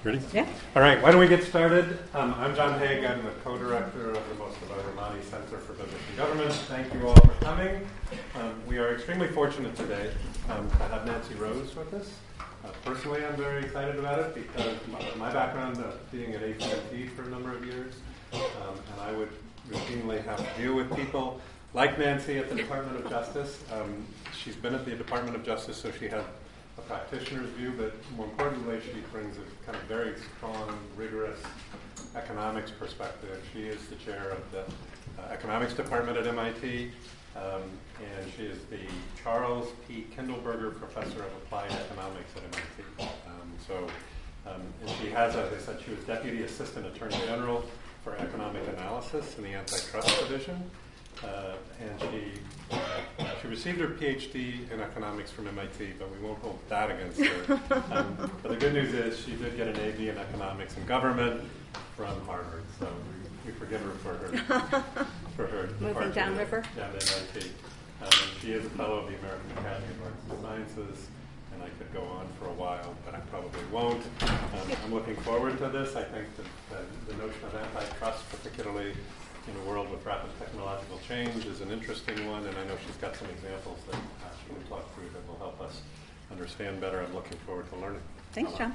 Ready? 0.05 0.21
Yeah. 0.32 0.48
All 0.75 0.82
right, 0.82 1.00
why 1.00 1.12
don't 1.12 1.21
we 1.21 1.29
get 1.29 1.45
started? 1.45 1.96
Um, 2.12 2.35
I'm 2.37 2.57
John 2.57 2.77
Haigh. 2.80 3.07
I'm 3.07 3.25
the 3.25 3.30
co-director 3.45 4.11
of 4.11 4.29
the 4.29 4.35
Mostafa 4.35 4.82
Rahmani 4.96 5.23
Center 5.23 5.59
for 5.59 5.75
Business 5.75 6.00
and 6.09 6.17
Government. 6.17 6.53
Thank 6.53 6.93
you 6.93 7.07
all 7.07 7.14
for 7.14 7.44
coming. 7.44 7.86
Um, 8.35 8.61
we 8.67 8.79
are 8.79 8.96
extremely 8.96 9.29
fortunate 9.29 9.77
today 9.77 10.11
um, 10.50 10.68
to 10.68 10.77
have 10.77 11.07
Nancy 11.07 11.36
Rose 11.36 11.77
with 11.77 11.94
us. 11.94 12.11
Uh, 12.41 12.71
personally, 12.85 13.25
I'm 13.25 13.36
very 13.36 13.63
excited 13.63 13.96
about 13.96 14.18
it 14.18 14.35
because 14.35 14.75
my, 14.89 15.04
my 15.17 15.32
background 15.32 15.79
uh, 15.79 15.93
being 16.11 16.35
at 16.35 16.43
AT&T 16.43 17.07
for 17.14 17.22
a 17.22 17.29
number 17.29 17.55
of 17.55 17.64
years, 17.64 17.94
um, 18.32 18.41
and 18.93 19.00
I 19.03 19.13
would 19.13 19.30
routinely 19.71 20.25
have 20.25 20.39
to 20.39 20.61
deal 20.61 20.75
with 20.75 20.93
people 20.96 21.41
like 21.75 21.96
Nancy 21.96 22.39
at 22.39 22.49
the 22.49 22.57
Department 22.57 22.96
of 22.99 23.08
Justice. 23.08 23.63
Um, 23.72 24.05
she's 24.36 24.57
been 24.57 24.75
at 24.75 24.85
the 24.85 24.96
Department 24.96 25.36
of 25.36 25.44
Justice, 25.44 25.77
so 25.77 25.93
she 25.93 26.08
had 26.08 26.25
practitioner's 26.86 27.50
view, 27.50 27.72
but 27.77 27.95
more 28.17 28.27
importantly, 28.27 28.81
she 28.85 29.00
brings 29.13 29.36
a 29.36 29.64
kind 29.64 29.77
of 29.77 29.82
very 29.85 30.14
strong, 30.36 30.79
rigorous 30.96 31.41
economics 32.17 32.70
perspective. 32.70 33.42
She 33.53 33.62
is 33.62 33.86
the 33.86 33.97
chair 33.97 34.31
of 34.31 34.53
the 34.53 34.61
uh, 35.22 35.28
economics 35.31 35.75
department 35.75 36.19
at 36.19 36.27
MIT, 36.27 36.91
um, 37.36 37.62
and 38.00 38.33
she 38.36 38.44
is 38.44 38.58
the 38.70 38.80
Charles 39.22 39.69
P. 39.86 40.06
Kindleberger 40.16 40.78
Professor 40.78 41.20
of 41.20 41.33
Applied 41.44 41.72
Economics 41.72 42.30
at 42.36 42.42
MIT. 42.42 43.12
Um, 43.27 43.53
so, 43.66 43.86
um, 44.50 44.62
and 44.80 44.91
she 45.00 45.08
has, 45.10 45.36
as 45.36 45.53
I 45.53 45.58
said, 45.58 45.80
she 45.84 45.92
was 45.92 46.00
Deputy 46.05 46.42
Assistant 46.42 46.86
Attorney 46.86 47.19
General 47.27 47.64
for 48.05 48.16
Economic 48.16 48.66
Analysis 48.69 49.36
in 49.38 49.44
the 49.44 49.55
Antitrust 49.55 50.19
Division. 50.20 50.70
Uh, 51.22 51.55
and 51.80 52.00
she 52.00 52.41
she 53.41 53.48
received 53.48 53.81
her 53.81 53.89
PhD 53.89 54.70
in 54.70 54.81
economics 54.81 55.31
from 55.31 55.47
MIT, 55.48 55.95
but 55.98 56.11
we 56.11 56.19
won't 56.27 56.39
hold 56.41 56.59
that 56.69 56.91
against 56.91 57.20
her. 57.20 57.61
Um, 57.92 58.31
but 58.42 58.53
the 58.53 58.56
good 58.56 58.73
news 58.75 58.95
is 58.95 59.19
she 59.25 59.33
did 59.37 59.56
get 59.56 59.69
an 59.69 59.78
AB 59.78 60.09
in 60.09 60.17
economics 60.19 60.77
and 60.77 60.87
government 60.87 61.43
from 61.97 62.20
Harvard, 62.27 62.62
so 62.78 62.87
we, 63.45 63.53
we 63.53 63.59
forgive 63.59 63.81
her 63.83 63.91
for 63.93 64.15
her 64.15 65.06
for 65.37 65.47
her 65.47 65.69
Moving 65.81 66.11
downriver. 66.12 66.62
down 66.77 66.93
to 66.93 67.15
MIT. 67.17 67.50
Um, 68.03 68.09
she 68.41 68.53
is 68.53 68.65
a 68.67 68.70
fellow 68.70 68.98
of 68.98 69.11
the 69.11 69.17
American 69.19 69.50
Academy 69.59 69.87
of 69.93 70.03
Arts 70.05 70.23
and 70.31 70.43
Sciences, 70.43 71.06
and 71.53 71.62
I 71.62 71.69
could 71.78 71.93
go 71.93 72.03
on 72.03 72.27
for 72.39 72.47
a 72.47 72.53
while, 72.53 72.95
but 73.05 73.15
I 73.15 73.20
probably 73.31 73.62
won't. 73.70 74.03
Um, 74.23 74.73
I'm 74.84 74.95
looking 74.95 75.17
forward 75.17 75.59
to 75.59 75.69
this. 75.69 75.95
I 75.97 76.03
think 76.05 76.27
that, 76.37 76.47
that 76.70 77.06
the 77.09 77.15
notion 77.25 77.45
of 77.45 77.55
antitrust, 77.77 78.28
particularly 78.31 78.95
in 79.48 79.56
a 79.56 79.68
world 79.68 79.90
with 79.90 80.04
rapid 80.06 80.30
technological 80.38 81.00
change, 81.06 81.44
is 81.46 81.60
an 81.60 81.70
interesting 81.70 82.26
one, 82.30 82.46
and 82.46 82.56
I 82.56 82.64
know 82.64 82.76
she's 82.86 82.96
got 82.96 83.16
some 83.16 83.28
examples 83.30 83.78
that 83.90 83.96
uh, 83.96 84.30
she 84.40 84.54
can 84.54 84.62
talk 84.68 84.94
through 84.94 85.08
that 85.10 85.26
will 85.26 85.38
help 85.38 85.60
us 85.60 85.82
understand 86.30 86.80
better. 86.80 87.02
I'm 87.02 87.14
looking 87.14 87.38
forward 87.38 87.68
to 87.70 87.76
learning. 87.76 88.02
Thanks, 88.32 88.52
John. 88.52 88.74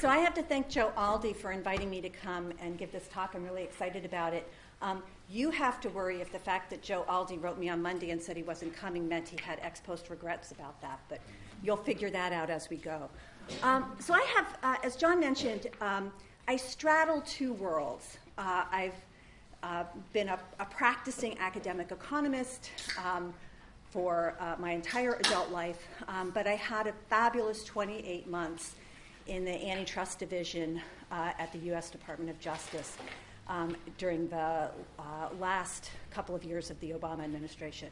So 0.00 0.08
I 0.08 0.18
have 0.18 0.34
to 0.34 0.42
thank 0.42 0.68
Joe 0.68 0.92
Aldy 0.96 1.34
for 1.34 1.52
inviting 1.52 1.88
me 1.90 2.00
to 2.00 2.10
come 2.10 2.52
and 2.60 2.78
give 2.78 2.92
this 2.92 3.08
talk. 3.08 3.34
I'm 3.34 3.44
really 3.44 3.62
excited 3.62 4.04
about 4.04 4.34
it. 4.34 4.50
Um, 4.82 5.02
you 5.30 5.50
have 5.50 5.80
to 5.80 5.88
worry 5.88 6.20
if 6.20 6.30
the 6.30 6.38
fact 6.38 6.68
that 6.70 6.82
Joe 6.82 7.04
Aldy 7.08 7.42
wrote 7.42 7.58
me 7.58 7.70
on 7.70 7.80
Monday 7.80 8.10
and 8.10 8.20
said 8.20 8.36
he 8.36 8.42
wasn't 8.42 8.76
coming 8.76 9.08
meant 9.08 9.28
he 9.28 9.38
had 9.42 9.58
ex 9.62 9.80
post 9.80 10.10
regrets 10.10 10.52
about 10.52 10.80
that, 10.82 11.00
but 11.08 11.20
you'll 11.62 11.78
figure 11.78 12.10
that 12.10 12.32
out 12.32 12.50
as 12.50 12.68
we 12.68 12.76
go. 12.76 13.08
Um, 13.62 13.92
so 13.98 14.14
I 14.14 14.22
have, 14.34 14.58
uh, 14.62 14.76
as 14.84 14.96
John 14.96 15.20
mentioned, 15.20 15.68
um, 15.80 16.12
I 16.48 16.56
straddle 16.56 17.20
two 17.22 17.52
worlds. 17.52 18.18
Uh, 18.38 18.64
I've 18.70 18.94
uh, 19.62 19.84
been 20.12 20.28
a, 20.28 20.38
a, 20.60 20.64
practicing 20.66 21.38
academic 21.38 21.90
economist 21.90 22.70
um, 23.04 23.32
for 23.90 24.34
uh, 24.40 24.56
my 24.58 24.72
entire 24.72 25.14
adult 25.14 25.50
life, 25.50 25.88
um, 26.08 26.30
but 26.30 26.46
I 26.46 26.54
had 26.54 26.86
a 26.86 26.92
fabulous 27.08 27.64
28 27.64 28.28
months 28.28 28.74
in 29.26 29.44
the 29.44 29.70
antitrust 29.70 30.18
division 30.18 30.80
uh, 31.10 31.32
at 31.38 31.52
the 31.52 31.58
U.S. 31.70 31.90
Department 31.90 32.30
of 32.30 32.38
Justice 32.38 32.96
um, 33.48 33.76
during 33.96 34.28
the 34.28 34.36
uh, 34.98 35.28
last 35.40 35.90
couple 36.10 36.34
of 36.34 36.44
years 36.44 36.70
of 36.70 36.78
the 36.80 36.90
Obama 36.90 37.24
administration. 37.24 37.88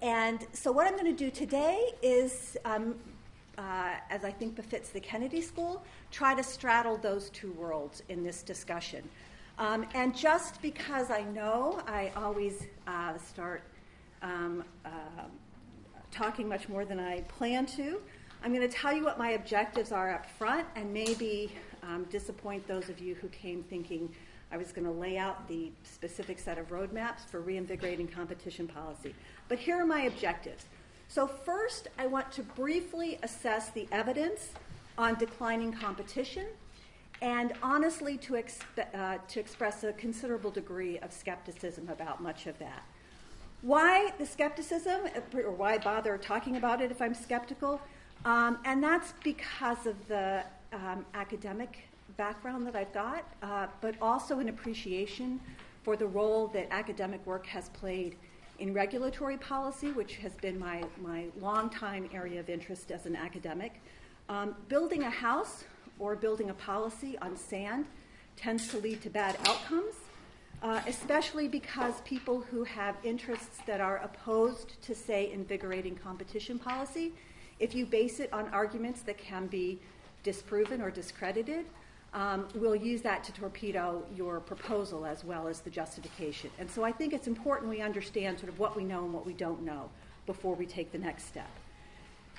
And 0.00 0.46
so, 0.52 0.72
what 0.72 0.86
I'm 0.86 0.94
going 0.94 1.04
to 1.04 1.12
do 1.12 1.30
today 1.30 1.92
is, 2.02 2.56
um, 2.64 2.94
uh, 3.58 3.94
as 4.10 4.24
I 4.24 4.30
think 4.30 4.54
befits 4.54 4.90
the 4.90 5.00
Kennedy 5.00 5.40
School, 5.40 5.84
try 6.10 6.34
to 6.34 6.42
straddle 6.42 6.96
those 6.96 7.30
two 7.30 7.52
worlds 7.52 8.02
in 8.08 8.22
this 8.24 8.42
discussion. 8.42 9.08
Um, 9.58 9.86
and 9.94 10.16
just 10.16 10.62
because 10.62 11.10
I 11.10 11.22
know 11.22 11.82
I 11.86 12.10
always 12.16 12.66
uh, 12.86 13.18
start 13.18 13.62
um, 14.22 14.64
uh, 14.84 14.88
talking 16.10 16.48
much 16.48 16.68
more 16.68 16.84
than 16.84 16.98
I 16.98 17.20
plan 17.22 17.66
to, 17.66 18.00
I'm 18.42 18.52
going 18.52 18.68
to 18.68 18.74
tell 18.74 18.92
you 18.92 19.04
what 19.04 19.18
my 19.18 19.32
objectives 19.32 19.92
are 19.92 20.12
up 20.12 20.26
front 20.26 20.66
and 20.74 20.92
maybe 20.92 21.52
um, 21.82 22.06
disappoint 22.10 22.66
those 22.66 22.88
of 22.88 22.98
you 22.98 23.14
who 23.14 23.28
came 23.28 23.62
thinking 23.62 24.12
I 24.50 24.56
was 24.56 24.72
going 24.72 24.84
to 24.84 24.92
lay 24.92 25.16
out 25.16 25.48
the 25.48 25.72
specific 25.82 26.38
set 26.38 26.58
of 26.58 26.68
roadmaps 26.68 27.20
for 27.20 27.40
reinvigorating 27.40 28.06
competition 28.06 28.68
policy. 28.68 29.14
But 29.48 29.58
here 29.58 29.76
are 29.80 29.86
my 29.86 30.02
objectives. 30.02 30.66
So, 31.12 31.26
first, 31.26 31.88
I 31.98 32.06
want 32.06 32.32
to 32.32 32.42
briefly 32.42 33.18
assess 33.22 33.68
the 33.68 33.86
evidence 33.92 34.52
on 34.96 35.16
declining 35.16 35.70
competition 35.70 36.46
and 37.20 37.52
honestly 37.62 38.16
to, 38.16 38.42
uh, 38.94 39.18
to 39.28 39.38
express 39.38 39.84
a 39.84 39.92
considerable 39.92 40.50
degree 40.50 40.98
of 41.00 41.12
skepticism 41.12 41.90
about 41.90 42.22
much 42.22 42.46
of 42.46 42.58
that. 42.60 42.84
Why 43.60 44.14
the 44.18 44.24
skepticism, 44.24 45.02
or 45.34 45.50
why 45.50 45.76
bother 45.76 46.16
talking 46.16 46.56
about 46.56 46.80
it 46.80 46.90
if 46.90 47.02
I'm 47.02 47.14
skeptical? 47.14 47.78
Um, 48.24 48.56
and 48.64 48.82
that's 48.82 49.12
because 49.22 49.84
of 49.84 50.08
the 50.08 50.42
um, 50.72 51.04
academic 51.12 51.80
background 52.16 52.66
that 52.68 52.74
I've 52.74 52.94
got, 52.94 53.26
uh, 53.42 53.66
but 53.82 53.96
also 54.00 54.38
an 54.38 54.48
appreciation 54.48 55.40
for 55.82 55.94
the 55.94 56.06
role 56.06 56.46
that 56.54 56.68
academic 56.70 57.26
work 57.26 57.44
has 57.48 57.68
played 57.68 58.16
in 58.58 58.72
regulatory 58.72 59.36
policy, 59.36 59.92
which 59.92 60.16
has 60.16 60.32
been 60.36 60.58
my, 60.58 60.84
my 61.02 61.26
long-time 61.40 62.08
area 62.12 62.40
of 62.40 62.48
interest 62.48 62.90
as 62.90 63.06
an 63.06 63.16
academic. 63.16 63.80
Um, 64.28 64.54
building 64.68 65.02
a 65.02 65.10
house 65.10 65.64
or 65.98 66.14
building 66.16 66.50
a 66.50 66.54
policy 66.54 67.18
on 67.18 67.36
sand 67.36 67.86
tends 68.36 68.68
to 68.68 68.78
lead 68.78 69.02
to 69.02 69.10
bad 69.10 69.36
outcomes, 69.46 69.94
uh, 70.62 70.80
especially 70.86 71.48
because 71.48 72.00
people 72.02 72.40
who 72.40 72.64
have 72.64 72.96
interests 73.02 73.58
that 73.66 73.80
are 73.80 73.98
opposed 73.98 74.80
to, 74.82 74.94
say, 74.94 75.32
invigorating 75.32 75.96
competition 75.96 76.58
policy 76.58 77.12
if 77.62 77.76
you 77.76 77.86
base 77.86 78.18
it 78.18 78.28
on 78.32 78.48
arguments 78.48 79.02
that 79.02 79.16
can 79.18 79.46
be 79.46 79.78
disproven 80.24 80.82
or 80.82 80.90
discredited, 80.90 81.64
um, 82.14 82.46
we'll 82.54 82.76
use 82.76 83.00
that 83.02 83.24
to 83.24 83.32
torpedo 83.32 84.02
your 84.14 84.40
proposal 84.40 85.06
as 85.06 85.24
well 85.24 85.48
as 85.48 85.60
the 85.60 85.70
justification. 85.70 86.50
And 86.58 86.70
so 86.70 86.84
I 86.84 86.92
think 86.92 87.12
it's 87.12 87.26
important 87.26 87.70
we 87.70 87.80
understand 87.80 88.38
sort 88.38 88.50
of 88.50 88.58
what 88.58 88.76
we 88.76 88.84
know 88.84 89.04
and 89.04 89.12
what 89.12 89.24
we 89.24 89.32
don't 89.32 89.62
know 89.62 89.88
before 90.26 90.54
we 90.54 90.66
take 90.66 90.92
the 90.92 90.98
next 90.98 91.26
step. 91.26 91.50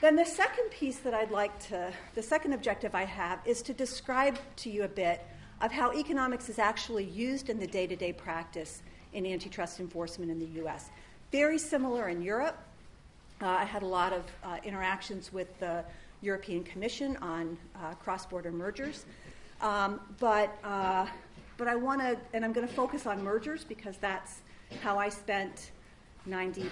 Then 0.01 0.16
the 0.16 0.25
second 0.25 0.69
piece 0.69 1.00
that 1.00 1.13
I'd 1.13 1.31
like 1.31 1.57
to, 1.69 1.91
the 2.13 2.22
second 2.22 2.53
objective 2.53 2.94
I 2.94 3.06
have 3.06 3.39
is 3.45 3.61
to 3.63 3.73
describe 3.73 4.38
to 4.57 4.69
you 4.69 4.84
a 4.84 4.88
bit 4.88 5.25
of 5.61 5.72
how 5.72 5.93
economics 5.93 6.49
is 6.49 6.59
actually 6.59 7.05
used 7.05 7.49
in 7.49 7.58
the 7.58 7.67
day 7.67 7.87
to 7.87 7.96
day 7.96 8.14
practice 8.14 8.81
in 9.14 9.25
antitrust 9.25 9.79
enforcement 9.79 10.29
in 10.29 10.40
the 10.40 10.61
US. 10.64 10.90
Very 11.31 11.58
similar 11.58 12.09
in 12.09 12.22
Europe, 12.22 12.58
uh, 13.41 13.47
I 13.47 13.64
had 13.64 13.81
a 13.81 13.87
lot 13.87 14.14
of 14.14 14.23
uh, 14.43 14.58
interactions 14.64 15.34
with 15.34 15.58
the 15.59 15.84
European 16.22 16.64
Commission 16.64 17.17
on 17.17 17.58
uh, 17.75 17.93
cross 17.96 18.25
border 18.25 18.52
mergers. 18.52 19.05
Um, 19.63 20.01
but, 20.19 20.57
uh, 20.65 21.07
but 21.57 21.69
I 21.69 21.75
want 21.75 22.01
to, 22.01 22.17
and 22.33 22.43
I'm 22.43 22.51
going 22.51 22.67
to 22.67 22.73
focus 22.73 23.07
on 23.07 23.23
mergers 23.23 23.63
because 23.63 23.95
that's 23.97 24.41
how 24.81 24.99
I 24.99 25.07
spent 25.07 25.71
90% 26.29 26.69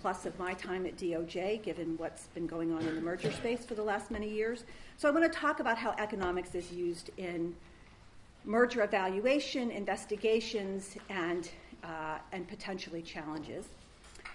plus 0.00 0.24
of 0.24 0.38
my 0.38 0.54
time 0.54 0.86
at 0.86 0.96
DOJ, 0.96 1.62
given 1.64 1.96
what's 1.98 2.28
been 2.28 2.46
going 2.46 2.72
on 2.72 2.82
in 2.82 2.94
the 2.94 3.00
merger 3.00 3.32
space 3.32 3.64
for 3.64 3.74
the 3.74 3.82
last 3.82 4.12
many 4.12 4.28
years. 4.28 4.64
So 4.96 5.08
I 5.08 5.10
want 5.10 5.30
to 5.30 5.38
talk 5.38 5.58
about 5.58 5.76
how 5.76 5.96
economics 5.98 6.54
is 6.54 6.70
used 6.70 7.10
in 7.16 7.54
merger 8.44 8.84
evaluation, 8.84 9.72
investigations, 9.72 10.96
and, 11.10 11.50
uh, 11.82 12.18
and 12.30 12.46
potentially 12.46 13.02
challenges. 13.02 13.66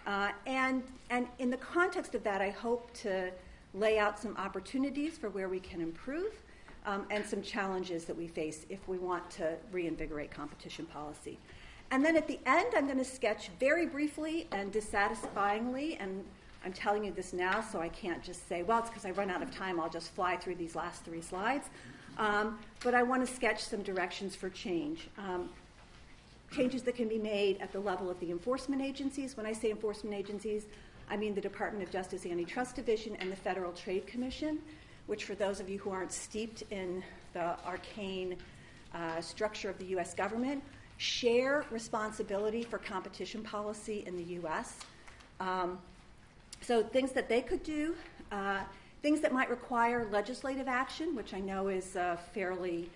Uh, 0.06 0.31
and, 0.45 0.83
and 1.09 1.25
in 1.39 1.50
the 1.50 1.57
context 1.57 2.15
of 2.15 2.23
that, 2.23 2.41
I 2.41 2.50
hope 2.50 2.94
to 2.95 3.31
lay 3.73 3.97
out 3.97 4.19
some 4.19 4.35
opportunities 4.35 5.18
for 5.18 5.29
where 5.29 5.47
we 5.47 5.62
can 5.62 5.79
improve 5.79 6.33
um, 6.86 7.06
and 7.10 7.25
some 7.25 7.42
challenges 7.42 8.06
that 8.06 8.18
we 8.18 8.28
face 8.28 8.66
if 8.69 8.88
we 8.88 8.98
want 8.98 9.30
to 9.31 9.56
reinvigorate 9.72 10.31
competition 10.31 10.86
policy. 10.86 11.38
And 11.92 12.06
then 12.06 12.16
at 12.16 12.28
the 12.28 12.39
end, 12.45 12.68
I'm 12.75 12.86
going 12.86 12.98
to 12.98 13.06
sketch 13.06 13.50
very 13.60 13.86
briefly 13.86 14.48
and 14.51 14.72
dissatisfyingly, 14.72 15.98
and 15.98 16.24
I'm 16.63 16.74
telling 16.74 17.04
you 17.04 17.12
this 17.12 17.33
now, 17.33 17.60
so 17.62 17.81
I 17.81 17.89
can't 17.89 18.24
just 18.24 18.48
say, 18.48 18.63
well, 18.63 18.80
it's 18.80 18.89
because 18.89 19.06
I 19.06 19.12
run 19.12 19.30
out 19.30 19.44
of 19.44 19.54
time, 19.54 19.80
I'll 19.80 19.89
just 19.89 20.12
fly 20.12 20.38
through 20.38 20.56
these 20.56 20.75
last 20.75 21.04
three 21.04 21.22
slides. 21.22 21.68
Um, 22.18 22.60
but 22.83 22.94
I 22.94 23.04
want 23.04 23.25
to 23.28 23.33
sketch 23.33 23.63
some 23.63 23.83
directions 23.83 24.36
for 24.36 24.50
change. 24.50 25.10
Um, 25.18 25.50
changes 26.51 26.83
that 26.83 26.95
can 26.95 27.07
be 27.07 27.18
made 27.18 27.60
at 27.62 27.72
the 27.72 27.80
level 27.80 28.10
of 28.10 28.19
the 28.19 28.30
enforcement 28.30 28.81
agencies. 28.81 29.38
When 29.38 29.45
I 29.45 29.54
say 29.54 29.72
enforcement 29.72 30.16
agencies, 30.16 30.66
I 31.10 31.18
mean 31.18 31.33
the 31.33 31.42
Department 31.42 31.83
of 31.83 31.92
Justice 31.92 32.25
Antitrust 32.25 32.75
Division 32.75 33.16
and 33.19 33.31
the 33.31 33.36
Federal 33.36 33.72
Trade 33.72 34.06
Commission, 34.06 34.60
which, 35.12 35.25
for 35.25 35.36
those 35.36 35.60
of 35.60 35.68
you 35.68 35.78
who 35.78 35.90
aren't 35.90 36.13
steeped 36.13 36.63
in 36.72 37.04
the 37.34 37.54
arcane 37.66 38.38
uh, 38.96 39.19
structure 39.19 39.69
of 39.69 39.78
the 39.78 39.84
U.S. 39.88 40.13
government, 40.13 40.63
share 40.96 41.66
responsibility 41.69 42.63
for 42.63 42.78
competition 42.78 43.44
policy 43.44 44.06
in 44.08 44.16
the 44.16 44.24
U.S. 44.36 44.78
Um, 45.42 45.80
so, 46.62 46.81
things 46.81 47.12
that 47.12 47.28
they 47.28 47.42
could 47.42 47.62
do, 47.62 47.94
uh, 48.31 48.62
things 49.02 49.19
that 49.19 49.34
might 49.34 49.50
require 49.50 50.08
legislative 50.13 50.69
action, 50.69 51.14
which 51.14 51.34
I 51.34 51.42
know 51.42 51.68
is 51.68 51.98
a 51.98 52.18
fairly 52.34 52.90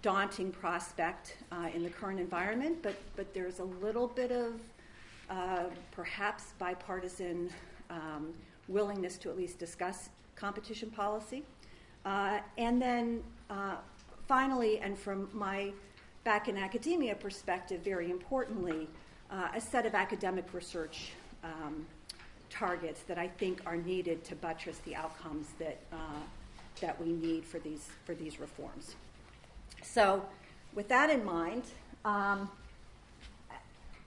daunting 0.00 0.50
prospect 0.50 1.36
uh, 1.52 1.68
in 1.74 1.82
the 1.82 1.90
current 1.90 2.18
environment, 2.18 2.78
but, 2.82 2.96
but 3.14 3.34
there's 3.34 3.58
a 3.58 3.64
little 3.64 4.06
bit 4.06 4.32
of 4.32 4.54
uh, 5.28 5.64
perhaps 5.90 6.54
bipartisan 6.58 7.50
um, 7.90 8.32
willingness 8.68 9.18
to 9.18 9.28
at 9.28 9.36
least 9.36 9.58
discuss 9.58 10.08
competition 10.34 10.90
policy. 10.90 11.42
Uh, 12.08 12.40
and 12.56 12.80
then 12.80 13.22
uh, 13.50 13.76
finally, 14.26 14.78
and 14.78 14.98
from 14.98 15.28
my 15.34 15.70
back 16.24 16.48
in 16.48 16.56
academia 16.56 17.14
perspective, 17.14 17.82
very 17.84 18.10
importantly, 18.10 18.88
uh, 19.30 19.48
a 19.54 19.60
set 19.60 19.84
of 19.84 19.94
academic 19.94 20.46
research 20.54 21.10
um, 21.44 21.84
targets 22.48 23.02
that 23.02 23.18
I 23.18 23.28
think 23.28 23.60
are 23.66 23.76
needed 23.76 24.24
to 24.24 24.34
buttress 24.36 24.78
the 24.86 24.96
outcomes 24.96 25.48
that, 25.58 25.78
uh, 25.92 25.96
that 26.80 26.98
we 26.98 27.12
need 27.12 27.44
for 27.44 27.58
these, 27.58 27.90
for 28.06 28.14
these 28.14 28.40
reforms. 28.40 28.96
So, 29.82 30.24
with 30.74 30.88
that 30.88 31.10
in 31.10 31.22
mind, 31.26 31.64
um, 32.06 32.50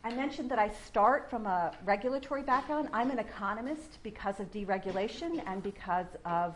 I 0.03 0.11
mentioned 0.15 0.49
that 0.49 0.57
I 0.57 0.71
start 0.87 1.29
from 1.29 1.45
a 1.45 1.71
regulatory 1.85 2.41
background. 2.41 2.89
I'm 2.93 3.11
an 3.11 3.19
economist 3.19 3.99
because 4.01 4.39
of 4.39 4.51
deregulation 4.51 5.43
and 5.45 5.61
because 5.61 6.07
of 6.25 6.55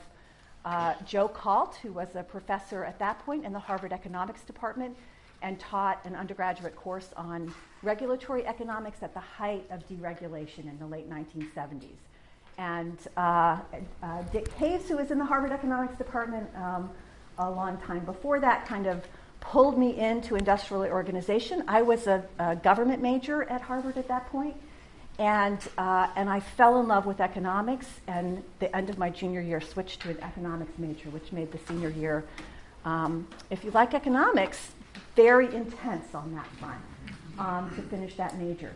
uh, 0.66 0.96
Joe 1.06 1.28
Kalt, 1.28 1.76
who 1.76 1.92
was 1.92 2.16
a 2.16 2.24
professor 2.24 2.84
at 2.84 3.00
that 3.00 3.20
point 3.20 3.46
in 3.46 3.54
the 3.54 3.60
Harvard 3.60 3.94
Economics 3.94 4.42
Department 4.42 4.98
and 5.42 5.60
taught 5.60 6.04
an 6.06 6.16
undergraduate 6.16 6.76
course 6.76 7.10
on 7.16 7.54
regulatory 7.84 8.46
economics 8.48 9.04
at 9.04 9.14
the 9.14 9.20
height 9.20 9.64
of 9.70 9.88
deregulation 9.88 10.68
in 10.68 10.78
the 10.80 10.88
late 10.88 11.10
1970s. 11.10 11.90
And 12.58 12.98
uh, 13.16 13.60
uh, 14.02 14.22
Dick 14.32 14.54
Caves, 14.58 14.90
who 14.90 14.98
was 14.98 15.12
in 15.12 15.20
the 15.20 15.26
Harvard 15.26 15.52
Economics 15.52 15.98
Department 15.98 16.50
um, 16.56 16.90
a 17.38 17.50
long 17.50 17.78
time 17.78 18.04
before 18.06 18.40
that, 18.40 18.66
kind 18.66 18.88
of 18.88 19.06
pulled 19.42 19.78
me 19.78 20.00
into 20.00 20.36
industrial 20.36 20.84
organization. 20.86 21.64
I 21.68 21.84
was 21.84 22.08
a, 22.08 22.24
a 22.40 22.56
government 22.56 23.02
major 23.02 23.44
at 23.44 23.62
Harvard 23.62 23.98
at 23.98 24.08
that 24.08 24.28
point, 24.32 24.56
and, 25.18 25.60
uh, 25.78 26.08
and 26.16 26.30
I 26.30 26.40
fell 26.40 26.80
in 26.80 26.88
love 26.88 27.06
with 27.06 27.20
economics, 27.20 27.88
and 28.08 28.44
the 28.60 28.76
end 28.76 28.90
of 28.90 28.98
my 28.98 29.10
junior 29.10 29.42
year 29.42 29.62
switched 29.62 30.02
to 30.02 30.10
an 30.10 30.20
economics 30.22 30.78
major, 30.78 31.10
which 31.10 31.32
made 31.32 31.52
the 31.52 31.60
senior 31.68 31.90
year, 31.90 32.24
um, 32.84 33.28
if 33.50 33.64
you 33.64 33.72
like 33.72 33.94
economics, 33.94 34.72
very 35.16 35.54
intense 35.56 36.14
on 36.14 36.34
that 36.36 36.48
front 36.60 36.82
um, 37.40 37.74
to 37.76 37.82
finish 37.84 38.16
that 38.16 38.38
major. 38.38 38.74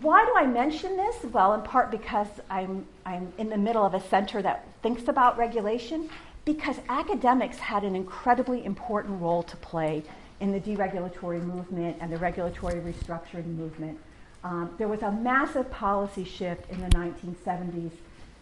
Why 0.00 0.24
do 0.24 0.32
I 0.36 0.46
mention 0.46 0.96
this? 0.96 1.22
Well, 1.30 1.54
in 1.54 1.62
part 1.62 1.90
because 1.90 2.28
I'm, 2.50 2.86
I'm 3.04 3.32
in 3.38 3.48
the 3.48 3.56
middle 3.56 3.84
of 3.84 3.94
a 3.94 4.00
center 4.08 4.42
that 4.42 4.66
thinks 4.82 5.06
about 5.08 5.38
regulation, 5.38 6.08
because 6.44 6.76
academics 6.88 7.58
had 7.58 7.84
an 7.84 7.94
incredibly 7.94 8.64
important 8.64 9.20
role 9.20 9.42
to 9.42 9.56
play 9.56 10.02
in 10.40 10.52
the 10.52 10.60
deregulatory 10.60 11.42
movement 11.42 11.96
and 12.00 12.12
the 12.12 12.16
regulatory 12.18 12.80
restructuring 12.80 13.46
movement. 13.56 13.98
Um, 14.44 14.70
there 14.78 14.88
was 14.88 15.02
a 15.02 15.10
massive 15.10 15.70
policy 15.70 16.24
shift 16.24 16.70
in 16.70 16.80
the 16.80 16.88
1970s 16.88 17.90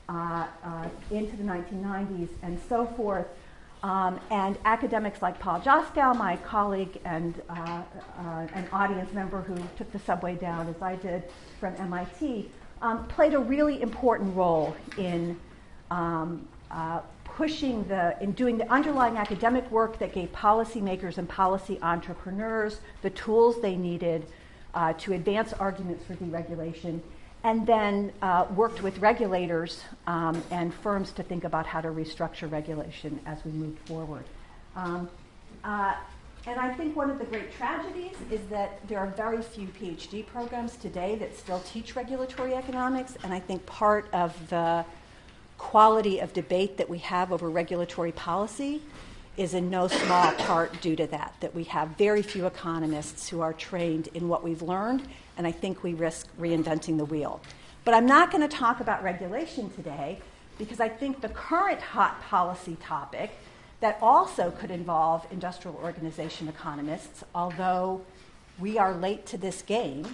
uh, 0.08 0.46
uh, 0.64 0.88
into 1.10 1.36
the 1.36 1.44
1990s 1.44 2.28
and 2.42 2.60
so 2.68 2.86
forth. 2.86 3.26
Um, 3.82 4.18
and 4.30 4.56
academics 4.64 5.20
like 5.20 5.38
Paul 5.38 5.60
Joskow, 5.60 6.16
my 6.16 6.36
colleague 6.38 7.00
and 7.04 7.40
uh, 7.50 7.82
uh, 8.18 8.46
an 8.54 8.66
audience 8.72 9.12
member 9.12 9.42
who 9.42 9.56
took 9.76 9.92
the 9.92 9.98
subway 9.98 10.36
down 10.36 10.68
as 10.68 10.80
I 10.80 10.96
did 10.96 11.24
from 11.60 11.74
MIT, 11.76 12.50
um, 12.80 13.06
played 13.08 13.34
a 13.34 13.38
really 13.38 13.82
important 13.82 14.34
role 14.34 14.74
in 14.96 15.38
um, 15.90 16.48
uh, 16.70 17.00
pushing 17.24 17.84
the, 17.84 18.16
in 18.22 18.32
doing 18.32 18.56
the 18.56 18.70
underlying 18.72 19.16
academic 19.16 19.70
work 19.70 19.98
that 19.98 20.12
gave 20.12 20.32
policymakers 20.32 21.18
and 21.18 21.28
policy 21.28 21.78
entrepreneurs 21.82 22.80
the 23.02 23.10
tools 23.10 23.60
they 23.60 23.76
needed 23.76 24.26
uh, 24.74 24.92
to 24.94 25.12
advance 25.12 25.52
arguments 25.54 26.04
for 26.04 26.14
deregulation 26.14 27.00
and 27.44 27.66
then 27.66 28.10
uh, 28.22 28.46
worked 28.56 28.82
with 28.82 28.98
regulators 28.98 29.82
um, 30.06 30.42
and 30.50 30.72
firms 30.72 31.12
to 31.12 31.22
think 31.22 31.44
about 31.44 31.66
how 31.66 31.80
to 31.80 31.88
restructure 31.88 32.50
regulation 32.50 33.20
as 33.26 33.44
we 33.44 33.52
moved 33.52 33.78
forward. 33.86 34.24
Um, 34.74 35.08
uh, 35.62 35.94
and 36.46 36.58
I 36.58 36.72
think 36.74 36.96
one 36.96 37.10
of 37.10 37.18
the 37.18 37.24
great 37.24 37.54
tragedies 37.54 38.16
is 38.30 38.40
that 38.48 38.86
there 38.88 38.98
are 38.98 39.06
very 39.08 39.42
few 39.42 39.68
PhD 39.68 40.26
programs 40.26 40.76
today 40.76 41.16
that 41.16 41.36
still 41.36 41.60
teach 41.60 41.96
regulatory 41.96 42.54
economics, 42.54 43.16
and 43.22 43.32
I 43.32 43.40
think 43.40 43.64
part 43.66 44.12
of 44.12 44.34
the 44.50 44.84
quality 45.56 46.18
of 46.18 46.32
debate 46.32 46.76
that 46.76 46.88
we 46.88 46.98
have 46.98 47.32
over 47.32 47.48
regulatory 47.48 48.12
policy 48.12 48.82
is 49.36 49.54
in 49.54 49.68
no 49.68 49.88
small 49.88 50.32
part 50.32 50.80
due 50.80 50.94
to 50.96 51.06
that, 51.08 51.34
that 51.40 51.54
we 51.54 51.64
have 51.64 51.88
very 51.98 52.22
few 52.22 52.46
economists 52.46 53.28
who 53.28 53.40
are 53.40 53.52
trained 53.52 54.08
in 54.14 54.28
what 54.28 54.44
we've 54.44 54.62
learned 54.62 55.06
and 55.36 55.46
I 55.46 55.52
think 55.52 55.82
we 55.82 55.94
risk 55.94 56.28
reinventing 56.38 56.98
the 56.98 57.04
wheel. 57.04 57.40
But 57.84 57.94
I'm 57.94 58.06
not 58.06 58.30
going 58.30 58.48
to 58.48 58.56
talk 58.56 58.80
about 58.80 59.02
regulation 59.02 59.70
today 59.70 60.20
because 60.58 60.80
I 60.80 60.88
think 60.88 61.20
the 61.20 61.28
current 61.30 61.80
hot 61.80 62.20
policy 62.22 62.76
topic 62.80 63.32
that 63.80 63.98
also 64.00 64.50
could 64.52 64.70
involve 64.70 65.26
industrial 65.30 65.76
organization 65.82 66.48
economists, 66.48 67.24
although 67.34 68.00
we 68.58 68.78
are 68.78 68.94
late 68.94 69.26
to 69.26 69.36
this 69.36 69.62
game, 69.62 70.06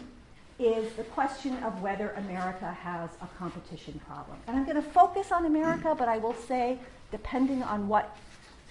is 0.58 0.92
the 0.94 1.04
question 1.04 1.56
of 1.62 1.80
whether 1.80 2.10
America 2.10 2.66
has 2.66 3.10
a 3.22 3.26
competition 3.38 4.00
problem. 4.06 4.36
And 4.46 4.56
I'm 4.56 4.64
going 4.64 4.76
to 4.76 4.82
focus 4.82 5.30
on 5.30 5.46
America, 5.46 5.94
but 5.96 6.08
I 6.08 6.18
will 6.18 6.34
say, 6.34 6.78
depending 7.10 7.62
on 7.62 7.88
what 7.88 8.16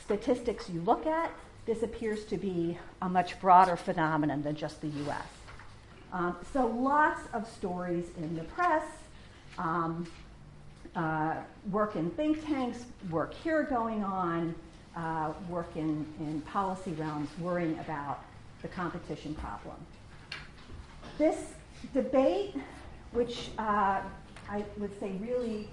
statistics 0.09 0.67
you 0.67 0.81
look 0.81 1.05
at, 1.05 1.31
this 1.67 1.83
appears 1.83 2.25
to 2.25 2.35
be 2.35 2.75
a 3.03 3.07
much 3.07 3.39
broader 3.39 3.75
phenomenon 3.75 4.41
than 4.41 4.55
just 4.55 4.81
the 4.81 4.87
US. 4.87 5.27
Um, 6.11 6.35
so 6.51 6.65
lots 6.65 7.21
of 7.31 7.47
stories 7.47 8.05
in 8.17 8.35
the 8.35 8.43
press, 8.45 8.85
um, 9.59 10.07
uh, 10.95 11.35
work 11.69 11.95
in 11.95 12.09
think 12.09 12.43
tanks, 12.43 12.85
work 13.11 13.35
here 13.35 13.61
going 13.61 14.03
on, 14.03 14.55
uh, 14.95 15.31
work 15.47 15.69
in, 15.75 16.07
in 16.19 16.41
policy 16.41 16.93
realms 16.93 17.29
worrying 17.39 17.77
about 17.77 18.21
the 18.63 18.67
competition 18.67 19.35
problem. 19.35 19.75
This 21.19 21.53
debate, 21.93 22.55
which 23.11 23.51
uh, 23.59 24.01
I 24.49 24.65
would 24.77 24.99
say 24.99 25.11
really 25.21 25.69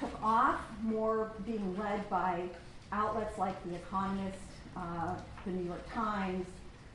took 0.00 0.20
off, 0.20 0.58
more 0.82 1.30
being 1.46 1.78
led 1.78 2.10
by 2.10 2.42
outlets 2.92 3.38
like 3.38 3.62
The 3.64 3.76
Economist, 3.76 4.38
uh, 4.76 5.14
The 5.44 5.50
New 5.52 5.64
York 5.64 5.92
Times, 5.92 6.46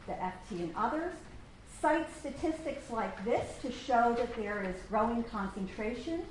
the 0.07 0.13
FT, 0.13 0.63
and 0.63 0.73
others, 0.75 1.13
cite 1.81 2.07
statistics 2.17 2.89
like 2.89 3.23
this 3.25 3.57
to 3.62 3.71
show 3.71 4.15
that 4.17 4.35
there 4.35 4.63
is 4.63 4.75
growing 4.89 5.23
concentration. 5.23 6.21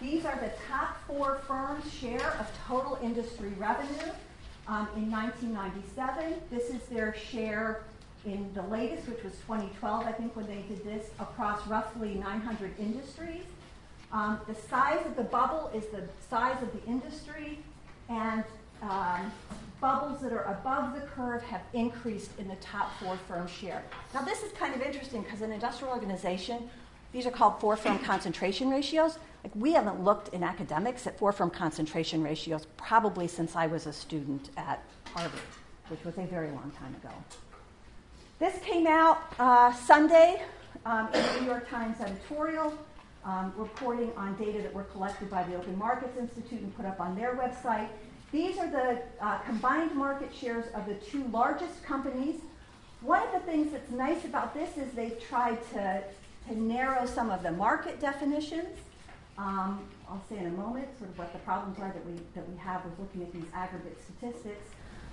These 0.00 0.24
are 0.24 0.36
the 0.36 0.50
top 0.68 0.96
four 1.06 1.40
firms' 1.46 1.92
share 1.92 2.36
of 2.38 2.46
total 2.66 2.98
industry 3.02 3.52
revenue 3.58 4.12
um, 4.66 4.88
in 4.96 5.10
1997. 5.10 6.34
This 6.50 6.70
is 6.70 6.82
their 6.88 7.14
share 7.14 7.82
in 8.24 8.50
the 8.54 8.62
latest, 8.62 9.08
which 9.08 9.22
was 9.22 9.32
2012, 9.46 10.06
I 10.06 10.12
think, 10.12 10.34
when 10.34 10.46
they 10.46 10.62
did 10.68 10.84
this, 10.84 11.08
across 11.20 11.66
roughly 11.66 12.14
900 12.14 12.78
industries. 12.78 13.44
Um, 14.12 14.40
the 14.46 14.54
size 14.54 15.04
of 15.06 15.16
the 15.16 15.24
bubble 15.24 15.70
is 15.74 15.86
the 15.86 16.02
size 16.30 16.60
of 16.62 16.72
the 16.72 16.88
industry, 16.88 17.58
and 18.08 18.44
um, 18.82 19.32
bubbles 19.80 20.20
that 20.22 20.32
are 20.32 20.44
above 20.44 20.94
the 20.94 21.00
curve 21.00 21.42
have 21.42 21.62
increased 21.72 22.30
in 22.38 22.48
the 22.48 22.56
top 22.56 22.90
four 22.98 23.18
firm 23.28 23.46
share. 23.46 23.82
Now, 24.14 24.22
this 24.22 24.42
is 24.42 24.52
kind 24.52 24.74
of 24.74 24.82
interesting 24.82 25.22
because 25.22 25.42
in 25.42 25.52
industrial 25.52 25.92
organization, 25.92 26.70
these 27.12 27.26
are 27.26 27.30
called 27.30 27.60
four 27.60 27.76
firm 27.76 27.98
concentration 27.98 28.70
ratios. 28.70 29.18
Like 29.44 29.52
we 29.54 29.72
haven't 29.72 30.02
looked 30.02 30.28
in 30.34 30.42
academics 30.42 31.06
at 31.06 31.18
four 31.18 31.32
firm 31.32 31.50
concentration 31.50 32.22
ratios 32.22 32.66
probably 32.76 33.28
since 33.28 33.54
I 33.56 33.66
was 33.66 33.86
a 33.86 33.92
student 33.92 34.50
at 34.56 34.82
Harvard, 35.12 35.40
which 35.88 36.02
was 36.04 36.16
a 36.18 36.26
very 36.26 36.50
long 36.50 36.72
time 36.78 36.94
ago. 36.94 37.14
this 38.38 38.58
came 38.64 38.86
out 38.86 39.18
uh, 39.38 39.72
Sunday 39.72 40.42
um, 40.86 41.08
in 41.14 41.22
the 41.22 41.40
New 41.40 41.46
York 41.46 41.68
Times 41.68 42.00
editorial, 42.00 42.76
um, 43.24 43.52
reporting 43.56 44.10
on 44.16 44.34
data 44.36 44.60
that 44.62 44.72
were 44.72 44.84
collected 44.84 45.30
by 45.30 45.42
the 45.44 45.54
Open 45.54 45.78
Markets 45.78 46.18
Institute 46.18 46.60
and 46.60 46.74
put 46.76 46.84
up 46.84 47.00
on 47.00 47.14
their 47.14 47.36
website. 47.36 47.88
These 48.34 48.58
are 48.58 48.68
the 48.68 48.98
uh, 49.20 49.38
combined 49.46 49.94
market 49.94 50.34
shares 50.34 50.64
of 50.74 50.86
the 50.86 50.94
two 50.94 51.22
largest 51.28 51.84
companies. 51.84 52.40
One 53.00 53.22
of 53.22 53.32
the 53.32 53.38
things 53.38 53.70
that's 53.70 53.92
nice 53.92 54.24
about 54.24 54.52
this 54.52 54.76
is 54.76 54.92
they've 54.92 55.20
tried 55.28 55.58
to, 55.70 56.02
to 56.48 56.60
narrow 56.60 57.06
some 57.06 57.30
of 57.30 57.44
the 57.44 57.52
market 57.52 58.00
definitions. 58.00 58.76
Um, 59.38 59.86
I'll 60.08 60.20
say 60.28 60.38
in 60.38 60.46
a 60.46 60.50
moment 60.50 60.88
sort 60.98 61.10
of 61.10 61.18
what 61.18 61.32
the 61.32 61.38
problems 61.40 61.78
are 61.78 61.92
that 61.92 62.04
we, 62.04 62.14
that 62.34 62.48
we 62.50 62.56
have 62.58 62.84
with 62.84 62.98
looking 62.98 63.22
at 63.22 63.32
these 63.32 63.48
aggregate 63.54 63.98
statistics. 64.02 64.68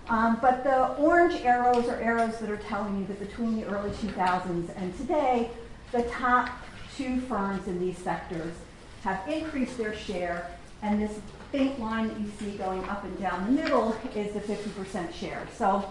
Um, 0.09 0.39
but 0.41 0.63
the 0.63 0.95
orange 0.95 1.45
arrows 1.45 1.87
are 1.89 2.01
arrows 2.01 2.39
that 2.39 2.49
are 2.49 2.57
telling 2.57 2.97
you 2.97 3.05
that 3.05 3.19
between 3.19 3.55
the 3.55 3.67
early 3.67 3.91
2000s 3.91 4.75
and 4.75 4.97
today, 4.97 5.51
the 5.91 6.01
top 6.09 6.49
two 6.97 7.21
firms 7.21 7.67
in 7.67 7.79
these 7.79 7.99
sectors 7.99 8.55
have 9.03 9.21
increased 9.27 9.77
their 9.77 9.95
share, 9.95 10.49
and 10.81 10.99
this 10.99 11.19
faint 11.51 11.79
line 11.79 12.07
that 12.07 12.19
you 12.19 12.31
see 12.39 12.57
going 12.57 12.83
up 12.85 13.03
and 13.03 13.19
down 13.19 13.45
the 13.45 13.61
middle 13.61 13.95
is 14.15 14.33
the 14.33 14.39
50% 14.39 15.13
share. 15.13 15.47
So, 15.57 15.89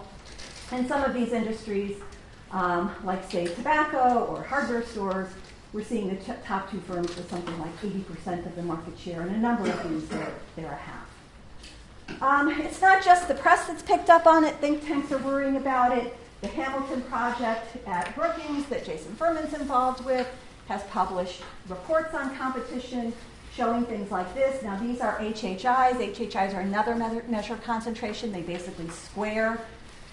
in 0.71 0.87
some 0.87 1.03
of 1.03 1.13
these 1.13 1.33
industries, 1.33 1.97
um, 2.51 2.93
like 3.03 3.29
say 3.29 3.45
tobacco 3.45 4.25
or 4.25 4.43
hardware 4.43 4.83
stores, 4.85 5.29
we're 5.73 5.83
seeing 5.83 6.09
the 6.09 6.15
t- 6.15 6.33
top 6.45 6.69
two 6.69 6.79
firms 6.81 7.15
with 7.15 7.29
something 7.29 7.57
like 7.59 7.79
80% 7.81 8.45
of 8.45 8.55
the 8.55 8.63
market 8.63 8.97
share, 8.97 9.21
and 9.21 9.31
a 9.31 9.37
number 9.37 9.69
of 9.69 9.89
these 9.89 10.07
they're, 10.09 10.33
they're 10.55 10.65
a 10.65 10.75
half. 10.75 12.21
Um, 12.21 12.49
it's 12.49 12.81
not 12.81 13.03
just 13.03 13.27
the 13.27 13.35
press 13.35 13.67
that's 13.67 13.81
picked 13.81 14.09
up 14.09 14.25
on 14.25 14.43
it, 14.43 14.55
think 14.55 14.85
tanks 14.85 15.11
are 15.11 15.17
worrying 15.19 15.55
about 15.55 15.97
it. 15.97 16.13
The 16.41 16.47
Hamilton 16.47 17.03
Project 17.03 17.77
at 17.85 18.13
Brookings, 18.15 18.65
that 18.65 18.83
Jason 18.83 19.13
Furman's 19.15 19.53
involved 19.53 20.03
with, 20.03 20.27
has 20.67 20.83
published 20.85 21.41
reports 21.69 22.13
on 22.13 22.35
competition 22.35 23.13
showing 23.55 23.85
things 23.85 24.11
like 24.11 24.33
this. 24.33 24.63
Now, 24.63 24.77
these 24.77 25.01
are 25.01 25.17
HHIs. 25.19 26.15
HHIs 26.15 26.55
are 26.55 26.61
another 26.61 26.95
measure 27.27 27.53
of 27.53 27.63
concentration. 27.63 28.31
They 28.31 28.41
basically 28.41 28.89
square 28.89 29.59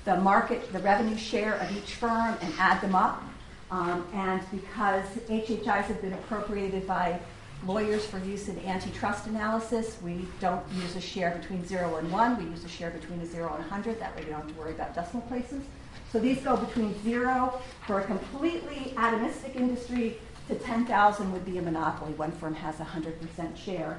the 0.04 0.16
market, 0.16 0.72
the 0.72 0.80
revenue 0.80 1.16
share 1.16 1.54
of 1.54 1.76
each 1.76 1.94
firm 1.94 2.36
and 2.40 2.52
add 2.58 2.80
them 2.80 2.94
up. 2.94 3.22
Um, 3.70 4.06
and 4.14 4.40
because 4.50 5.04
HHIs 5.28 5.84
have 5.84 6.00
been 6.00 6.14
appropriated 6.14 6.86
by 6.86 7.20
lawyers 7.66 8.06
for 8.06 8.18
use 8.18 8.48
in 8.48 8.58
antitrust 8.60 9.26
analysis, 9.26 9.98
we 10.02 10.26
don't 10.40 10.64
use 10.74 10.96
a 10.96 11.00
share 11.00 11.36
between 11.38 11.66
0 11.66 11.96
and 11.96 12.10
1. 12.10 12.38
We 12.38 12.50
use 12.50 12.64
a 12.64 12.68
share 12.68 12.90
between 12.90 13.20
a 13.20 13.26
0 13.26 13.48
and 13.48 13.58
100. 13.58 14.00
That 14.00 14.16
way 14.16 14.24
we 14.24 14.30
don't 14.30 14.40
have 14.40 14.48
to 14.48 14.58
worry 14.58 14.72
about 14.72 14.94
decimal 14.94 15.22
places. 15.26 15.62
So 16.10 16.18
these 16.18 16.40
go 16.40 16.56
between 16.56 17.00
0 17.02 17.60
for 17.86 18.00
a 18.00 18.04
completely 18.04 18.94
atomistic 18.96 19.56
industry 19.56 20.18
to 20.48 20.54
10,000 20.54 21.32
would 21.32 21.44
be 21.44 21.58
a 21.58 21.62
monopoly. 21.62 22.12
One 22.14 22.32
firm 22.32 22.54
has 22.54 22.76
100% 22.76 23.56
share. 23.56 23.98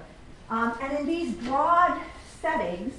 Um, 0.49 0.73
and 0.81 0.99
in 0.99 1.05
these 1.05 1.33
broad 1.35 1.99
settings, 2.41 2.93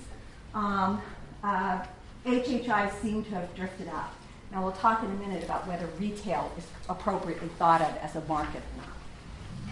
um, 0.54 1.02
uh, 1.42 1.84
HHIs 2.24 3.00
seem 3.02 3.24
to 3.24 3.30
have 3.30 3.54
drifted 3.54 3.88
up. 3.88 4.14
Now, 4.52 4.62
we'll 4.62 4.72
talk 4.72 5.02
in 5.02 5.10
a 5.10 5.14
minute 5.14 5.44
about 5.44 5.66
whether 5.66 5.86
retail 5.98 6.50
is 6.58 6.66
appropriately 6.88 7.48
thought 7.58 7.80
of 7.80 7.96
as 7.98 8.16
a 8.16 8.20
market 8.22 8.62
or 8.62 8.78
not. 8.78 8.90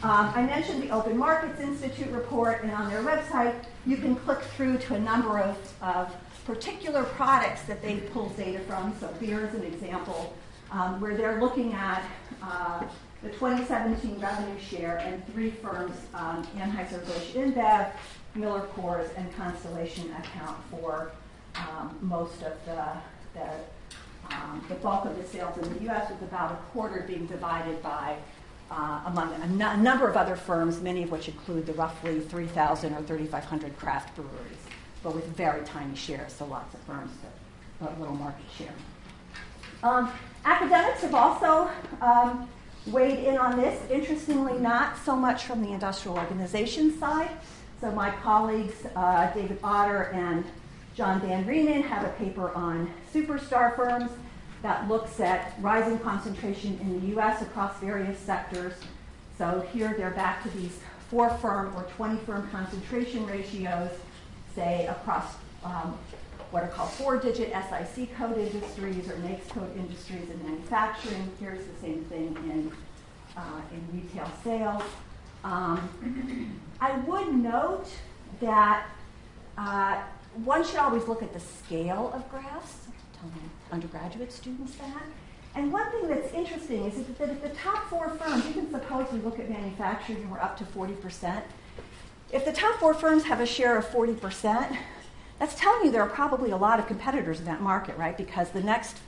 Um, 0.00 0.32
I 0.34 0.42
mentioned 0.42 0.82
the 0.82 0.90
Open 0.90 1.16
Markets 1.16 1.60
Institute 1.60 2.10
report, 2.10 2.62
and 2.62 2.70
on 2.70 2.88
their 2.88 3.02
website, 3.02 3.54
you 3.84 3.96
can 3.96 4.14
click 4.14 4.40
through 4.40 4.78
to 4.78 4.94
a 4.94 5.00
number 5.00 5.40
of, 5.40 5.56
of 5.82 6.14
particular 6.44 7.02
products 7.02 7.62
that 7.62 7.82
they 7.82 7.96
pull 7.96 8.28
data 8.30 8.60
from. 8.60 8.94
So, 9.00 9.08
beer 9.18 9.46
is 9.46 9.54
an 9.54 9.64
example 9.64 10.36
um, 10.70 11.00
where 11.00 11.16
they're 11.16 11.40
looking 11.40 11.72
at 11.72 12.04
uh, 12.40 12.84
the 13.22 13.30
2017 13.30 14.20
revenue 14.20 14.58
share, 14.60 14.98
and 14.98 15.26
three 15.32 15.50
firms, 15.50 15.96
um, 16.14 16.46
Anheuser-Busch 16.56 17.34
InBev, 17.34 17.90
Miller 18.34 18.66
Coors, 18.76 19.08
and 19.16 19.34
Constellation 19.34 20.10
account 20.12 20.56
for 20.70 21.10
um, 21.56 21.96
most 22.00 22.42
of 22.42 22.52
the, 22.64 22.84
the, 23.34 24.34
um, 24.34 24.64
the, 24.68 24.76
bulk 24.76 25.04
of 25.04 25.16
the 25.16 25.24
sales 25.24 25.56
in 25.58 25.74
the 25.74 25.84
U.S., 25.84 26.08
with 26.10 26.22
about 26.22 26.52
a 26.52 26.56
quarter 26.72 27.04
being 27.08 27.26
divided 27.26 27.82
by 27.82 28.16
uh, 28.70 29.00
among 29.06 29.32
a, 29.32 29.44
n- 29.44 29.62
a 29.62 29.82
number 29.82 30.08
of 30.08 30.16
other 30.16 30.36
firms, 30.36 30.80
many 30.80 31.02
of 31.02 31.10
which 31.10 31.26
include 31.26 31.66
the 31.66 31.72
roughly 31.72 32.20
3,000 32.20 32.94
or 32.94 33.02
3,500 33.02 33.76
craft 33.78 34.14
breweries, 34.14 34.58
but 35.02 35.14
with 35.14 35.26
very 35.28 35.64
tiny 35.64 35.96
shares, 35.96 36.32
so 36.34 36.44
lots 36.44 36.72
of 36.74 36.80
firms, 36.80 37.10
but 37.80 37.98
little 37.98 38.14
market 38.14 38.44
share. 38.56 38.74
Um, 39.82 40.10
academics 40.44 41.02
have 41.02 41.14
also 41.14 41.70
um, 42.00 42.48
weighed 42.86 43.24
in 43.24 43.36
on 43.36 43.56
this. 43.56 43.80
Interestingly, 43.90 44.58
not 44.58 44.96
so 45.04 45.16
much 45.16 45.44
from 45.44 45.62
the 45.62 45.72
industrial 45.72 46.16
organization 46.16 46.98
side. 46.98 47.30
So 47.80 47.90
my 47.92 48.10
colleagues, 48.10 48.86
uh, 48.96 49.32
David 49.32 49.58
Autor 49.62 50.10
and 50.14 50.44
John 50.94 51.20
Van 51.20 51.44
Reenen, 51.44 51.82
have 51.82 52.04
a 52.04 52.10
paper 52.10 52.52
on 52.54 52.92
superstar 53.12 53.76
firms 53.76 54.10
that 54.62 54.88
looks 54.88 55.20
at 55.20 55.54
rising 55.60 55.98
concentration 56.00 56.78
in 56.80 57.00
the 57.00 57.06
U.S. 57.08 57.42
across 57.42 57.78
various 57.78 58.18
sectors. 58.18 58.72
So 59.36 59.66
here 59.72 59.94
they're 59.96 60.10
back 60.10 60.42
to 60.42 60.50
these 60.50 60.80
four 61.08 61.30
firm 61.30 61.74
or 61.76 61.84
20 61.96 62.18
firm 62.24 62.48
concentration 62.50 63.24
ratios, 63.26 63.90
say 64.54 64.86
across 64.86 65.36
um, 65.64 65.96
what 66.50 66.62
are 66.62 66.68
called 66.68 66.90
four 66.90 67.18
digit 67.18 67.52
SIC 67.52 68.14
code 68.16 68.38
industries 68.38 69.08
or 69.08 69.14
NAICS 69.14 69.48
code 69.50 69.76
industries 69.76 70.30
in 70.30 70.42
manufacturing. 70.42 71.30
Here's 71.38 71.64
the 71.66 71.80
same 71.80 72.04
thing 72.04 72.36
in, 72.50 72.72
uh, 73.36 73.60
in 73.72 74.00
retail 74.00 74.30
sales. 74.42 74.82
Um, 75.44 76.60
I 76.80 76.96
would 76.98 77.34
note 77.34 77.86
that 78.40 78.86
uh, 79.58 80.02
one 80.44 80.64
should 80.64 80.76
always 80.76 81.06
look 81.06 81.22
at 81.22 81.32
the 81.32 81.40
scale 81.40 82.12
of 82.14 82.28
graphs. 82.30 82.86
Tell 83.20 83.30
my 83.30 83.74
undergraduate 83.74 84.32
students 84.32 84.74
that. 84.76 85.02
And 85.54 85.72
one 85.72 85.90
thing 85.90 86.08
that's 86.08 86.32
interesting 86.32 86.84
is 86.84 86.94
that 87.18 87.30
if 87.30 87.42
the 87.42 87.48
top 87.50 87.88
four 87.90 88.10
firms, 88.10 88.46
you 88.46 88.52
can 88.52 88.70
suppose 88.70 89.10
we 89.12 89.18
look 89.20 89.38
at 89.38 89.50
manufacturing 89.50 90.18
and 90.22 90.30
we're 90.30 90.40
up 90.40 90.56
to 90.58 90.64
40%. 90.64 91.42
If 92.30 92.44
the 92.44 92.52
top 92.52 92.78
four 92.78 92.94
firms 92.94 93.24
have 93.24 93.40
a 93.40 93.46
share 93.46 93.76
of 93.76 93.86
40%, 93.86 94.76
that's 95.38 95.54
telling 95.54 95.84
you 95.84 95.90
there 95.90 96.02
are 96.02 96.08
probably 96.08 96.50
a 96.50 96.56
lot 96.56 96.78
of 96.78 96.86
competitors 96.86 97.38
in 97.38 97.44
that 97.46 97.60
market, 97.60 97.96
right? 97.96 98.16
Because 98.16 98.50
the 98.50 98.62
next 98.62 98.98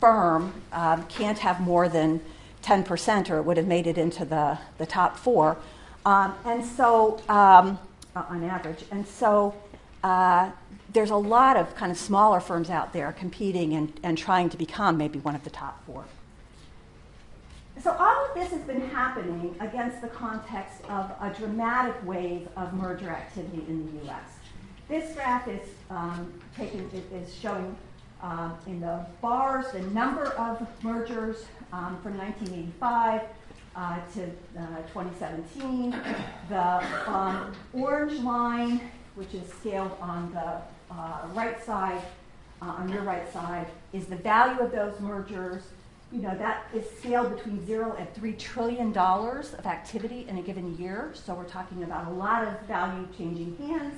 firm 0.00 0.62
um, 0.72 1.04
can't 1.06 1.38
have 1.38 1.60
more 1.60 1.88
than 1.88 2.20
10%, 2.62 3.30
or 3.30 3.38
it 3.38 3.42
would 3.42 3.56
have 3.56 3.66
made 3.66 3.86
it 3.86 3.96
into 3.96 4.24
the, 4.24 4.58
the 4.78 4.86
top 4.86 5.16
four. 5.16 5.56
Um, 6.04 6.34
and 6.44 6.64
so, 6.64 7.20
um, 7.28 7.78
uh, 8.16 8.24
on 8.28 8.42
average. 8.44 8.84
And 8.90 9.06
so, 9.06 9.54
uh, 10.02 10.50
there's 10.92 11.10
a 11.10 11.16
lot 11.16 11.56
of 11.56 11.74
kind 11.74 11.92
of 11.92 11.98
smaller 11.98 12.40
firms 12.40 12.70
out 12.70 12.92
there 12.92 13.12
competing 13.12 13.74
and, 13.74 13.92
and 14.02 14.16
trying 14.16 14.48
to 14.50 14.56
become 14.56 14.96
maybe 14.96 15.18
one 15.18 15.34
of 15.34 15.44
the 15.44 15.50
top 15.50 15.84
four. 15.84 16.04
So, 17.82 17.92
all 17.92 18.26
of 18.26 18.34
this 18.34 18.50
has 18.50 18.62
been 18.62 18.88
happening 18.90 19.54
against 19.60 20.00
the 20.00 20.08
context 20.08 20.82
of 20.88 21.12
a 21.20 21.32
dramatic 21.38 21.94
wave 22.04 22.48
of 22.56 22.72
merger 22.74 23.10
activity 23.10 23.64
in 23.68 23.86
the 23.86 24.10
US. 24.10 24.37
This 24.88 25.14
graph 25.14 25.46
is 25.48 25.68
um, 25.90 26.32
taken 26.56 26.90
is 27.12 27.34
showing 27.34 27.76
uh, 28.22 28.52
in 28.66 28.80
the 28.80 29.04
bars 29.20 29.70
the 29.72 29.82
number 29.82 30.28
of 30.32 30.66
mergers 30.82 31.44
um, 31.74 31.98
from 32.02 32.16
1985 32.16 33.20
uh, 33.76 33.98
to 34.14 34.22
uh, 34.58 34.76
2017. 34.94 35.94
The 36.48 37.10
um, 37.10 37.52
orange 37.74 38.18
line, 38.22 38.80
which 39.14 39.34
is 39.34 39.46
scaled 39.60 39.94
on 40.00 40.32
the 40.32 40.62
uh, 40.90 41.26
right 41.34 41.62
side, 41.62 42.00
uh, 42.62 42.64
on 42.64 42.88
your 42.88 43.02
right 43.02 43.30
side, 43.30 43.66
is 43.92 44.06
the 44.06 44.16
value 44.16 44.58
of 44.60 44.72
those 44.72 44.98
mergers. 45.00 45.64
You 46.10 46.22
know 46.22 46.34
that 46.38 46.64
is 46.74 46.86
scaled 46.98 47.36
between 47.36 47.66
zero 47.66 47.94
and 47.98 48.10
three 48.14 48.32
trillion 48.32 48.92
dollars 48.92 49.52
of 49.52 49.66
activity 49.66 50.24
in 50.30 50.38
a 50.38 50.42
given 50.42 50.78
year. 50.78 51.10
So 51.12 51.34
we're 51.34 51.44
talking 51.44 51.82
about 51.82 52.06
a 52.06 52.10
lot 52.12 52.48
of 52.48 52.58
value 52.62 53.06
changing 53.18 53.54
hands. 53.58 53.94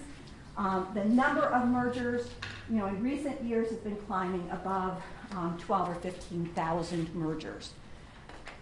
Um, 0.57 0.89
the 0.95 1.05
number 1.05 1.43
of 1.43 1.69
mergers, 1.69 2.29
you 2.69 2.77
know, 2.77 2.87
in 2.87 3.03
recent 3.03 3.43
years 3.43 3.71
has 3.71 3.79
been 3.79 3.97
climbing 3.97 4.49
above 4.51 5.03
um, 5.33 5.57
12 5.59 5.89
or 5.89 5.95
15,000 5.97 7.15
mergers. 7.15 7.71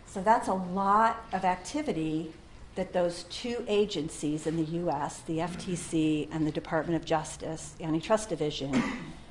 So 0.07 0.21
that's 0.23 0.49
a 0.49 0.55
lot 0.55 1.25
of 1.33 1.45
activity 1.45 2.33
that 2.75 2.93
those 2.93 3.25
two 3.25 3.65
agencies 3.67 4.47
in 4.47 4.57
the 4.57 4.71
U.S., 4.73 5.21
the 5.23 5.39
FTC 5.39 6.29
and 6.31 6.47
the 6.47 6.53
Department 6.53 7.01
of 7.01 7.05
Justice, 7.05 7.75
Antitrust 7.81 8.29
Division, 8.29 8.83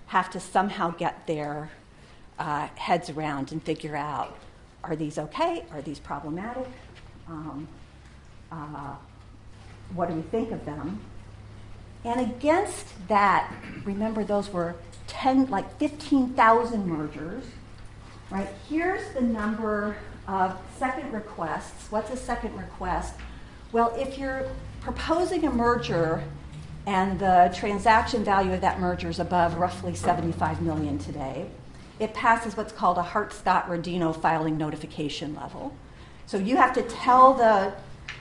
have 0.08 0.30
to 0.32 0.40
somehow 0.40 0.92
get 0.92 1.26
their 1.28 1.72
uh, 2.38 2.68
heads 2.76 3.10
around 3.10 3.52
and 3.52 3.64
figure 3.64 3.96
out 3.96 4.38
are 4.84 4.96
these 4.96 5.18
okay? 5.18 5.66
Are 5.72 5.82
these 5.82 6.00
problematic? 6.00 6.68
Um, 7.28 7.68
uh, 8.52 8.96
what 9.94 10.10
do 10.10 10.16
we 10.16 10.22
think 10.22 10.52
of 10.52 10.64
them? 10.66 11.00
And 12.08 12.22
against 12.22 12.86
that, 13.10 13.54
remember 13.84 14.24
those 14.24 14.50
were 14.50 14.76
10, 15.08 15.50
like 15.50 15.78
15,000 15.78 16.88
mergers. 16.88 17.44
right? 18.30 18.48
Here's 18.70 19.14
the 19.14 19.22
number 19.22 19.98
of 20.26 20.58
second 20.78 21.12
requests. 21.12 21.92
What's 21.92 22.10
a 22.10 22.16
second 22.18 22.58
request? 22.58 23.14
Well, 23.74 23.94
if 23.98 24.18
you're 24.18 24.48
proposing 24.80 25.46
a 25.46 25.52
merger 25.52 26.24
and 26.86 27.20
the 27.20 27.54
transaction 27.54 28.24
value 28.24 28.54
of 28.54 28.62
that 28.62 28.80
merger 28.80 29.10
is 29.10 29.20
above 29.20 29.56
roughly 29.56 29.94
75 29.94 30.62
million 30.62 30.98
today, 30.98 31.50
it 32.00 32.14
passes 32.14 32.56
what's 32.56 32.72
called 32.72 32.98
a 32.98 33.04
Hart-Scott-Rodino 33.04 34.16
filing 34.16 34.58
notification 34.58 35.36
level. 35.36 35.76
So 36.26 36.38
you 36.38 36.56
have 36.56 36.74
to 36.74 36.84
tell 36.84 37.34
the 37.34 37.74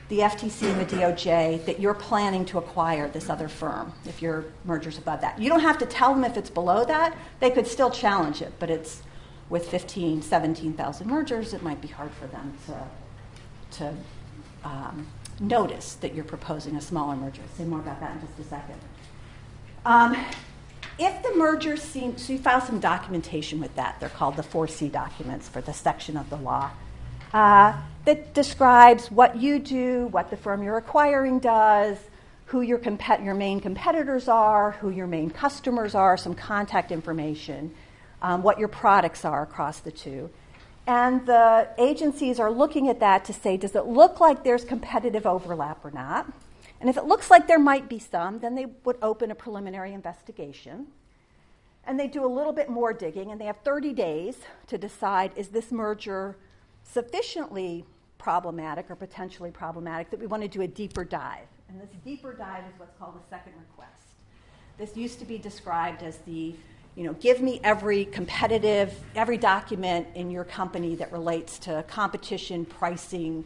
the 0.09 0.21
FTC 0.21 0.71
and 0.71 0.81
the 0.81 0.97
DOJ 0.97 1.65
that 1.65 1.81
you're 1.81 1.95
planning 1.95 2.45
to 2.47 2.59
acquire 2.59 3.09
this 3.09 3.29
other 3.29 3.49
firm 3.49 3.93
if 4.05 4.23
your 4.23 4.45
merger's 4.65 4.99
above 4.99 5.21
that. 5.21 5.41
You 5.41 5.49
don't 5.49 5.61
have 5.61 5.79
to 5.79 5.87
tell 5.87 6.15
them 6.15 6.25
if 6.25 6.37
it's 6.37 6.51
below 6.51 6.85
that. 6.85 7.17
They 7.41 7.51
could 7.51 7.67
still 7.67 7.91
challenge 7.91 8.41
it, 8.41 8.53
but 8.59 8.71
it's 8.71 9.03
with 9.49 9.69
15, 9.69 10.23
17,000 10.23 11.07
mergers, 11.07 11.55
it 11.55 11.63
might 11.63 11.81
be 11.81 11.89
hard 11.89 12.11
for 12.13 12.27
them 12.27 12.57
to, 12.67 13.79
to 13.79 13.95
um, 14.65 15.07
notice 15.41 15.95
that 15.95 16.15
you're 16.15 16.25
proposing 16.25 16.77
a 16.77 16.81
smaller 16.81 17.17
merger. 17.17 17.43
I'll 17.43 17.57
say 17.57 17.65
more 17.65 17.81
about 17.81 18.01
that 18.01 18.17
in 18.17 18.21
just 18.21 18.39
a 18.39 18.45
second. 18.45 18.81
Um, 19.85 20.17
if 20.99 21.23
the 21.23 21.35
merger 21.37 21.77
seems, 21.77 22.27
so 22.27 22.33
you 22.33 22.39
file 22.39 22.61
some 22.61 22.81
documentation 22.81 23.61
with 23.61 23.75
that. 23.77 24.01
They're 24.01 24.09
called 24.09 24.37
the 24.37 24.43
4C 24.43 24.91
documents 24.91 25.49
for 25.49 25.61
the 25.61 25.73
section 25.73 26.17
of 26.17 26.31
the 26.31 26.37
law 26.37 26.71
uh, 27.33 27.75
that 28.07 28.33
describes 28.35 29.11
what 29.11 29.37
you 29.37 29.59
do, 29.59 30.07
what 30.07 30.31
the 30.31 30.37
firm 30.37 30.63
you're 30.63 30.79
acquiring 30.79 31.41
does, 31.41 31.99
who 32.47 32.61
your, 32.61 32.81
your 33.23 33.35
main 33.35 33.61
competitors 33.61 34.29
are, 34.29 34.73
who 34.73 34.91
your 34.91 35.09
main 35.09 35.29
customers 35.29 35.95
are, 35.95 36.17
some 36.17 36.35
contact 36.35 36.93
information, 36.93 37.75
um, 38.23 38.43
what 38.45 38.61
your 38.61 38.69
products 38.69 39.25
are 39.25 39.43
across 39.43 39.81
the 39.81 39.91
two. 39.91 40.31
And 40.87 41.27
the 41.27 41.69
agencies 41.79 42.39
are 42.39 42.51
looking 42.51 42.89
at 42.89 43.01
that 43.01 43.25
to 43.25 43.33
say, 43.33 43.57
does 43.57 43.75
it 43.75 43.87
look 43.87 44.21
like 44.21 44.45
there's 44.45 44.65
competitive 44.65 45.27
overlap 45.27 45.85
or 45.85 45.91
not? 45.91 46.33
And 46.81 46.89
if 46.89 46.97
it 46.97 47.07
looks 47.07 47.29
like 47.29 47.49
there 47.49 47.59
might 47.59 47.89
be 47.89 47.99
some, 47.99 48.39
then 48.39 48.55
they 48.55 48.67
would 48.85 48.99
open 49.03 49.33
a 49.33 49.35
preliminary 49.35 49.93
investigation. 49.93 50.87
And 51.85 51.99
they 51.99 52.07
do 52.07 52.25
a 52.25 52.31
little 52.31 52.53
bit 52.53 52.69
more 52.69 52.93
digging, 52.93 53.33
and 53.33 53.41
they 53.41 53.47
have 53.47 53.59
30 53.65 53.93
days 53.95 54.37
to 54.69 54.79
decide 54.79 55.33
is 55.35 55.49
this 55.49 55.73
merger 55.73 56.37
sufficiently 56.85 57.85
problematic 58.19 58.91
or 58.91 58.97
potentially 58.97 59.51
problematic 59.51 60.11
that 60.11 60.21
we 60.21 60.27
want 60.27 60.43
to 60.43 60.49
do 60.49 60.63
a 60.63 60.67
deeper 60.67 61.05
dive. 61.05 61.47
And 61.69 61.81
this 61.81 61.91
deeper 62.05 62.33
dive 62.33 62.65
is 62.65 62.79
what's 62.79 62.97
called 62.99 63.15
a 63.17 63.29
second 63.29 63.53
request. 63.59 63.93
This 64.79 64.97
used 64.97 65.19
to 65.21 65.25
be 65.25 65.39
described 65.39 66.03
as 66.03 66.19
the, 66.19 66.55
you 66.95 67.05
know, 67.05 67.15
give 67.15 67.41
me 67.41 67.61
every 67.65 68.05
competitive, 68.07 68.95
every 69.15 69.39
document 69.39 70.07
in 70.15 70.31
your 70.31 70.45
company 70.45 70.95
that 70.97 71.11
relates 71.13 71.59
to 71.61 71.85
competition, 71.89 72.65
pricing, 72.65 73.45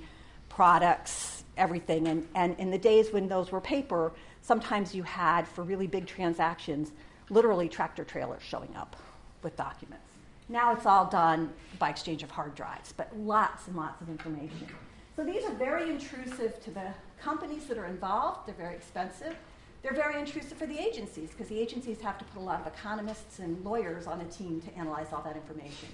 products, 0.48 1.44
everything. 1.56 2.08
And, 2.08 2.26
and 2.34 2.58
in 2.58 2.70
the 2.70 2.78
days 2.78 3.12
when 3.12 3.28
those 3.28 3.52
were 3.52 3.60
paper, 3.60 4.12
sometimes 4.42 4.94
you 4.94 5.02
had, 5.02 5.46
for 5.46 5.62
really 5.62 5.86
big 5.86 6.06
transactions, 6.06 6.92
literally 7.28 7.68
tractor 7.68 8.04
trailers 8.04 8.42
showing 8.42 8.74
up 8.76 8.96
with 9.42 9.56
documents. 9.56 10.09
Now 10.50 10.72
it's 10.72 10.84
all 10.84 11.06
done 11.06 11.52
by 11.78 11.90
exchange 11.90 12.24
of 12.24 12.32
hard 12.32 12.56
drives, 12.56 12.92
but 12.92 13.16
lots 13.16 13.68
and 13.68 13.76
lots 13.76 14.02
of 14.02 14.08
information. 14.08 14.66
So 15.14 15.24
these 15.24 15.44
are 15.44 15.52
very 15.52 15.88
intrusive 15.88 16.60
to 16.64 16.72
the 16.72 16.88
companies 17.22 17.66
that 17.66 17.78
are 17.78 17.86
involved. 17.86 18.48
They're 18.48 18.56
very 18.56 18.74
expensive. 18.74 19.36
They're 19.82 19.94
very 19.94 20.18
intrusive 20.18 20.58
for 20.58 20.66
the 20.66 20.76
agencies 20.76 21.30
because 21.30 21.46
the 21.46 21.58
agencies 21.60 22.00
have 22.00 22.18
to 22.18 22.24
put 22.24 22.40
a 22.40 22.44
lot 22.44 22.60
of 22.60 22.66
economists 22.66 23.38
and 23.38 23.64
lawyers 23.64 24.08
on 24.08 24.20
a 24.22 24.24
team 24.24 24.60
to 24.62 24.76
analyze 24.76 25.06
all 25.12 25.22
that 25.22 25.36
information. 25.36 25.88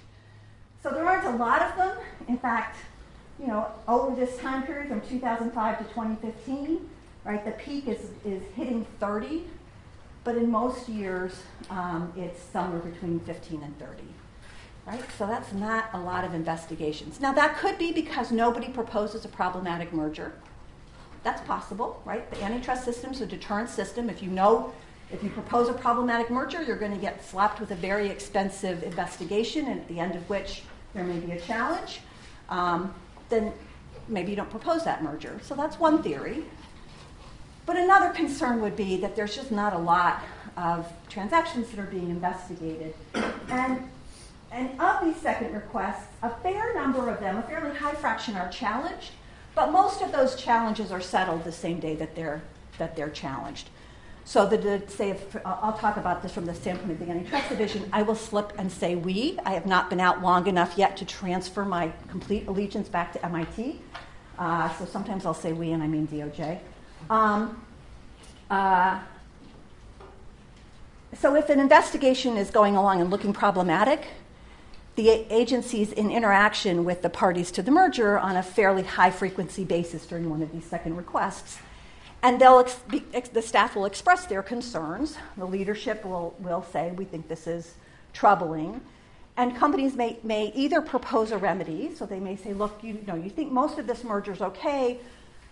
So 0.81 0.89
there 0.89 1.05
aren't 1.05 1.27
a 1.27 1.37
lot 1.37 1.61
of 1.61 1.77
them. 1.77 1.95
In 2.27 2.39
fact, 2.39 2.77
you 3.39 3.45
know, 3.45 3.67
over 3.87 4.15
this 4.15 4.37
time 4.39 4.63
period 4.63 4.89
from 4.89 5.01
2005 5.01 5.77
to 5.77 5.83
2015, 5.83 6.89
right, 7.25 7.45
the 7.45 7.51
peak 7.51 7.87
is, 7.87 8.09
is 8.25 8.41
hitting 8.55 8.87
30, 8.99 9.43
but 10.23 10.35
in 10.35 10.49
most 10.49 10.89
years 10.89 11.43
um, 11.69 12.11
it's 12.17 12.41
somewhere 12.41 12.79
between 12.79 13.19
15 13.19 13.61
and 13.61 13.77
30. 13.77 14.01
Right? 14.87 15.03
So 15.17 15.27
that's 15.27 15.51
not 15.51 15.89
a 15.93 15.99
lot 15.99 16.23
of 16.23 16.33
investigations. 16.33 17.19
Now, 17.19 17.33
that 17.33 17.57
could 17.57 17.77
be 17.77 17.91
because 17.91 18.31
nobody 18.31 18.69
proposes 18.69 19.25
a 19.25 19.27
problematic 19.27 19.91
merger. 19.91 20.31
That's 21.23 21.41
possible, 21.41 22.01
right? 22.05 22.29
The 22.31 22.41
antitrust 22.41 22.85
system 22.85 23.11
is 23.11 23.19
a 23.19 23.25
deterrent 23.25 23.69
system. 23.69 24.09
If 24.09 24.23
you 24.23 24.29
know, 24.29 24.71
if 25.11 25.21
you 25.21 25.29
propose 25.29 25.67
a 25.67 25.73
problematic 25.73 26.29
merger, 26.29 26.63
you're 26.63 26.77
going 26.77 26.93
to 26.93 27.01
get 27.01 27.21
slapped 27.25 27.59
with 27.59 27.71
a 27.71 27.75
very 27.75 28.07
expensive 28.07 28.81
investigation, 28.81 29.67
and 29.67 29.81
at 29.81 29.87
the 29.89 29.99
end 29.99 30.15
of 30.15 30.29
which 30.29 30.63
there 30.93 31.03
may 31.03 31.19
be 31.19 31.33
a 31.33 31.41
challenge. 31.41 31.99
Um, 32.47 32.93
then 33.27 33.51
maybe 34.07 34.29
you 34.29 34.37
don't 34.37 34.49
propose 34.49 34.85
that 34.85 35.03
merger. 35.03 35.37
So 35.43 35.53
that's 35.53 35.77
one 35.77 36.01
theory. 36.01 36.45
But 37.65 37.75
another 37.75 38.11
concern 38.11 38.61
would 38.61 38.77
be 38.77 38.95
that 39.01 39.17
there's 39.17 39.35
just 39.35 39.51
not 39.51 39.73
a 39.73 39.77
lot 39.77 40.23
of 40.55 40.89
transactions 41.09 41.69
that 41.71 41.79
are 41.79 41.87
being 41.87 42.09
investigated. 42.09 42.93
And 43.49 43.89
and 44.51 44.79
of 44.79 45.03
these 45.03 45.17
second 45.17 45.53
requests, 45.53 46.07
a 46.23 46.29
fair 46.29 46.73
number 46.73 47.09
of 47.09 47.19
them, 47.19 47.37
a 47.37 47.43
fairly 47.43 47.75
high 47.75 47.93
fraction, 47.93 48.35
are 48.35 48.49
challenged, 48.49 49.11
but 49.55 49.71
most 49.71 50.01
of 50.01 50.11
those 50.11 50.35
challenges 50.35 50.91
are 50.91 51.01
settled 51.01 51.43
the 51.43 51.51
same 51.51 51.79
day 51.79 51.95
that 51.95 52.15
they're, 52.15 52.41
that 52.77 52.95
they're 52.95 53.09
challenged. 53.09 53.69
So, 54.23 54.45
the, 54.45 54.83
say, 54.87 55.11
if, 55.11 55.37
I'll 55.45 55.77
talk 55.77 55.95
about 55.95 56.21
this 56.21 56.33
from 56.33 56.45
the 56.45 56.53
standpoint 56.53 56.91
of 56.91 56.99
the 56.99 57.09
antitrust 57.09 57.47
division. 57.47 57.89
I 57.93 58.01
will 58.01 58.15
slip 58.15 58.51
and 58.57 58.69
say 58.69 58.95
we. 58.95 59.39
I 59.45 59.53
have 59.53 59.65
not 59.65 59.89
been 59.89 60.01
out 60.01 60.21
long 60.21 60.47
enough 60.47 60.77
yet 60.77 60.97
to 60.97 61.05
transfer 61.05 61.63
my 61.63 61.93
complete 62.09 62.45
allegiance 62.47 62.89
back 62.89 63.13
to 63.13 63.25
MIT. 63.25 63.81
Uh, 64.37 64.69
so 64.75 64.85
sometimes 64.85 65.25
I'll 65.25 65.33
say 65.33 65.53
we 65.53 65.71
and 65.71 65.81
I 65.81 65.87
mean 65.87 66.07
DOJ. 66.07 66.59
Um, 67.09 67.65
uh, 68.49 68.99
so 71.13 71.35
if 71.35 71.49
an 71.49 71.61
investigation 71.61 72.35
is 72.35 72.51
going 72.51 72.75
along 72.75 72.99
and 72.99 73.09
looking 73.09 73.31
problematic, 73.31 74.07
the 74.97 75.31
agencies 75.31 75.91
in 75.91 76.09
interaction 76.09 76.83
with 76.83 77.03
the 77.03 77.09
parties 77.09 77.51
to 77.51 77.61
the 77.61 77.69
merger 77.69 78.17
on 78.17 78.35
a 78.35 78.41
fairly 78.41 78.81
high 78.81 79.11
frequency 79.11 79.63
basis 79.63 80.07
during 80.07 80.27
one 80.27 80.41
of 80.41 80.51
these 80.51 80.65
second 80.65 80.97
requests. 80.97 81.59
And 82.23 82.41
ex- 82.41 82.79
be, 82.89 83.03
ex- 83.13 83.29
the 83.29 83.43
staff 83.43 83.75
will 83.75 83.85
express 83.85 84.25
their 84.25 84.41
concerns. 84.41 85.15
The 85.37 85.45
leadership 85.45 86.03
will, 86.03 86.35
will 86.39 86.65
say, 86.73 86.91
We 86.97 87.05
think 87.05 87.27
this 87.27 87.45
is 87.45 87.75
troubling. 88.11 88.81
And 89.37 89.55
companies 89.55 89.95
may, 89.95 90.17
may 90.23 90.51
either 90.55 90.81
propose 90.81 91.31
a 91.31 91.37
remedy, 91.37 91.93
so 91.93 92.07
they 92.07 92.19
may 92.19 92.35
say, 92.35 92.53
Look, 92.53 92.83
you 92.83 92.97
know, 93.05 93.13
you 93.13 93.29
think 93.29 93.51
most 93.51 93.77
of 93.77 93.85
this 93.85 94.03
merger 94.03 94.31
is 94.31 94.41
okay, 94.41 94.97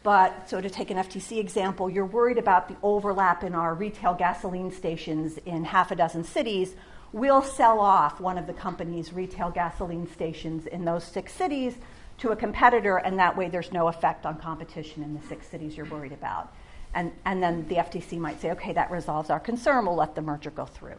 but 0.01 0.49
so 0.49 0.59
to 0.59 0.71
take 0.71 0.89
an 0.89 0.97
FTC 0.97 1.37
example, 1.37 1.87
you're 1.87 2.07
worried 2.07 2.39
about 2.39 2.67
the 2.67 2.75
overlap 2.81 3.43
in 3.43 3.53
our 3.53 3.75
retail 3.75 4.15
gasoline 4.15 4.71
stations 4.71 5.37
in 5.45 5.65
half 5.65 5.91
a 5.91 5.95
dozen 5.95 6.23
cities 6.23 6.73
we'll 7.15 7.41
sell 7.41 7.79
off 7.79 8.19
one 8.19 8.37
of 8.37 8.45
the 8.45 8.51
company's 8.51 9.13
retail 9.13 9.49
gasoline 9.49 10.05
stations 10.11 10.67
in 10.67 10.83
those 10.83 11.01
six 11.01 11.31
cities 11.31 11.73
to 12.17 12.31
a 12.31 12.35
competitor, 12.35 12.97
and 12.97 13.17
that 13.17 13.37
way 13.37 13.47
there's 13.47 13.71
no 13.71 13.87
effect 13.87 14.25
on 14.25 14.37
competition 14.37 15.01
in 15.01 15.13
the 15.13 15.25
six 15.27 15.47
cities 15.47 15.77
you're 15.77 15.85
worried 15.85 16.11
about. 16.11 16.53
And, 16.93 17.13
and 17.23 17.41
then 17.41 17.65
the 17.69 17.75
FTC 17.75 18.17
might 18.17 18.41
say, 18.41 18.51
okay, 18.51 18.73
that 18.73 18.91
resolves 18.91 19.29
our 19.29 19.39
concern, 19.39 19.85
we'll 19.85 19.95
let 19.95 20.13
the 20.13 20.21
merger 20.21 20.51
go 20.51 20.65
through. 20.65 20.97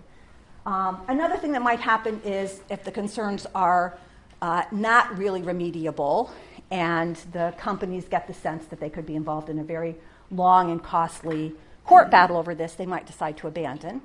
Um, 0.64 1.02
another 1.07 1.37
thing 1.37 1.52
that 1.52 1.61
might 1.61 1.81
happen 1.81 2.18
is 2.24 2.62
if 2.70 2.83
the 2.83 2.90
concerns 2.90 3.46
are 3.55 3.98
uh, 4.40 4.62
not 4.72 5.18
really 5.18 5.42
remediable 5.42 6.31
and 6.70 7.16
the 7.33 7.55
companies 7.59 8.07
get 8.09 8.26
the 8.26 8.35
sense 8.35 8.64
that 8.68 8.81
they 8.81 8.88
could 8.88 9.05
be 9.05 9.16
involved 9.16 9.50
in 9.50 9.59
a 9.59 9.64
very 9.64 9.96
long 10.31 10.70
and 10.70 10.83
costly 10.83 11.52
court 11.85 12.11
battle 12.11 12.38
over 12.38 12.55
this, 12.55 12.72
they 12.72 12.87
might 12.87 13.07
decide 13.07 13.37
to 13.37 13.48
abandon. 13.48 14.00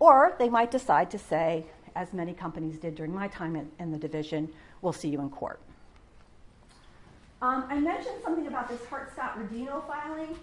Or 0.00 0.34
they 0.38 0.48
might 0.48 0.70
decide 0.70 1.10
to 1.10 1.18
say, 1.18 1.66
as 1.94 2.12
many 2.12 2.32
companies 2.32 2.78
did 2.78 2.94
during 2.94 3.14
my 3.14 3.28
time 3.28 3.68
in, 3.78 3.92
the 3.92 3.98
division, 3.98 4.48
we'll 4.80 4.92
see 4.92 5.08
you 5.08 5.20
in 5.20 5.28
court. 5.28 5.60
Um, 7.42 7.64
I 7.68 7.78
mentioned 7.78 8.16
something 8.24 8.46
about 8.46 8.68
this 8.68 8.84
Hart-Scott-Rodino 8.86 9.86
filing, 9.86 10.36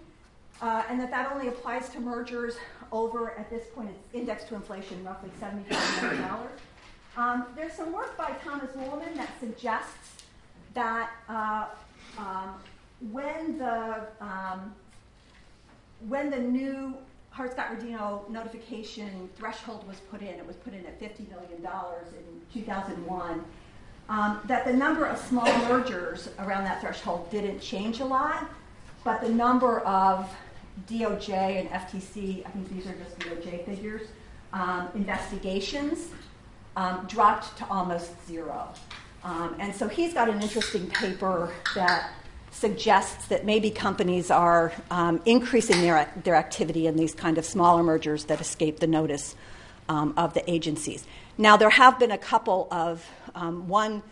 uh, 0.62 0.84
and 0.88 1.00
that 1.00 1.10
that 1.10 1.32
only 1.32 1.48
applies 1.48 1.88
to 1.90 2.00
mergers 2.00 2.56
over, 2.92 3.32
at 3.32 3.50
this 3.50 3.66
point, 3.74 3.90
it's 3.90 4.14
indexed 4.14 4.48
to 4.48 4.54
inflation, 4.54 5.04
roughly 5.04 5.30
$75 5.40 6.02
million. 6.02 6.30
Um, 7.16 7.46
there's 7.56 7.72
some 7.72 7.92
work 7.92 8.16
by 8.16 8.32
Thomas 8.44 8.70
Wollmann 8.76 9.16
that 9.16 9.30
suggests 9.40 10.22
that 10.74 11.10
uh, 11.28 11.66
um, 12.16 12.54
when 13.10 13.58
the 13.58 14.06
um, 14.20 14.74
when 16.08 16.30
the 16.30 16.38
new 16.38 16.94
Hart-Scott-Rodino 17.38 18.28
notification 18.28 19.30
threshold 19.36 19.86
was 19.86 19.98
put 20.10 20.22
in, 20.22 20.26
it 20.26 20.44
was 20.44 20.56
put 20.56 20.74
in 20.74 20.84
at 20.84 21.00
$50 21.00 21.30
million 21.30 21.64
in 21.64 22.62
2001, 22.62 23.44
um, 24.08 24.40
that 24.46 24.64
the 24.66 24.72
number 24.72 25.06
of 25.06 25.16
small 25.18 25.46
mergers 25.68 26.30
around 26.40 26.64
that 26.64 26.80
threshold 26.80 27.30
didn't 27.30 27.60
change 27.60 28.00
a 28.00 28.04
lot, 28.04 28.44
but 29.04 29.20
the 29.20 29.28
number 29.28 29.78
of 29.82 30.28
DOJ 30.90 31.30
and 31.60 31.70
FTC, 31.70 32.44
I 32.44 32.50
think 32.50 32.72
these 32.72 32.88
are 32.88 32.94
just 32.94 33.16
DOJ 33.20 33.64
figures, 33.64 34.08
um, 34.52 34.88
investigations 34.96 36.08
um, 36.74 37.06
dropped 37.06 37.56
to 37.58 37.68
almost 37.68 38.10
zero. 38.26 38.68
Um, 39.22 39.54
and 39.60 39.72
so 39.72 39.86
he's 39.86 40.12
got 40.12 40.28
an 40.28 40.42
interesting 40.42 40.88
paper 40.88 41.52
that 41.76 42.10
suggests 42.58 43.26
that 43.26 43.44
maybe 43.44 43.70
companies 43.70 44.30
are 44.30 44.72
um, 44.90 45.20
increasing 45.24 45.80
their, 45.80 46.10
their 46.24 46.34
activity 46.34 46.88
in 46.88 46.96
these 46.96 47.14
kind 47.14 47.38
of 47.38 47.44
smaller 47.44 47.84
mergers 47.84 48.24
that 48.24 48.40
escape 48.40 48.80
the 48.80 48.86
notice 48.86 49.36
um, 49.88 50.12
of 50.16 50.34
the 50.34 50.50
agencies. 50.50 51.06
Now, 51.36 51.56
there 51.56 51.70
have 51.70 52.00
been 52.00 52.10
a 52.10 52.18
couple 52.18 52.66
of 52.72 53.08
um, 53.36 53.68
one 53.68 54.02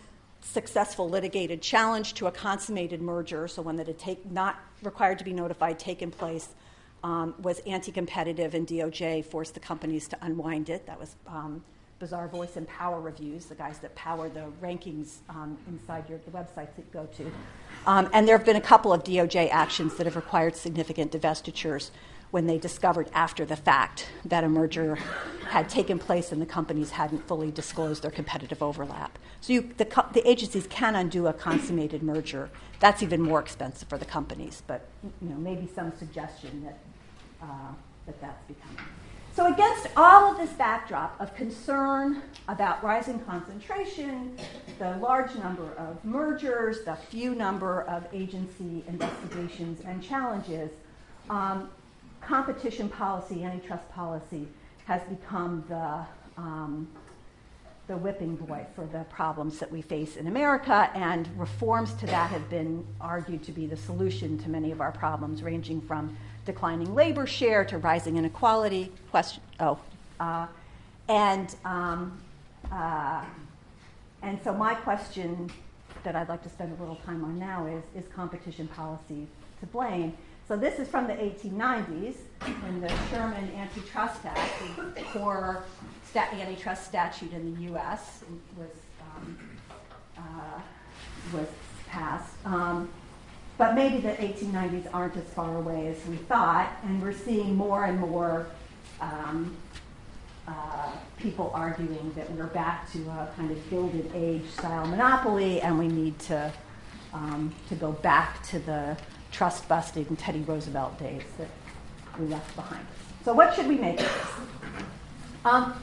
successful 0.40 1.08
litigated 1.08 1.60
challenge 1.60 2.14
to 2.14 2.28
a 2.28 2.30
consummated 2.30 3.02
merger, 3.02 3.48
so 3.48 3.62
one 3.62 3.76
that 3.76 3.88
had 3.88 3.98
take, 3.98 4.30
not 4.30 4.60
required 4.80 5.18
to 5.18 5.24
be 5.24 5.32
notified, 5.32 5.78
taken 5.78 6.12
place, 6.12 6.48
um, 7.02 7.34
was 7.42 7.58
anti 7.66 7.90
competitive, 7.90 8.54
and 8.54 8.66
DOJ 8.66 9.24
forced 9.24 9.54
the 9.54 9.60
companies 9.60 10.06
to 10.08 10.18
unwind 10.22 10.70
it. 10.70 10.86
That 10.86 11.00
was 11.00 11.16
Bazaarvoice 12.00 12.56
and 12.56 12.68
PowerReviews, 12.68 13.48
the 13.48 13.54
guys 13.54 13.78
that 13.78 13.94
power 13.94 14.28
the 14.28 14.44
rankings 14.62 15.18
um, 15.30 15.56
inside 15.66 16.08
your, 16.08 16.18
the 16.26 16.30
websites 16.30 16.74
that 16.76 16.78
you 16.78 16.84
go 16.92 17.06
to. 17.16 17.32
Um, 17.86 18.10
and 18.12 18.28
there 18.28 18.36
have 18.36 18.46
been 18.46 18.56
a 18.56 18.60
couple 18.60 18.92
of 18.92 19.02
DOJ 19.02 19.50
actions 19.50 19.96
that 19.96 20.04
have 20.04 20.16
required 20.16 20.56
significant 20.56 21.12
divestitures 21.12 21.90
when 22.30 22.46
they 22.46 22.58
discovered 22.58 23.08
after 23.14 23.44
the 23.44 23.56
fact 23.56 24.08
that 24.24 24.44
a 24.44 24.48
merger 24.48 24.96
had 25.48 25.68
taken 25.68 25.98
place 25.98 26.32
and 26.32 26.42
the 26.42 26.46
companies 26.46 26.90
hadn't 26.90 27.26
fully 27.26 27.50
disclosed 27.50 28.02
their 28.02 28.10
competitive 28.10 28.62
overlap. 28.62 29.18
So 29.40 29.52
you, 29.52 29.70
the, 29.76 30.04
the, 30.12 30.28
agencies 30.28 30.66
can 30.66 30.96
undo 30.96 31.28
a 31.28 31.32
consummated 31.32 32.02
merger. 32.02 32.50
That's 32.80 33.02
even 33.02 33.22
more 33.22 33.40
expensive 33.40 33.88
for 33.88 33.96
the 33.96 34.04
companies, 34.04 34.62
but 34.66 34.86
you 35.22 35.28
know, 35.28 35.36
maybe 35.36 35.68
some 35.72 35.96
suggestion 35.96 36.64
that, 36.64 36.78
uh, 37.40 37.72
that 38.06 38.20
that's 38.20 38.42
becoming. 38.42 38.84
So, 39.36 39.52
against 39.52 39.88
all 39.98 40.32
of 40.32 40.38
this 40.38 40.54
backdrop 40.54 41.20
of 41.20 41.34
concern 41.34 42.22
about 42.48 42.82
rising 42.82 43.20
concentration, 43.20 44.34
the 44.78 44.96
large 44.96 45.34
number 45.34 45.74
of 45.76 46.02
mergers, 46.02 46.84
the 46.84 46.96
few 47.10 47.34
number 47.34 47.82
of 47.82 48.06
agency 48.14 48.82
investigations 48.88 49.82
and 49.84 50.02
challenges, 50.02 50.70
um, 51.28 51.68
competition 52.22 52.88
policy, 52.88 53.44
antitrust 53.44 53.86
policy, 53.90 54.48
has 54.86 55.02
become 55.02 55.62
the, 55.68 56.06
um, 56.38 56.88
the 57.88 57.96
whipping 57.98 58.36
boy 58.36 58.64
for 58.74 58.86
the 58.86 59.04
problems 59.10 59.58
that 59.58 59.70
we 59.70 59.82
face 59.82 60.16
in 60.16 60.28
America, 60.28 60.90
and 60.94 61.28
reforms 61.36 61.92
to 61.92 62.06
that 62.06 62.30
have 62.30 62.48
been 62.48 62.86
argued 63.02 63.42
to 63.42 63.52
be 63.52 63.66
the 63.66 63.76
solution 63.76 64.38
to 64.38 64.48
many 64.48 64.72
of 64.72 64.80
our 64.80 64.92
problems, 64.92 65.42
ranging 65.42 65.82
from 65.82 66.16
declining 66.46 66.94
labor 66.94 67.26
share 67.26 67.64
to 67.66 67.76
rising 67.76 68.16
inequality. 68.16 68.92
Question. 69.10 69.42
Oh, 69.60 69.78
uh, 70.18 70.46
and 71.08 71.54
um, 71.64 72.18
uh, 72.72 73.22
and 74.22 74.40
so 74.42 74.54
my 74.54 74.74
question 74.74 75.50
that 76.04 76.16
I'd 76.16 76.28
like 76.28 76.42
to 76.44 76.48
spend 76.48 76.76
a 76.76 76.80
little 76.80 76.96
time 76.96 77.22
on 77.24 77.38
now 77.38 77.66
is: 77.66 77.84
Is 77.94 78.08
competition 78.10 78.68
policy 78.68 79.26
to 79.60 79.66
blame? 79.66 80.16
So 80.48 80.56
this 80.56 80.78
is 80.78 80.86
from 80.86 81.08
the 81.08 81.14
1890s, 81.14 82.14
when 82.62 82.80
the 82.80 82.88
Sherman 83.10 83.50
Antitrust 83.56 84.24
Act, 84.24 84.52
the 84.94 85.02
core 85.02 85.64
stat- 86.08 86.32
antitrust 86.34 86.86
statute 86.86 87.32
in 87.32 87.52
the 87.52 87.62
U.S., 87.62 88.22
was 88.56 88.68
um, 89.00 89.38
uh, 90.16 90.60
was 91.36 91.48
passed. 91.88 92.32
Um, 92.44 92.88
but 93.58 93.74
maybe 93.74 93.98
the 93.98 94.10
1890s 94.10 94.88
aren't 94.92 95.16
as 95.16 95.24
far 95.34 95.56
away 95.56 95.88
as 95.88 96.06
we 96.08 96.16
thought, 96.16 96.70
and 96.84 97.00
we're 97.00 97.12
seeing 97.12 97.54
more 97.54 97.84
and 97.84 97.98
more 97.98 98.46
um, 99.00 99.56
uh, 100.46 100.90
people 101.18 101.50
arguing 101.54 102.12
that 102.14 102.30
we're 102.32 102.46
back 102.46 102.90
to 102.92 102.98
a 103.08 103.28
kind 103.36 103.50
of 103.50 103.70
Gilded 103.70 104.10
Age 104.14 104.48
style 104.50 104.86
monopoly, 104.86 105.60
and 105.60 105.78
we 105.78 105.88
need 105.88 106.18
to 106.20 106.52
um, 107.12 107.54
to 107.68 107.74
go 107.74 107.92
back 107.92 108.42
to 108.48 108.58
the 108.58 108.96
trust 109.32 109.68
busting 109.68 110.16
Teddy 110.16 110.40
Roosevelt 110.40 110.98
days 110.98 111.22
that 111.38 111.48
we 112.18 112.26
left 112.26 112.54
behind. 112.54 112.86
So, 113.24 113.32
what 113.32 113.54
should 113.54 113.66
we 113.66 113.76
make 113.76 114.00
of 114.00 114.06
this? 114.06 114.82
Um, 115.44 115.82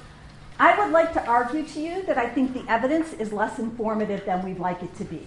I 0.59 0.77
would 0.79 0.91
like 0.91 1.13
to 1.13 1.25
argue 1.25 1.63
to 1.65 1.79
you 1.79 2.03
that 2.03 2.17
I 2.17 2.29
think 2.29 2.53
the 2.53 2.63
evidence 2.71 3.13
is 3.13 3.33
less 3.33 3.59
informative 3.59 4.25
than 4.25 4.43
we'd 4.45 4.59
like 4.59 4.83
it 4.83 4.95
to 4.97 5.05
be. 5.05 5.25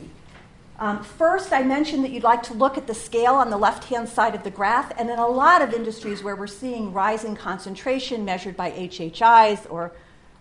Um, 0.78 1.02
first, 1.02 1.52
I 1.52 1.62
mentioned 1.62 2.04
that 2.04 2.10
you'd 2.10 2.22
like 2.22 2.42
to 2.44 2.54
look 2.54 2.76
at 2.76 2.86
the 2.86 2.94
scale 2.94 3.34
on 3.34 3.48
the 3.48 3.56
left 3.56 3.84
hand 3.84 4.08
side 4.08 4.34
of 4.34 4.44
the 4.44 4.50
graph, 4.50 4.92
and 4.98 5.08
in 5.08 5.18
a 5.18 5.26
lot 5.26 5.62
of 5.62 5.72
industries 5.72 6.22
where 6.22 6.36
we're 6.36 6.46
seeing 6.46 6.92
rising 6.92 7.34
concentration 7.34 8.26
measured 8.26 8.56
by 8.56 8.70
HHIs 8.72 9.70
or, 9.70 9.92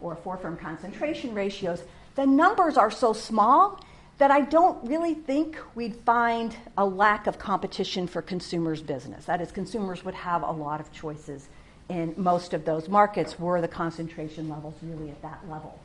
or 0.02 0.16
four 0.18 0.36
firm 0.36 0.58
concentration 0.58 1.34
ratios, 1.34 1.84
the 2.16 2.26
numbers 2.26 2.76
are 2.76 2.92
so 2.92 3.14
small 3.14 3.80
that 4.18 4.30
I 4.30 4.42
don't 4.42 4.86
really 4.88 5.14
think 5.14 5.58
we'd 5.74 5.96
find 6.06 6.56
a 6.78 6.86
lack 6.86 7.28
of 7.28 7.40
competition 7.40 8.06
for 8.08 8.22
consumers' 8.22 8.82
business. 8.82 9.26
That 9.26 9.40
is, 9.40 9.52
consumers 9.52 10.04
would 10.04 10.16
have 10.16 10.44
a 10.44 10.52
lot 10.52 10.82
of 10.82 10.92
choices 10.92 11.48
in 11.88 12.14
most 12.18 12.54
of 12.54 12.66
those 12.66 12.90
markets 12.90 13.40
were 13.40 13.62
the 13.62 13.68
concentration 13.68 14.50
levels 14.50 14.74
really 14.82 15.12
at 15.12 15.22
that 15.22 15.40
level. 15.50 15.80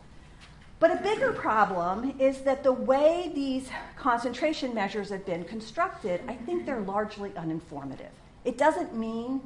But 0.80 0.90
a 0.92 0.96
bigger 0.96 1.32
problem 1.32 2.14
is 2.18 2.40
that 2.40 2.62
the 2.62 2.72
way 2.72 3.30
these 3.34 3.68
concentration 3.96 4.74
measures 4.74 5.10
have 5.10 5.26
been 5.26 5.44
constructed, 5.44 6.22
I 6.26 6.34
think 6.34 6.64
they're 6.64 6.80
largely 6.80 7.30
uninformative. 7.30 8.08
It 8.46 8.56
doesn't 8.56 8.96
mean 8.96 9.42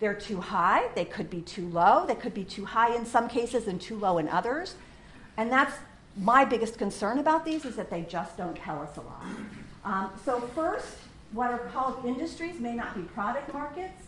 they're 0.00 0.12
too 0.12 0.40
high, 0.40 0.88
they 0.96 1.04
could 1.04 1.30
be 1.30 1.40
too 1.40 1.68
low, 1.68 2.04
they 2.04 2.16
could 2.16 2.34
be 2.34 2.42
too 2.42 2.64
high 2.64 2.96
in 2.96 3.06
some 3.06 3.28
cases 3.28 3.68
and 3.68 3.80
too 3.80 3.96
low 3.96 4.18
in 4.18 4.28
others. 4.28 4.74
And 5.36 5.52
that's 5.52 5.76
my 6.16 6.44
biggest 6.44 6.78
concern 6.78 7.20
about 7.20 7.44
these 7.44 7.64
is 7.64 7.76
that 7.76 7.88
they 7.88 8.02
just 8.02 8.36
don't 8.36 8.56
tell 8.56 8.82
us 8.82 8.96
a 8.96 9.02
lot. 9.02 9.24
Um, 9.84 10.10
so, 10.24 10.40
first, 10.40 10.96
what 11.32 11.52
are 11.52 11.58
called 11.58 12.04
industries 12.04 12.58
may 12.58 12.74
not 12.74 12.96
be 12.96 13.02
product 13.02 13.54
markets. 13.54 14.02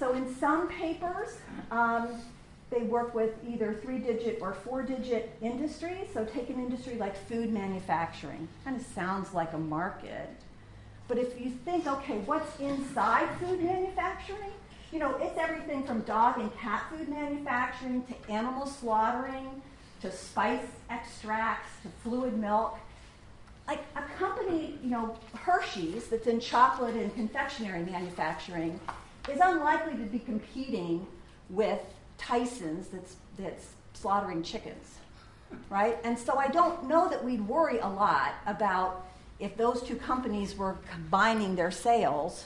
So, 0.00 0.12
in 0.14 0.34
some 0.34 0.68
papers, 0.68 1.38
um, 1.70 2.20
they 2.70 2.82
work 2.82 3.14
with 3.14 3.30
either 3.46 3.74
three 3.74 3.98
digit 3.98 4.38
or 4.40 4.54
four 4.54 4.82
digit 4.82 5.30
industries. 5.42 6.06
So, 6.14 6.24
take 6.24 6.50
an 6.50 6.56
industry 6.56 6.94
like 6.94 7.16
food 7.28 7.52
manufacturing. 7.52 8.48
Kind 8.64 8.76
of 8.76 8.86
sounds 8.86 9.34
like 9.34 9.52
a 9.52 9.58
market. 9.58 10.30
But 11.08 11.18
if 11.18 11.40
you 11.40 11.50
think, 11.50 11.88
okay, 11.88 12.18
what's 12.18 12.58
inside 12.60 13.28
food 13.40 13.60
manufacturing? 13.62 14.52
You 14.92 15.00
know, 15.00 15.16
it's 15.20 15.38
everything 15.38 15.82
from 15.84 16.02
dog 16.02 16.38
and 16.38 16.56
cat 16.56 16.84
food 16.90 17.08
manufacturing 17.08 18.04
to 18.04 18.32
animal 18.32 18.66
slaughtering 18.66 19.60
to 20.02 20.10
spice 20.10 20.64
extracts 20.88 21.70
to 21.82 21.88
fluid 22.02 22.38
milk. 22.38 22.78
Like 23.66 23.84
a 23.96 24.02
company, 24.18 24.78
you 24.82 24.90
know, 24.90 25.16
Hershey's, 25.34 26.06
that's 26.08 26.26
in 26.26 26.40
chocolate 26.40 26.94
and 26.94 27.14
confectionery 27.14 27.82
manufacturing, 27.84 28.80
is 29.28 29.40
unlikely 29.42 29.92
to 29.92 30.04
be 30.10 30.18
competing 30.18 31.06
with 31.48 31.80
Tyson's 32.20 32.88
that's, 32.88 33.16
that's 33.38 33.66
slaughtering 33.94 34.42
chickens, 34.42 34.98
right? 35.70 35.96
And 36.04 36.18
so 36.18 36.36
I 36.36 36.48
don't 36.48 36.86
know 36.86 37.08
that 37.08 37.24
we'd 37.24 37.46
worry 37.48 37.78
a 37.78 37.88
lot 37.88 38.34
about 38.46 39.06
if 39.38 39.56
those 39.56 39.82
two 39.82 39.96
companies 39.96 40.54
were 40.54 40.76
combining 40.92 41.56
their 41.56 41.70
sales, 41.70 42.44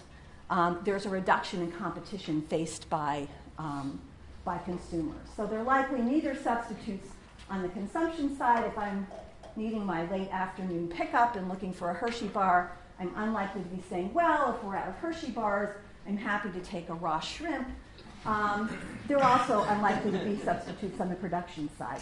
um, 0.48 0.80
there's 0.84 1.06
a 1.06 1.08
reduction 1.08 1.60
in 1.60 1.72
competition 1.72 2.42
faced 2.42 2.88
by, 2.88 3.26
um, 3.58 4.00
by 4.44 4.58
consumers. 4.58 5.26
So 5.36 5.44
they're 5.44 5.64
likely 5.64 6.00
neither 6.00 6.36
substitutes 6.36 7.08
on 7.50 7.62
the 7.62 7.68
consumption 7.68 8.36
side. 8.36 8.64
If 8.64 8.78
I'm 8.78 9.06
needing 9.56 9.84
my 9.84 10.08
late 10.10 10.30
afternoon 10.30 10.88
pickup 10.88 11.34
and 11.34 11.48
looking 11.48 11.72
for 11.72 11.90
a 11.90 11.94
Hershey 11.94 12.28
bar, 12.28 12.72
I'm 13.00 13.12
unlikely 13.16 13.62
to 13.62 13.68
be 13.68 13.82
saying, 13.90 14.14
well, 14.14 14.54
if 14.54 14.62
we're 14.62 14.76
out 14.76 14.88
of 14.88 14.94
Hershey 14.96 15.32
bars, 15.32 15.76
I'm 16.06 16.16
happy 16.16 16.50
to 16.50 16.60
take 16.60 16.90
a 16.90 16.94
raw 16.94 17.18
shrimp 17.18 17.66
um, 18.26 18.70
they're 19.06 19.22
also 19.22 19.62
unlikely 19.64 20.12
to 20.12 20.18
be 20.18 20.38
substitutes 20.38 21.00
on 21.00 21.08
the 21.08 21.14
production 21.14 21.68
side. 21.76 22.00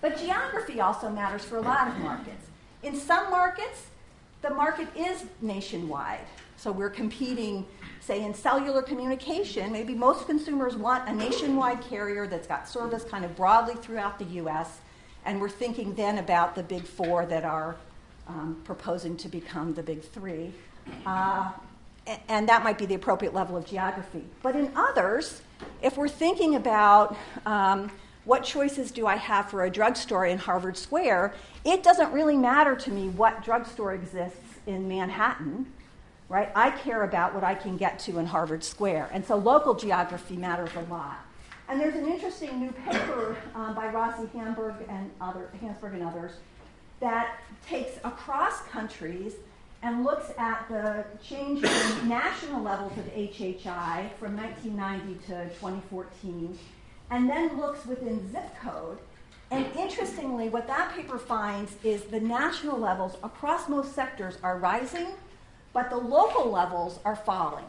But 0.00 0.18
geography 0.18 0.80
also 0.80 1.08
matters 1.08 1.44
for 1.44 1.56
a 1.56 1.62
lot 1.62 1.88
of 1.88 1.98
markets. 1.98 2.46
In 2.82 2.94
some 2.94 3.30
markets, 3.30 3.86
the 4.42 4.50
market 4.50 4.88
is 4.96 5.24
nationwide. 5.40 6.26
So 6.56 6.70
we're 6.70 6.90
competing, 6.90 7.66
say, 8.00 8.24
in 8.24 8.34
cellular 8.34 8.82
communication. 8.82 9.72
Maybe 9.72 9.94
most 9.94 10.26
consumers 10.26 10.76
want 10.76 11.08
a 11.08 11.12
nationwide 11.12 11.80
carrier 11.82 12.26
that's 12.26 12.46
got 12.46 12.68
service 12.68 13.04
kind 13.04 13.24
of 13.24 13.34
broadly 13.36 13.74
throughout 13.74 14.18
the 14.18 14.24
US. 14.42 14.78
And 15.24 15.40
we're 15.40 15.48
thinking 15.48 15.94
then 15.94 16.18
about 16.18 16.54
the 16.54 16.62
big 16.62 16.84
four 16.84 17.26
that 17.26 17.44
are 17.44 17.76
um, 18.28 18.60
proposing 18.64 19.16
to 19.18 19.28
become 19.28 19.74
the 19.74 19.82
big 19.82 20.02
three. 20.02 20.52
Uh, 21.04 21.52
and 22.28 22.48
that 22.48 22.62
might 22.62 22.78
be 22.78 22.86
the 22.86 22.94
appropriate 22.94 23.34
level 23.34 23.56
of 23.56 23.66
geography. 23.66 24.24
But 24.42 24.56
in 24.56 24.72
others, 24.74 25.42
if 25.82 25.96
we're 25.96 26.08
thinking 26.08 26.54
about 26.54 27.16
um, 27.46 27.90
what 28.24 28.44
choices 28.44 28.90
do 28.90 29.06
I 29.06 29.16
have 29.16 29.50
for 29.50 29.64
a 29.64 29.70
drugstore 29.70 30.26
in 30.26 30.38
Harvard 30.38 30.76
Square, 30.76 31.34
it 31.64 31.82
doesn't 31.82 32.12
really 32.12 32.36
matter 32.36 32.76
to 32.76 32.90
me 32.90 33.08
what 33.08 33.42
drugstore 33.44 33.94
exists 33.94 34.38
in 34.66 34.88
Manhattan, 34.88 35.66
right? 36.28 36.50
I 36.54 36.70
care 36.70 37.04
about 37.04 37.34
what 37.34 37.44
I 37.44 37.54
can 37.54 37.76
get 37.76 37.98
to 38.00 38.18
in 38.18 38.26
Harvard 38.26 38.62
Square. 38.62 39.10
And 39.12 39.24
so 39.24 39.36
local 39.36 39.74
geography 39.74 40.36
matters 40.36 40.70
a 40.76 40.92
lot. 40.92 41.18
And 41.68 41.78
there's 41.80 41.94
an 41.94 42.06
interesting 42.06 42.60
new 42.60 42.72
paper 42.72 43.36
um, 43.54 43.74
by 43.74 43.88
Rossi 43.88 44.28
and 44.34 45.10
other, 45.20 45.50
Hansberg 45.62 45.94
and 45.94 46.02
others 46.02 46.32
that 47.00 47.38
takes 47.66 47.96
across 48.04 48.62
countries 48.62 49.34
and 49.82 50.04
looks 50.04 50.30
at 50.38 50.68
the 50.68 51.04
change 51.22 51.62
in 51.62 52.08
national 52.08 52.62
levels 52.62 52.92
of 52.98 53.04
HHI 53.14 54.12
from 54.18 54.36
1990 54.36 55.14
to 55.26 55.48
2014, 55.54 56.58
and 57.10 57.30
then 57.30 57.56
looks 57.58 57.86
within 57.86 58.30
zip 58.32 58.58
code. 58.60 58.98
And 59.50 59.66
interestingly, 59.76 60.48
what 60.50 60.66
that 60.66 60.94
paper 60.94 61.18
finds 61.18 61.76
is 61.82 62.02
the 62.04 62.20
national 62.20 62.78
levels 62.78 63.16
across 63.22 63.68
most 63.68 63.94
sectors 63.94 64.36
are 64.42 64.58
rising, 64.58 65.06
but 65.72 65.88
the 65.88 65.96
local 65.96 66.50
levels 66.50 66.98
are 67.04 67.16
falling. 67.16 67.64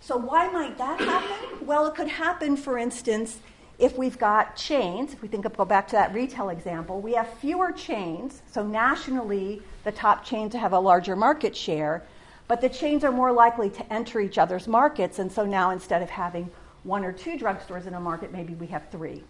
So, 0.00 0.16
why 0.16 0.48
might 0.48 0.78
that 0.78 1.00
happen? 1.00 1.66
Well, 1.66 1.86
it 1.86 1.96
could 1.96 2.08
happen, 2.08 2.56
for 2.56 2.78
instance, 2.78 3.40
if 3.78 3.98
we've 3.98 4.18
got 4.18 4.56
chains, 4.56 5.12
if 5.12 5.20
we 5.20 5.28
think 5.28 5.44
of, 5.44 5.56
go 5.56 5.64
back 5.64 5.86
to 5.88 5.92
that 5.92 6.14
retail 6.14 6.48
example, 6.48 7.00
we 7.00 7.12
have 7.12 7.28
fewer 7.34 7.72
chains. 7.72 8.42
So 8.50 8.66
nationally, 8.66 9.62
the 9.84 9.92
top 9.92 10.24
chains 10.24 10.54
have 10.54 10.72
a 10.72 10.78
larger 10.78 11.14
market 11.14 11.54
share, 11.54 12.02
but 12.48 12.60
the 12.60 12.68
chains 12.68 13.04
are 13.04 13.12
more 13.12 13.32
likely 13.32 13.68
to 13.70 13.92
enter 13.92 14.20
each 14.20 14.38
other's 14.38 14.66
markets. 14.66 15.18
And 15.18 15.30
so 15.30 15.44
now 15.44 15.70
instead 15.70 16.00
of 16.00 16.08
having 16.08 16.50
one 16.84 17.04
or 17.04 17.12
two 17.12 17.36
drugstores 17.36 17.86
in 17.86 17.94
a 17.94 18.00
market, 18.00 18.32
maybe 18.32 18.54
we 18.54 18.66
have 18.68 18.88
three, 18.90 19.22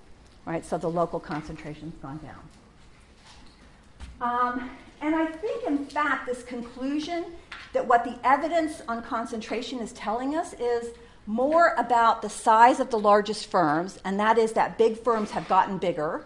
right? 0.44 0.64
So 0.64 0.78
the 0.78 0.90
local 0.90 1.18
concentration's 1.18 1.94
gone 2.00 2.18
down. 2.18 2.40
Um, 4.20 4.70
and 5.00 5.14
I 5.14 5.26
think, 5.26 5.64
in 5.66 5.86
fact, 5.86 6.26
this 6.26 6.42
conclusion 6.42 7.26
that 7.72 7.86
what 7.86 8.04
the 8.04 8.16
evidence 8.24 8.82
on 8.88 9.02
concentration 9.02 9.80
is 9.80 9.92
telling 9.92 10.36
us 10.36 10.54
is 10.54 10.94
more 11.26 11.74
about 11.76 12.22
the 12.22 12.30
size 12.30 12.80
of 12.80 12.90
the 12.90 12.98
largest 12.98 13.50
firms, 13.50 13.98
and 14.04 14.18
that 14.20 14.38
is 14.38 14.52
that 14.52 14.78
big 14.78 15.02
firms 15.02 15.32
have 15.32 15.48
gotten 15.48 15.78
bigger, 15.78 16.24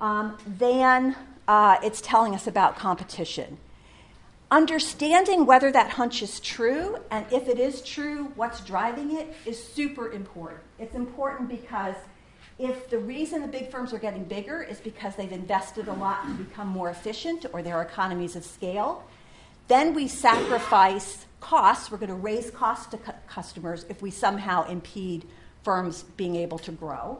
um, 0.00 0.36
than 0.58 1.16
uh, 1.46 1.76
it's 1.82 2.00
telling 2.00 2.34
us 2.34 2.46
about 2.46 2.76
competition. 2.76 3.58
Understanding 4.50 5.46
whether 5.46 5.72
that 5.72 5.90
hunch 5.90 6.22
is 6.22 6.40
true, 6.40 6.98
and 7.10 7.26
if 7.32 7.48
it 7.48 7.58
is 7.58 7.82
true, 7.82 8.32
what's 8.36 8.60
driving 8.60 9.16
it, 9.16 9.34
is 9.44 9.62
super 9.62 10.12
important. 10.12 10.60
It's 10.78 10.94
important 10.94 11.48
because 11.48 11.96
if 12.58 12.88
the 12.88 12.98
reason 12.98 13.42
the 13.42 13.48
big 13.48 13.70
firms 13.70 13.92
are 13.92 13.98
getting 13.98 14.24
bigger 14.24 14.62
is 14.62 14.80
because 14.80 15.14
they've 15.16 15.32
invested 15.32 15.88
a 15.88 15.92
lot 15.92 16.22
to 16.24 16.32
become 16.34 16.68
more 16.68 16.90
efficient 16.90 17.44
or 17.52 17.62
their 17.62 17.82
economies 17.82 18.34
of 18.34 18.44
scale, 18.44 19.04
then 19.68 19.94
we 19.94 20.08
sacrifice 20.08 21.25
costs. 21.40 21.90
We're 21.90 21.98
going 21.98 22.08
to 22.08 22.14
raise 22.14 22.50
costs 22.50 22.86
to 22.86 22.98
cu- 22.98 23.12
customers 23.28 23.86
if 23.88 24.02
we 24.02 24.10
somehow 24.10 24.68
impede 24.68 25.26
firms 25.62 26.04
being 26.16 26.36
able 26.36 26.58
to 26.60 26.72
grow. 26.72 27.18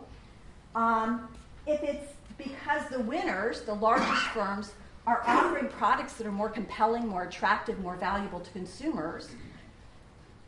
Um, 0.75 1.29
if 1.67 1.83
it's 1.83 2.13
because 2.39 2.89
the 2.91 3.01
winners, 3.01 3.63
the 3.63 3.75
largest 3.75 4.23
firms, 4.29 4.73
are 5.07 5.23
offering 5.27 5.69
products 5.69 6.15
that 6.15 6.27
are 6.27 6.33
more 6.33 6.49
compelling, 6.49 7.07
more 7.07 7.23
attractive, 7.23 7.79
more 7.81 7.97
valuable 7.97 8.41
to 8.41 8.51
consumers, 8.51 9.31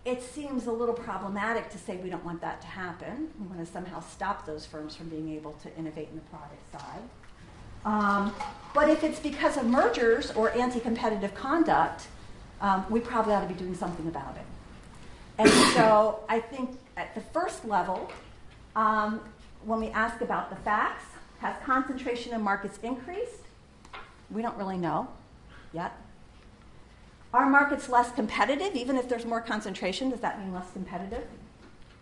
it 0.05 0.23
seems 0.23 0.67
a 0.67 0.73
little 0.73 0.95
problematic 0.95 1.69
to 1.71 1.79
say 1.79 1.97
we 1.97 2.11
don't 2.11 2.25
want 2.25 2.41
that 2.41 2.61
to 2.63 2.67
happen. 2.67 3.31
We 3.41 3.47
want 3.47 3.65
to 3.65 3.71
somehow 3.71 4.01
stop 4.01 4.47
those 4.47 4.65
firms 4.65 4.97
from 4.97 5.09
being 5.09 5.31
able 5.31 5.53
to 5.63 5.77
innovate 5.77 6.09
in 6.11 6.17
the 6.17 6.23
product 6.23 6.73
side. 6.73 7.03
Um, 7.85 8.35
but 8.75 8.89
if 8.89 9.05
it's 9.05 9.21
because 9.21 9.57
of 9.57 9.67
mergers 9.67 10.31
or 10.33 10.51
anti 10.53 10.81
competitive 10.81 11.35
conduct, 11.35 12.07
um, 12.61 12.85
we 12.91 13.01
probably 13.01 13.35
ought 13.35 13.43
to 13.43 13.47
be 13.47 13.55
doing 13.55 13.75
something 13.75 14.07
about 14.09 14.37
it. 14.37 14.47
And 15.39 15.51
so 15.75 16.21
I 16.29 16.41
think 16.41 16.79
at 16.97 17.15
the 17.15 17.21
first 17.21 17.65
level, 17.65 18.11
um, 18.77 19.21
when 19.65 19.81
we 19.81 19.89
ask 19.89 20.21
about 20.21 20.51
the 20.51 20.57
facts, 20.57 21.05
has 21.41 21.55
concentration 21.65 22.35
in 22.35 22.43
markets 22.43 22.79
increased? 22.83 23.43
We 24.31 24.43
don't 24.43 24.57
really 24.57 24.77
know 24.77 25.09
yet. 25.73 25.93
Are 27.33 27.49
markets 27.49 27.89
less 27.89 28.11
competitive? 28.13 28.75
Even 28.75 28.97
if 28.97 29.09
there's 29.09 29.25
more 29.25 29.41
concentration, 29.41 30.11
does 30.11 30.21
that 30.21 30.41
mean 30.41 30.53
less 30.53 30.71
competitive? 30.73 31.25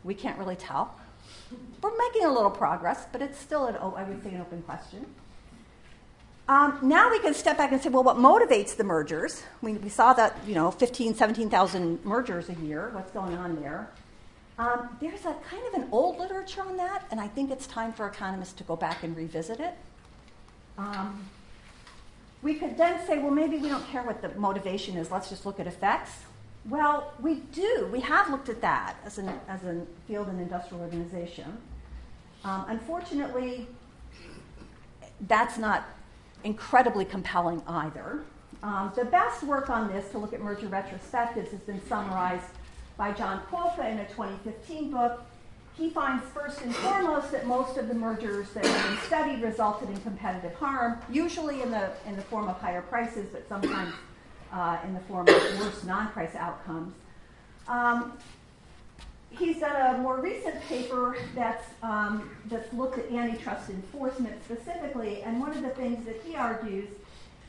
We 0.05 0.15
can't 0.15 0.39
really 0.39 0.57
tell. 0.57 0.95
We're 1.83 1.97
making 1.99 2.25
a 2.25 2.33
little 2.33 2.51
progress, 2.51 3.07
but 3.11 3.21
it's 3.21 3.39
still, 3.39 3.67
an, 3.67 3.77
I 3.77 4.05
would 4.05 4.23
say, 4.23 4.31
an 4.31 4.41
open 4.41 4.63
question. 4.63 5.07
Um, 6.49 6.79
now 6.81 7.11
we 7.11 7.19
can 7.19 7.35
step 7.35 7.59
back 7.59 7.73
and 7.73 7.83
say, 7.83 7.89
well, 7.89 8.05
what 8.05 8.17
motivates 8.17 8.77
the 8.77 8.85
mergers? 8.85 9.43
We, 9.63 9.75
we 9.75 9.89
saw 9.89 10.13
that, 10.13 10.37
you 10.47 10.55
know, 10.55 10.71
15, 10.71 11.17
17,000 11.17 12.05
mergers 12.05 12.49
a 12.49 12.55
year. 12.55 12.91
What's 12.93 13.11
going 13.11 13.37
on 13.37 13.61
there? 13.61 13.91
Um, 14.59 14.97
there's 15.01 15.27
a 15.27 15.35
kind 15.51 15.67
of 15.67 15.75
an 15.75 15.89
old 15.91 16.19
literature 16.19 16.63
on 16.63 16.77
that, 16.77 17.05
and 17.11 17.21
I 17.21 17.27
think 17.27 17.51
it's 17.51 17.67
time 17.67 17.93
for 17.93 18.07
economists 18.07 18.55
to 18.55 18.65
go 18.65 18.77
back 18.77 19.03
and 19.03 19.17
revisit 19.17 19.59
it. 19.59 19.75
Um, 20.79 21.25
we 22.43 22.55
could 22.55 22.79
then 22.79 23.05
say, 23.07 23.19
well, 23.19 23.33
maybe 23.33 23.59
we 23.59 23.69
don't 23.69 23.87
care 23.89 24.03
what 24.03 24.23
the 24.23 24.29
motivation 24.39 24.97
is, 24.97 25.11
let's 25.11 25.29
just 25.29 25.47
look 25.47 25.59
at 25.59 25.67
effects. 25.67 26.13
Well, 26.69 27.13
we 27.21 27.37
do. 27.53 27.89
We 27.93 28.01
have 28.01 28.31
looked 28.31 28.49
at 28.49 28.61
that 28.61 28.97
as, 29.05 29.19
an, 29.19 29.29
as 29.49 29.63
a 29.65 29.83
field 30.07 30.29
and 30.29 30.41
industrial 30.41 30.83
organization. 30.83 31.59
Um, 32.45 32.65
unfortunately, 32.69 33.67
that's 35.23 35.59
not 35.59 35.85
incredibly 36.45 37.05
compelling 37.05 37.63
either. 37.67 38.21
Um, 38.63 38.93
the 38.97 39.05
best 39.05 39.43
work 39.43 39.71
on 39.71 39.89
this 39.89 40.11
to 40.11 40.19
look 40.19 40.33
at 40.33 40.41
merger 40.41 40.69
retrospectives 40.69 41.51
has 41.51 41.61
been 41.61 41.81
summarized 41.89 42.47
by 42.97 43.13
John 43.13 43.43
Kwoka 43.51 43.91
in 43.91 43.99
a 43.99 44.07
2015 44.09 44.91
book. 44.91 45.23
He 45.77 45.91
finds 45.91 46.25
first 46.31 46.63
and 46.63 46.75
foremost 46.75 47.31
that 47.33 47.47
most 47.47 47.77
of 47.77 47.89
the 47.89 47.95
mergers 47.95 48.49
that 48.51 48.65
have 48.65 48.89
been 48.89 49.07
studied 49.07 49.43
resulted 49.43 49.91
in 49.91 50.01
competitive 50.01 50.55
harm, 50.55 50.99
usually 51.11 51.61
in 51.61 51.71
the, 51.71 51.91
in 52.07 52.17
the 52.17 52.23
form 52.23 52.49
of 52.49 52.59
higher 52.59 52.81
prices, 52.81 53.29
but 53.31 53.47
sometimes 53.47 53.93
uh, 54.53 54.79
in 54.87 54.95
the 54.95 55.01
form 55.01 55.29
of 55.29 55.61
worse 55.61 55.85
non 55.85 56.09
price 56.13 56.35
outcomes. 56.35 56.95
Um, 57.69 58.17
he's 59.39 59.59
done 59.59 59.95
a 59.95 59.99
more 59.99 60.21
recent 60.21 60.61
paper 60.63 61.17
that's, 61.35 61.65
um, 61.83 62.31
that's 62.47 62.73
looked 62.73 62.99
at 62.99 63.11
antitrust 63.11 63.71
enforcement 63.71 64.43
specifically, 64.45 65.23
and 65.23 65.41
one 65.41 65.51
of 65.51 65.63
the 65.63 65.71
things 65.71 66.05
that 66.07 66.21
he 66.25 66.37
argues 66.37 66.89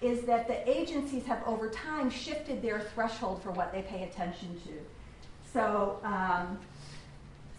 is 0.02 0.22
that 0.24 0.48
the 0.48 0.70
agencies 0.70 1.26
have 1.26 1.42
over 1.46 1.70
time 1.70 2.10
shifted 2.10 2.62
their 2.62 2.80
threshold 2.80 3.42
for 3.42 3.52
what 3.52 3.72
they 3.72 3.82
pay 3.82 4.04
attention 4.04 4.60
to. 4.64 4.72
So, 5.52 6.00
um, 6.04 6.60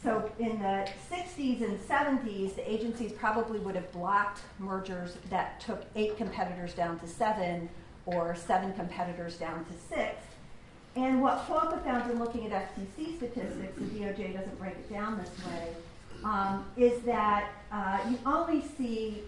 so 0.03 0.31
in 0.38 0.61
the 0.61 0.88
60s 1.11 1.62
and 1.62 1.79
70s, 1.81 2.55
the 2.55 2.71
agencies 2.71 3.11
probably 3.11 3.59
would 3.59 3.75
have 3.75 3.91
blocked 3.91 4.43
mergers 4.61 5.17
that 5.31 5.61
took 5.61 5.85
eight 5.97 6.17
competitors 6.17 6.75
down 6.75 7.01
to 7.01 7.09
seven 7.09 7.69
or 8.07 8.37
seven 8.37 8.73
competitors 8.75 9.37
down 9.37 9.64
to 9.64 9.73
six. 9.95 10.23
And 10.96 11.22
what 11.22 11.46
Kwoka 11.46 11.83
found 11.85 12.11
in 12.11 12.18
looking 12.18 12.51
at 12.51 12.74
FTC 12.74 13.16
statistics, 13.16 13.79
the 13.79 13.85
DOJ 13.85 14.35
doesn't 14.35 14.59
break 14.59 14.72
it 14.72 14.90
down 14.90 15.18
this 15.18 15.31
way, 15.46 15.68
um, 16.24 16.64
is 16.77 17.01
that 17.03 17.51
uh, 17.70 17.98
you 18.11 18.18
only 18.27 18.64
see 18.77 19.22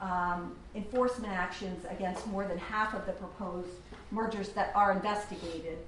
um, 0.00 0.54
enforcement 0.74 1.32
actions 1.32 1.84
against 1.90 2.26
more 2.28 2.46
than 2.46 2.58
half 2.58 2.94
of 2.94 3.06
the 3.06 3.12
proposed 3.12 3.70
mergers 4.10 4.50
that 4.50 4.70
are 4.74 4.92
investigated 4.92 5.78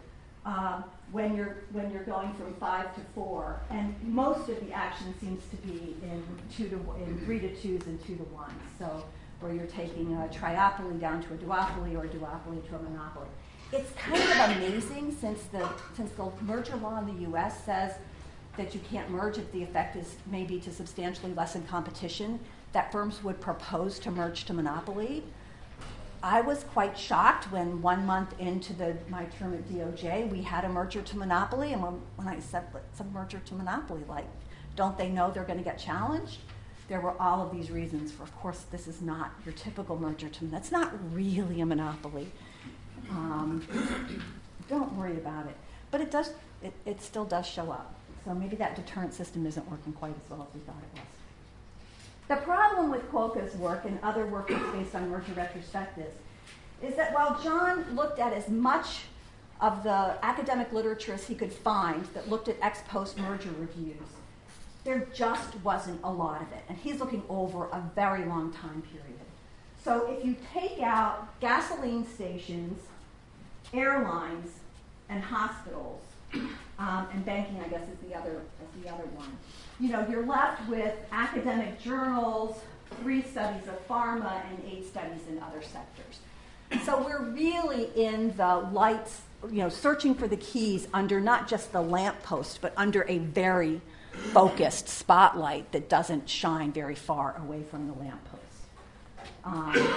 um, 0.45 0.83
when 1.13 1.37
you're 1.37 1.59
when 1.73 1.91
you're 1.93 2.05
going 2.05 2.33
from 2.35 2.55
five 2.55 2.95
to 2.95 3.01
four, 3.15 3.61
and 3.71 3.95
most 4.03 4.49
of 4.49 4.59
the 4.67 4.73
action 4.73 5.15
seems 5.21 5.43
to 5.51 5.57
be 5.57 5.95
in 6.03 6.23
two 6.55 6.69
to 6.69 6.77
in 7.05 7.21
three 7.25 7.39
to 7.39 7.55
twos 7.57 7.87
and 7.87 8.05
two 8.07 8.17
to 8.17 8.23
ones. 8.25 8.53
So 8.79 9.05
where 9.41 9.53
you're 9.53 9.67
taking 9.67 10.15
a 10.15 10.29
triopoly 10.29 11.01
down 11.01 11.23
to 11.23 11.35
a 11.35 11.37
duopoly 11.37 11.97
or 11.97 12.05
a 12.05 12.09
duopoly 12.09 12.67
to 12.69 12.77
a 12.77 12.83
monopoly 12.83 13.29
it's 13.73 13.91
kind 13.93 14.23
of 14.23 14.57
amazing 14.57 15.17
since 15.21 15.43
the 15.45 15.69
since 15.95 16.11
the 16.13 16.31
merger 16.43 16.77
law 16.77 16.99
in 16.99 17.07
the 17.07 17.23
U.S. 17.23 17.65
says 17.65 17.95
that 18.57 18.75
you 18.75 18.81
can't 18.91 19.09
merge 19.11 19.39
if 19.39 19.51
the 19.53 19.63
effect 19.63 19.97
is 19.97 20.17
maybe 20.27 20.59
to 20.61 20.73
substantially 20.73 21.33
lessen 21.35 21.63
competition, 21.65 22.41
that 22.73 22.91
firms 22.91 23.23
would 23.23 23.41
propose 23.41 23.99
to 24.01 24.11
merge 24.11 24.45
to 24.45 24.53
monopoly. 24.53 25.23
I 26.23 26.41
was 26.41 26.65
quite 26.65 26.99
shocked 26.99 27.53
when 27.53 27.81
one 27.81 28.05
month 28.05 28.35
into 28.41 28.73
the, 28.73 28.97
my 29.09 29.27
term 29.27 29.55
at 29.55 29.69
DOJ, 29.69 30.29
we 30.29 30.43
had 30.43 30.65
a 30.65 30.69
merger 30.69 31.01
to 31.01 31.17
monopoly, 31.17 31.73
and 31.73 31.81
when, 31.81 32.01
when 32.17 32.27
I 32.27 32.41
said 32.41 32.65
it's 32.75 32.99
a 32.99 33.05
merger 33.05 33.39
to 33.39 33.55
monopoly, 33.55 34.03
like, 34.09 34.27
don't 34.75 34.99
they 34.99 35.09
know 35.09 35.31
they're 35.31 35.45
going 35.45 35.59
to 35.59 35.65
get 35.65 35.79
challenged? 35.79 36.39
There 36.89 37.01
were 37.01 37.15
all 37.21 37.47
of 37.47 37.53
these 37.53 37.71
reasons 37.71 38.11
for, 38.11 38.25
of 38.25 38.35
course, 38.37 38.65
this 38.73 38.89
is 38.89 39.01
not 39.01 39.33
your 39.45 39.55
typical 39.55 39.97
merger 39.97 40.29
to. 40.29 40.47
That's 40.47 40.73
not 40.73 40.93
really 41.15 41.61
a 41.61 41.67
monopoly. 41.67 42.33
Um, 43.11 43.67
don't 44.69 44.93
worry 44.95 45.17
about 45.17 45.47
it. 45.47 45.57
But 45.91 46.01
it 46.01 46.11
does. 46.11 46.33
It, 46.63 46.73
it 46.85 47.01
still 47.03 47.25
does 47.25 47.47
show 47.47 47.71
up. 47.71 47.95
So 48.25 48.35
maybe 48.35 48.57
that 48.57 48.77
deterrent 48.77 49.15
system 49.15 49.47
isn't 49.47 49.71
working 49.71 49.93
quite 49.93 50.15
as 50.23 50.31
well 50.31 50.47
as 50.49 50.55
we 50.55 50.61
thought 50.61 50.77
it 50.95 50.99
was. 50.99 51.09
The 52.29 52.45
problem 52.45 52.91
with 52.91 53.11
Kwoka's 53.11 53.55
work 53.57 53.85
and 53.85 53.99
other 54.03 54.27
work 54.27 54.49
that's 54.49 54.71
based 54.73 54.95
on 54.95 55.09
merger 55.09 55.33
retrospectives 55.33 56.13
is 56.83 56.95
that 56.97 57.15
while 57.15 57.41
John 57.43 57.85
looked 57.95 58.19
at 58.19 58.33
as 58.33 58.49
much 58.49 59.05
of 59.61 59.83
the 59.83 60.15
academic 60.23 60.73
literature 60.73 61.15
as 61.15 61.27
he 61.27 61.35
could 61.35 61.53
find 61.53 62.05
that 62.15 62.29
looked 62.29 62.49
at 62.49 62.57
ex 62.61 62.81
post 62.89 63.19
merger 63.19 63.51
reviews, 63.59 63.97
there 64.85 65.07
just 65.15 65.55
wasn't 65.63 66.01
a 66.05 66.13
lot 66.13 66.43
of 66.43 66.53
it. 66.53 66.65
And 66.69 66.77
he's 66.77 67.01
looking 67.01 67.23
over 67.29 67.65
a 67.67 67.83
very 67.95 68.25
long 68.25 68.53
time 68.53 68.83
period. 68.83 69.19
So 69.83 70.07
if 70.11 70.25
you 70.25 70.37
take 70.53 70.81
out 70.81 71.41
gasoline 71.41 72.07
stations, 72.07 72.83
airlines, 73.73 74.51
and 75.09 75.23
hospitals, 75.23 76.03
um, 76.79 77.09
and 77.13 77.25
banking, 77.25 77.61
I 77.65 77.69
guess, 77.69 77.83
is 77.83 78.09
the 78.09 78.15
other 78.15 78.43
is 78.63 78.83
the 78.83 78.91
other 78.93 79.05
one. 79.15 79.37
You 79.81 79.91
know, 79.91 80.07
you're 80.09 80.27
left 80.27 80.69
with 80.69 80.95
academic 81.13 81.81
journals, 81.81 82.61
three 83.01 83.23
studies 83.23 83.67
of 83.69 83.87
pharma, 83.89 84.43
and 84.51 84.63
eight 84.71 84.87
studies 84.87 85.23
in 85.29 85.39
other 85.41 85.63
sectors. 85.63 86.85
So 86.85 87.03
we're 87.03 87.23
really 87.31 87.89
in 87.97 88.37
the 88.37 88.69
lights, 88.73 89.23
you 89.51 89.59
know, 89.59 89.71
searching 89.71 90.15
for 90.15 90.29
the 90.29 90.37
keys 90.37 90.87
under 90.93 91.21
not 91.21 91.49
just 91.49 91.73
the 91.73 91.81
lamppost, 91.81 92.61
but 92.61 92.75
under 92.77 93.07
a 93.09 93.19
very 93.19 93.81
focused 94.33 94.89
spotlight 94.89 95.73
that 95.73 95.89
doesn't 95.89 96.29
shine 96.29 96.73
very 96.73 96.95
far 96.95 97.37
away 97.39 97.63
from 97.63 97.87
the 97.87 97.95
lamppost. 97.95 98.43
Um, 99.45 99.95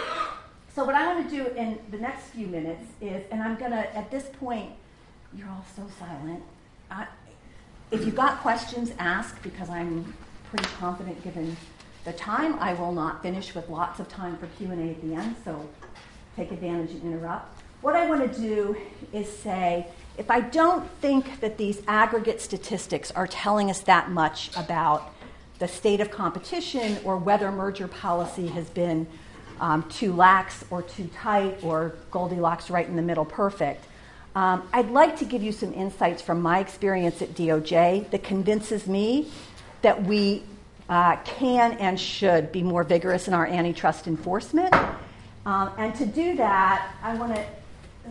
so 0.75 0.86
what 0.86 0.95
I 0.95 1.13
want 1.13 1.29
to 1.29 1.36
do 1.36 1.47
in 1.55 1.79
the 1.91 1.97
next 1.97 2.23
few 2.27 2.47
minutes 2.47 2.84
is, 3.01 3.23
and 3.31 3.41
I'm 3.41 3.57
going 3.57 3.71
to, 3.71 3.95
at 3.95 4.10
this 4.10 4.29
point, 4.39 4.71
you're 5.36 5.49
all 5.49 5.65
so 5.75 5.84
silent. 5.99 6.41
I, 6.89 7.07
if 7.91 8.05
you've 8.05 8.15
got 8.15 8.39
questions, 8.39 8.91
ask 8.97 9.41
because 9.43 9.69
I'm 9.69 10.13
pretty 10.49 10.67
confident 10.79 11.21
given 11.23 11.57
the 12.05 12.13
time. 12.13 12.57
I 12.60 12.73
will 12.73 12.93
not 12.93 13.21
finish 13.21 13.53
with 13.53 13.69
lots 13.69 13.99
of 13.99 14.07
time 14.07 14.38
for 14.38 14.47
Q&A 14.57 14.75
at 14.75 15.01
the 15.01 15.13
end, 15.13 15.36
so 15.43 15.67
take 16.36 16.51
advantage 16.51 16.91
and 16.91 17.03
interrupt. 17.03 17.62
What 17.81 17.95
I 17.95 18.07
want 18.07 18.31
to 18.31 18.39
do 18.39 18.77
is 19.12 19.29
say, 19.29 19.88
if 20.17 20.31
I 20.31 20.41
don't 20.41 20.89
think 21.01 21.39
that 21.41 21.57
these 21.57 21.81
aggregate 21.88 22.39
statistics 22.39 23.12
are 23.12 23.27
telling 23.27 23.69
us 23.69 23.81
that 23.81 24.12
much 24.12 24.51
about 24.55 25.13
the 25.60 25.67
state 25.67 25.99
of 25.99 26.12
competition 26.12 26.97
or 27.03 27.17
whether 27.17 27.51
merger 27.51 27.88
policy 27.88 28.47
has 28.47 28.69
been 28.69 29.07
um, 29.62 29.88
too 29.89 30.12
lax 30.12 30.65
or 30.69 30.82
too 30.82 31.10
tight 31.15 31.63
or 31.63 31.95
Goldilocks 32.10 32.69
right 32.69 32.86
in 32.86 32.97
the 32.97 33.02
middle 33.02 33.24
perfect, 33.24 33.86
um, 34.36 34.67
I'd 34.74 34.89
like 34.89 35.17
to 35.17 35.26
give 35.26 35.43
you 35.43 35.52
some 35.52 35.74
insights 35.74 36.21
from 36.21 36.41
my 36.41 36.60
experience 36.60 37.21
at 37.21 37.36
DOJ 37.36 38.10
that 38.12 38.24
convinces 38.24 38.88
me 38.88 39.30
that 39.82 40.04
we 40.04 40.43
uh, 40.89 41.15
can 41.24 41.74
and 41.74 42.00
should 42.00 42.52
be 42.52 42.63
more 42.63 42.84
vigorous 42.84 43.28
in 43.28 43.34
our 43.34 43.45
antitrust 43.45 44.08
enforcement. 44.08 44.74
Um, 45.45 45.71
and 45.78 45.93
to 45.95 46.06
do 46.06 46.36
that, 46.36 46.93
I 47.02 47.15
want 47.15 47.36
to 47.36 47.45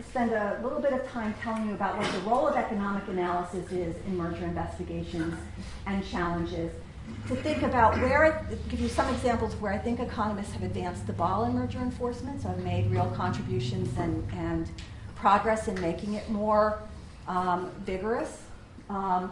spend 0.09 0.31
a 0.31 0.59
little 0.63 0.79
bit 0.79 0.93
of 0.93 1.07
time 1.09 1.33
telling 1.41 1.67
you 1.67 1.73
about 1.73 1.97
what 1.97 2.11
the 2.11 2.19
role 2.19 2.47
of 2.47 2.55
economic 2.55 3.07
analysis 3.07 3.71
is 3.71 3.95
in 4.07 4.17
merger 4.17 4.45
investigations 4.45 5.35
and 5.85 6.05
challenges. 6.07 6.71
To 7.27 7.35
think 7.35 7.63
about 7.63 7.95
where, 7.99 8.45
give 8.69 8.79
you 8.79 8.89
some 8.89 9.07
examples 9.13 9.55
where 9.55 9.71
I 9.71 9.77
think 9.77 9.99
economists 9.99 10.53
have 10.53 10.63
advanced 10.63 11.07
the 11.07 11.13
ball 11.13 11.45
in 11.45 11.53
merger 11.53 11.79
enforcement, 11.79 12.41
so 12.41 12.49
have 12.49 12.63
made 12.63 12.91
real 12.91 13.09
contributions 13.15 13.97
and, 13.97 14.27
and 14.33 14.69
progress 15.15 15.67
in 15.67 15.79
making 15.79 16.15
it 16.15 16.29
more 16.29 16.81
um, 17.27 17.71
vigorous. 17.85 18.41
Um, 18.89 19.31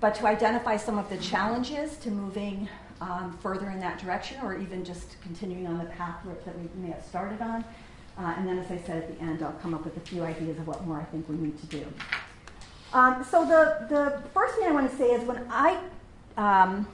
but 0.00 0.14
to 0.16 0.26
identify 0.26 0.76
some 0.76 0.98
of 0.98 1.08
the 1.08 1.16
challenges 1.18 1.96
to 1.98 2.10
moving 2.10 2.68
um, 3.00 3.36
further 3.40 3.70
in 3.70 3.80
that 3.80 3.98
direction 3.98 4.38
or 4.42 4.56
even 4.58 4.84
just 4.84 5.20
continuing 5.22 5.66
on 5.66 5.78
the 5.78 5.84
path 5.84 6.16
that 6.24 6.58
we 6.58 6.68
may 6.80 6.90
have 6.90 7.04
started 7.04 7.40
on. 7.40 7.64
Uh, 8.18 8.34
and 8.38 8.48
then, 8.48 8.58
as 8.58 8.70
I 8.70 8.78
said 8.78 9.02
at 9.02 9.14
the 9.14 9.22
end, 9.22 9.42
I'll 9.42 9.52
come 9.52 9.74
up 9.74 9.84
with 9.84 9.96
a 9.98 10.00
few 10.00 10.22
ideas 10.22 10.58
of 10.58 10.66
what 10.66 10.86
more 10.86 10.98
I 10.98 11.04
think 11.04 11.28
we 11.28 11.36
need 11.36 11.58
to 11.60 11.66
do. 11.66 11.86
Um, 12.94 13.22
so, 13.30 13.44
the, 13.44 13.86
the 13.94 14.22
first 14.32 14.54
thing 14.54 14.66
I 14.66 14.70
want 14.70 14.90
to 14.90 14.96
say 14.96 15.10
is 15.10 15.22
when 15.24 15.46
I 15.50 15.78
um, 16.38 16.86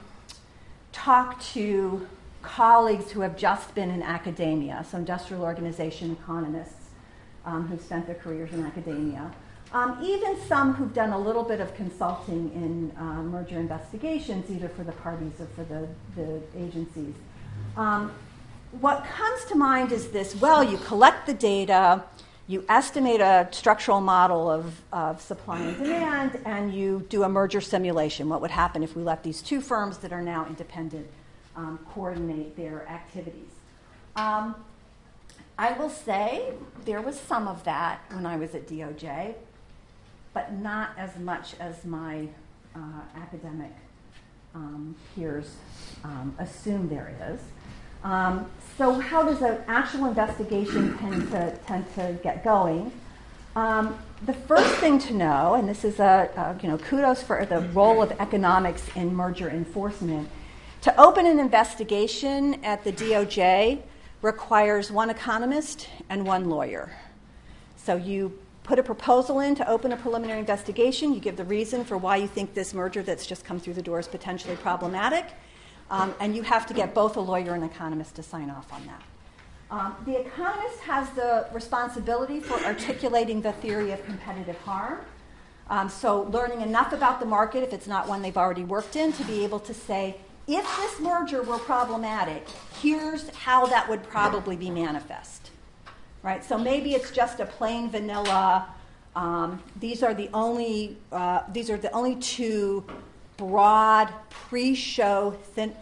talk 0.93 1.41
to 1.41 2.07
colleagues 2.41 3.11
who 3.11 3.21
have 3.21 3.35
just 3.35 3.75
been 3.75 3.89
in 3.89 4.01
academia, 4.01 4.85
so 4.89 4.97
industrial 4.97 5.43
organization 5.43 6.11
economists 6.11 6.89
um, 7.45 7.67
who've 7.67 7.81
spent 7.81 8.05
their 8.05 8.15
careers 8.15 8.53
in 8.53 8.65
academia, 8.65 9.29
um, 9.73 9.97
even 10.03 10.39
some 10.47 10.73
who've 10.75 10.93
done 10.93 11.11
a 11.11 11.19
little 11.19 11.43
bit 11.43 11.59
of 11.59 11.73
consulting 11.75 12.51
in 12.53 12.91
uh, 12.97 13.23
merger 13.23 13.59
investigations, 13.59 14.49
either 14.51 14.69
for 14.69 14.83
the 14.83 14.91
parties 14.91 15.33
or 15.39 15.47
for 15.55 15.63
the, 15.63 15.87
the 16.15 16.41
agencies. 16.57 17.15
Um, 17.75 18.11
what 18.79 19.03
comes 19.05 19.45
to 19.45 19.55
mind 19.55 19.91
is 19.91 20.09
this 20.09 20.35
well, 20.35 20.63
you 20.63 20.77
collect 20.77 21.25
the 21.25 21.33
data, 21.33 22.03
you 22.47 22.65
estimate 22.67 23.21
a 23.21 23.47
structural 23.51 24.01
model 24.01 24.51
of, 24.51 24.81
of 24.91 25.21
supply 25.21 25.59
and 25.59 25.77
demand, 25.77 26.39
and 26.45 26.73
you 26.73 27.05
do 27.09 27.23
a 27.23 27.29
merger 27.29 27.61
simulation. 27.61 28.27
What 28.27 28.41
would 28.41 28.51
happen 28.51 28.83
if 28.83 28.95
we 28.95 29.03
let 29.03 29.23
these 29.23 29.41
two 29.41 29.61
firms 29.61 29.97
that 29.99 30.11
are 30.11 30.21
now 30.21 30.45
independent 30.45 31.07
um, 31.55 31.79
coordinate 31.93 32.57
their 32.57 32.87
activities? 32.89 33.49
Um, 34.15 34.55
I 35.57 35.73
will 35.73 35.89
say 35.89 36.51
there 36.83 37.01
was 37.01 37.17
some 37.17 37.47
of 37.47 37.63
that 37.63 38.01
when 38.11 38.25
I 38.25 38.35
was 38.35 38.55
at 38.55 38.67
DOJ, 38.67 39.35
but 40.33 40.53
not 40.53 40.91
as 40.97 41.17
much 41.17 41.55
as 41.59 41.85
my 41.85 42.27
uh, 42.75 42.79
academic 43.15 43.71
um, 44.55 44.95
peers 45.15 45.55
um, 46.03 46.35
assume 46.39 46.89
there 46.89 47.15
is. 47.31 47.39
Um, 48.03 48.49
so, 48.77 48.93
how 48.99 49.23
does 49.23 49.41
an 49.41 49.59
actual 49.67 50.05
investigation 50.05 50.97
tend 50.97 51.31
to, 51.31 51.57
tend 51.65 51.93
to 51.95 52.17
get 52.23 52.43
going? 52.43 52.91
Um, 53.55 53.97
the 54.25 54.33
first 54.33 54.73
thing 54.75 54.99
to 54.99 55.13
know, 55.13 55.53
and 55.53 55.69
this 55.69 55.83
is 55.85 55.99
a, 55.99 56.29
a, 56.35 56.57
you 56.61 56.69
know 56.69 56.77
kudos 56.77 57.21
for 57.21 57.45
the 57.45 57.59
role 57.59 58.01
of 58.01 58.11
economics 58.19 58.83
in 58.95 59.15
merger 59.15 59.49
enforcement, 59.49 60.27
to 60.81 60.99
open 60.99 61.25
an 61.25 61.39
investigation 61.39 62.63
at 62.63 62.83
the 62.83 62.91
DOJ 62.91 63.81
requires 64.21 64.91
one 64.91 65.09
economist 65.09 65.87
and 66.09 66.25
one 66.25 66.49
lawyer. 66.49 66.91
So 67.77 67.95
you 67.95 68.37
put 68.63 68.79
a 68.79 68.83
proposal 68.83 69.39
in 69.41 69.55
to 69.55 69.69
open 69.69 69.91
a 69.91 69.97
preliminary 69.97 70.39
investigation. 70.39 71.13
You 71.13 71.19
give 71.19 71.35
the 71.35 71.43
reason 71.43 71.83
for 71.83 71.97
why 71.97 72.17
you 72.17 72.27
think 72.27 72.53
this 72.53 72.73
merger 72.73 73.03
that's 73.03 73.25
just 73.25 73.43
come 73.45 73.59
through 73.59 73.73
the 73.73 73.81
door 73.81 73.99
is 73.99 74.07
potentially 74.07 74.55
problematic. 74.55 75.25
Um, 75.89 76.13
and 76.19 76.35
you 76.35 76.43
have 76.43 76.65
to 76.67 76.73
get 76.73 76.93
both 76.93 77.17
a 77.17 77.21
lawyer 77.21 77.53
and 77.53 77.63
economist 77.63 78.15
to 78.15 78.23
sign 78.23 78.49
off 78.49 78.71
on 78.73 78.85
that. 78.85 79.01
Um, 79.69 79.95
the 80.05 80.19
economist 80.19 80.79
has 80.81 81.09
the 81.11 81.47
responsibility 81.51 82.39
for 82.39 82.59
articulating 82.63 83.41
the 83.41 83.53
theory 83.53 83.91
of 83.91 84.05
competitive 84.05 84.57
harm. 84.59 84.99
Um, 85.69 85.89
so, 85.89 86.23
learning 86.23 86.61
enough 86.61 86.93
about 86.93 87.19
the 87.19 87.25
market, 87.25 87.63
if 87.63 87.73
it's 87.73 87.87
not 87.87 88.07
one 88.07 88.21
they've 88.21 88.37
already 88.37 88.63
worked 88.63 88.95
in, 88.95 89.13
to 89.13 89.23
be 89.23 89.43
able 89.43 89.59
to 89.61 89.73
say, 89.73 90.17
if 90.45 90.63
this 90.77 90.99
merger 90.99 91.41
were 91.41 91.57
problematic, 91.57 92.47
here's 92.81 93.29
how 93.29 93.65
that 93.67 93.89
would 93.89 94.03
probably 94.03 94.57
be 94.57 94.69
manifest. 94.69 95.51
Right? 96.21 96.43
So 96.43 96.57
maybe 96.57 96.93
it's 96.93 97.11
just 97.11 97.39
a 97.39 97.45
plain 97.45 97.89
vanilla. 97.89 98.67
Um, 99.15 99.63
these 99.79 100.03
are 100.03 100.13
the 100.13 100.29
only. 100.33 100.97
Uh, 101.11 101.41
these 101.51 101.69
are 101.69 101.77
the 101.77 101.91
only 101.91 102.15
two 102.17 102.85
broad 103.47 104.13
pre-show 104.29 105.31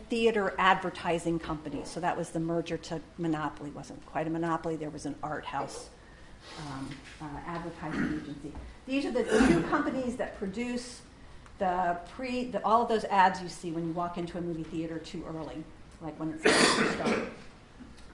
theater 0.09 0.53
advertising 0.57 1.37
company. 1.37 1.81
So 1.85 1.99
that 1.99 2.17
was 2.17 2.29
the 2.29 2.39
merger 2.39 2.77
to 2.77 2.99
Monopoly. 3.17 3.69
It 3.69 3.75
wasn't 3.75 4.03
quite 4.07 4.25
a 4.25 4.29
monopoly. 4.29 4.75
There 4.75 4.89
was 4.89 5.05
an 5.05 5.15
art 5.21 5.45
house 5.45 5.89
um, 6.67 6.89
uh, 7.21 7.25
advertising 7.45 8.21
agency. 8.21 8.51
These 8.87 9.05
are 9.05 9.11
the 9.11 9.23
two 9.23 9.61
companies 9.63 10.15
that 10.15 10.37
produce 10.39 11.01
the 11.59 11.97
pre, 12.15 12.45
the, 12.45 12.65
all 12.65 12.81
of 12.81 12.89
those 12.89 13.03
ads 13.05 13.41
you 13.41 13.49
see 13.49 13.71
when 13.71 13.85
you 13.85 13.93
walk 13.93 14.17
into 14.17 14.39
a 14.39 14.41
movie 14.41 14.63
theater 14.63 14.97
too 14.97 15.23
early, 15.29 15.63
like 16.01 16.19
when 16.19 16.31
it's 16.31 16.41
supposed 16.41 16.79
to 16.79 16.93
start. 16.93 17.19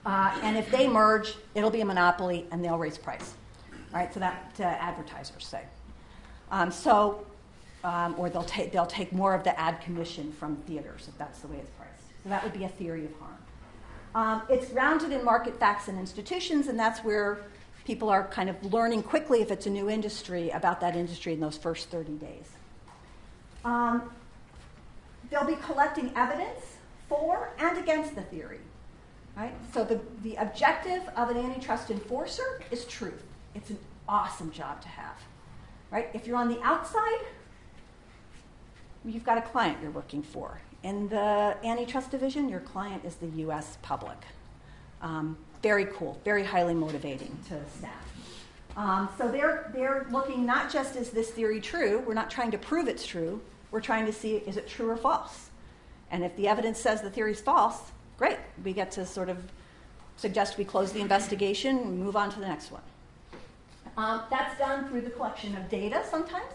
Uh, 0.06 0.40
and 0.44 0.58
if 0.58 0.70
they 0.70 0.88
merge, 0.88 1.36
it'll 1.56 1.70
be 1.70 1.82
a 1.82 1.86
monopoly 1.86 2.46
and 2.52 2.64
they'll 2.64 2.78
raise 2.78 2.98
price. 2.98 3.34
Right? 3.94 4.14
So 4.14 4.20
that 4.20 4.54
uh, 4.60 4.64
advertisers 4.64 5.46
say. 5.46 5.64
Um, 6.52 6.70
so, 6.70 7.26
um, 7.84 8.16
or 8.18 8.30
they'll 8.30 8.44
take 8.44 8.72
they'll 8.72 8.86
take 8.86 9.12
more 9.14 9.34
of 9.34 9.44
the 9.44 9.58
ad 9.60 9.82
commission 9.82 10.32
from 10.32 10.56
theaters 10.68 11.06
if 11.08 11.18
that's 11.18 11.40
the 11.40 11.48
way 11.48 11.58
it's 11.58 11.70
priced. 11.72 12.24
So 12.24 12.30
that 12.30 12.44
would 12.44 12.54
be 12.54 12.64
a 12.64 12.70
theory 12.70 13.06
of 13.06 13.12
harm. 13.20 13.38
Um, 14.16 14.42
it's 14.50 14.72
grounded 14.72 15.12
in 15.12 15.24
market 15.24 15.60
facts 15.60 15.88
and 15.88 16.00
institutions, 16.00 16.68
and 16.68 16.80
that's 16.80 17.02
where 17.02 17.40
people 17.86 18.10
are 18.10 18.28
kind 18.28 18.50
of 18.50 18.74
learning 18.74 19.04
quickly 19.04 19.42
if 19.42 19.52
it's 19.52 19.66
a 19.66 19.70
new 19.70 19.90
industry 19.90 20.50
about 20.50 20.82
that 20.82 20.96
industry 20.96 21.34
in 21.34 21.40
those 21.40 21.58
first 21.58 21.90
30 21.90 22.14
days. 22.14 22.50
Um, 23.64 24.10
they'll 25.30 25.46
be 25.46 25.56
collecting 25.56 26.12
evidence 26.16 26.78
for 27.08 27.54
and 27.60 27.78
against 27.78 28.16
the 28.16 28.24
theory. 28.24 28.60
Right? 29.36 29.54
So 29.72 29.84
the, 29.84 30.02
the 30.24 30.36
objective 30.36 31.04
of 31.16 31.30
an 31.30 31.38
antitrust 31.38 31.92
enforcer 31.92 32.62
is 32.72 32.86
truth. 32.86 33.24
It's 33.54 33.70
an 33.70 33.78
awesome 34.10 34.52
job 34.52 34.82
to 34.82 34.88
have. 34.88 35.22
Right? 35.92 36.10
If 36.14 36.26
you're 36.26 36.38
on 36.38 36.50
the 36.50 36.62
outside, 36.64 37.22
you've 39.08 39.24
got 39.24 39.38
a 39.38 39.42
client 39.42 39.78
you're 39.82 39.92
working 39.92 40.22
for. 40.22 40.60
In 40.84 41.08
the 41.10 41.56
antitrust 41.64 42.12
division, 42.12 42.50
your 42.50 42.60
client 42.60 43.04
is 43.06 43.16
the 43.16 43.28
US 43.48 43.78
public. 43.82 44.18
Um, 45.02 45.38
very 45.64 45.86
cool, 45.86 46.20
very 46.24 46.44
highly 46.44 46.74
motivating 46.74 47.38
to 47.50 47.60
staff. 47.78 47.92
Um, 48.76 49.10
so 49.18 49.28
they're, 49.28 49.72
they're 49.74 50.06
looking 50.12 50.46
not 50.46 50.72
just 50.72 50.96
is 50.96 51.10
this 51.10 51.32
theory 51.32 51.60
true, 51.60 52.04
we're 52.06 52.14
not 52.14 52.30
trying 52.30 52.52
to 52.52 52.60
prove 52.60 52.88
it's 52.88 53.06
true, 53.06 53.42
we're 53.72 53.82
trying 53.82 54.06
to 54.06 54.14
see 54.14 54.36
is 54.36 54.56
it 54.56 54.68
true 54.68 54.90
or 54.90 54.98
false. 54.98 55.50
And 56.12 56.24
if 56.24 56.36
the 56.36 56.48
evidence 56.48 56.80
says 56.80 57.02
the 57.02 57.10
theory 57.10 57.32
is 57.32 57.42
false, 57.42 57.82
great. 58.18 58.38
We 58.64 58.74
get 58.74 58.92
to 58.92 59.06
sort 59.06 59.30
of 59.30 59.38
suggest 60.16 60.58
we 60.58 60.66
close 60.66 60.92
the 60.92 61.02
investigation 61.02 61.78
and 61.78 62.00
move 62.00 62.16
on 62.16 62.30
to 62.32 62.40
the 62.40 62.48
next 62.48 62.72
one. 62.72 62.82
Um, 63.98 64.22
that's 64.30 64.58
done 64.60 64.88
through 64.90 65.02
the 65.02 65.10
collection 65.10 65.56
of 65.58 65.70
data 65.70 66.04
sometimes, 66.10 66.54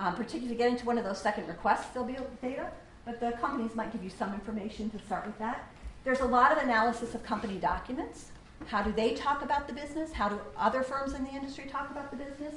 um, 0.00 0.14
particularly 0.16 0.56
getting 0.56 0.76
to 0.78 0.86
one 0.86 0.96
of 0.96 1.04
those 1.04 1.20
second 1.20 1.46
requests, 1.46 1.92
there'll 1.92 2.08
be 2.08 2.16
data, 2.40 2.70
but 3.04 3.20
the 3.20 3.32
companies 3.32 3.74
might 3.74 3.92
give 3.92 4.02
you 4.02 4.08
some 4.08 4.32
information 4.32 4.88
to 4.90 4.98
start 5.00 5.26
with 5.26 5.38
that. 5.38 5.68
There's 6.04 6.20
a 6.20 6.24
lot 6.24 6.52
of 6.52 6.58
analysis 6.58 7.14
of 7.14 7.22
company 7.22 7.56
documents. 7.56 8.30
How 8.66 8.82
do 8.82 8.92
they 8.92 9.12
talk 9.12 9.42
about 9.42 9.68
the 9.68 9.74
business? 9.74 10.10
How 10.12 10.30
do 10.30 10.40
other 10.56 10.82
firms 10.82 11.12
in 11.12 11.22
the 11.24 11.30
industry 11.30 11.66
talk 11.70 11.90
about 11.90 12.10
the 12.10 12.16
business? 12.16 12.54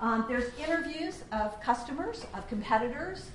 Um, 0.00 0.24
there's 0.28 0.56
interviews 0.56 1.24
of 1.32 1.60
customers, 1.60 2.24
of 2.32 2.48
competitors, 2.48 3.30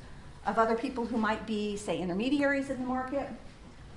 of 0.45 0.57
other 0.57 0.75
people 0.75 1.05
who 1.05 1.17
might 1.17 1.45
be, 1.45 1.75
say, 1.75 1.99
intermediaries 1.99 2.69
in 2.69 2.79
the 2.79 2.87
market. 2.87 3.27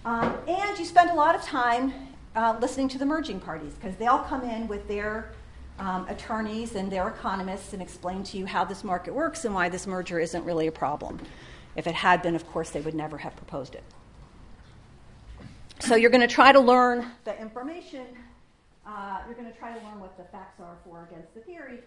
Um, 0.05 0.37
and 0.49 0.77
you 0.77 0.85
spend 0.85 1.11
a 1.11 1.15
lot 1.15 1.37
of 1.37 1.43
time 1.43 1.93
uh, 2.35 2.57
listening 2.61 2.89
to 2.89 2.99
the 2.99 3.07
merging 3.07 3.39
parties 3.39 3.75
because 3.75 3.95
they 3.97 4.07
all 4.07 4.25
come 4.25 4.43
in 4.43 4.67
with 4.67 4.89
their 4.89 5.31
um, 5.79 6.07
attorneys 6.09 6.75
and 6.75 6.91
their 6.91 7.09
economists 7.09 7.73
and 7.73 7.83
explain 7.83 8.23
to 8.25 8.39
you 8.39 8.47
how 8.47 8.65
this 8.65 8.83
market 8.83 9.15
works 9.15 9.45
and 9.45 9.55
why 9.55 9.69
this 9.69 9.87
merger 9.87 10.19
isn't 10.19 10.45
really 10.45 10.67
a 10.67 10.73
problem. 10.73 11.21
If 11.75 11.87
it 11.87 11.95
had 11.95 12.23
been, 12.23 12.35
of 12.35 12.47
course, 12.49 12.71
they 12.71 12.81
would 12.81 12.95
never 12.95 13.19
have 13.19 13.37
proposed 13.37 13.75
it. 13.75 13.85
So 15.81 15.95
you're 15.95 16.11
going 16.11 16.27
to 16.27 16.35
try 16.35 16.53
to 16.53 16.61
learn 16.61 17.07
the 17.25 17.39
information. 17.39 18.07
Uh, 18.87 19.19
you're 19.27 19.35
going 19.35 19.53
to 19.53 19.59
try 19.59 19.77
to 19.77 19.85
learn 19.85 20.01
what 20.01 20.17
the 20.17 20.25
facts 20.25 20.59
are 20.61 20.77
for 20.85 21.07
against 21.11 21.35
the 21.35 21.41
theory. 21.41 21.81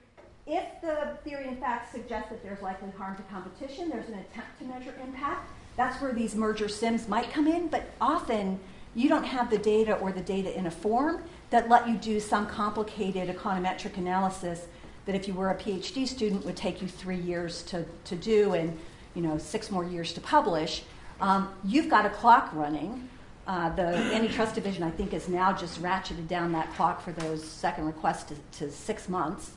If 0.46 0.82
the 0.82 1.18
theory 1.24 1.48
and 1.48 1.60
facts 1.60 1.92
suggest 1.92 2.30
that 2.30 2.44
there's 2.44 2.62
likely 2.62 2.92
harm 2.92 3.16
to 3.18 3.24
competition, 3.24 3.90
there's 3.90 4.08
an 4.08 4.20
attempt 4.20 4.60
to 4.60 4.66
measure 4.66 4.94
impact. 5.04 5.50
That's 5.76 6.02
where 6.02 6.14
these 6.14 6.36
merger 6.36 6.68
sims 6.68 7.08
might 7.08 7.32
come 7.32 7.48
in, 7.48 7.68
but 7.68 7.90
often 8.02 8.60
you 8.96 9.10
don't 9.10 9.24
have 9.24 9.50
the 9.50 9.58
data 9.58 9.94
or 9.96 10.12
the 10.12 10.22
data 10.22 10.56
in 10.58 10.66
a 10.66 10.72
form 10.72 11.24
that 11.50 11.70
let 11.70 11.88
you 11.88 11.96
do 11.96 12.20
some 12.20 12.48
complicated 12.48 13.36
econometric 13.36 13.98
analysis 13.98 14.68
that 15.06 15.16
if 15.16 15.28
you 15.28 15.34
were 15.34 15.50
a 15.50 15.56
PhD 15.56 16.08
student 16.08 16.46
would 16.46 16.56
take 16.56 16.82
you 16.82 16.88
three 16.88 17.18
years 17.18 17.64
to, 17.64 17.86
to 18.06 18.16
do 18.16 18.54
and 18.54 18.78
you 19.16 19.22
know 19.22 19.38
six 19.38 19.72
more 19.72 19.84
years 19.84 20.14
to 20.14 20.22
publish. 20.22 20.84
Um, 21.20 21.50
you've 21.64 21.90
got 21.90 22.06
a 22.06 22.10
clock 22.10 22.52
running. 22.54 23.10
Uh, 23.48 23.70
the 23.76 23.88
antitrust 24.14 24.54
division, 24.54 24.84
I 24.84 24.92
think, 24.92 25.12
has 25.12 25.28
now 25.28 25.52
just 25.52 25.82
ratcheted 25.82 26.28
down 26.28 26.52
that 26.52 26.72
clock 26.76 27.02
for 27.02 27.12
those 27.12 27.44
second 27.44 27.86
requests 27.86 28.26
to, 28.26 28.36
to 28.60 28.72
six 28.72 29.10
months. 29.10 29.52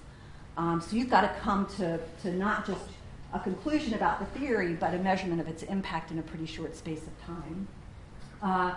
Um, 0.57 0.81
so 0.81 0.97
you've 0.97 1.11
got 1.11 1.23
to 1.23 1.41
come 1.41 1.67
to, 1.77 2.01
to 2.23 2.33
not 2.33 2.67
just 2.67 2.81
a 3.35 3.41
conclusion 3.41 3.93
about 3.93 4.19
the 4.19 4.39
theory, 4.39 4.73
but 4.73 4.95
a 4.95 4.99
measurement 4.99 5.41
of 5.41 5.49
its 5.49 5.63
impact 5.65 6.11
in 6.11 6.19
a 6.19 6.23
pretty 6.23 6.47
short 6.47 6.75
space 6.75 7.03
of 7.03 7.27
time. 7.27 7.69
Uh, 8.43 8.75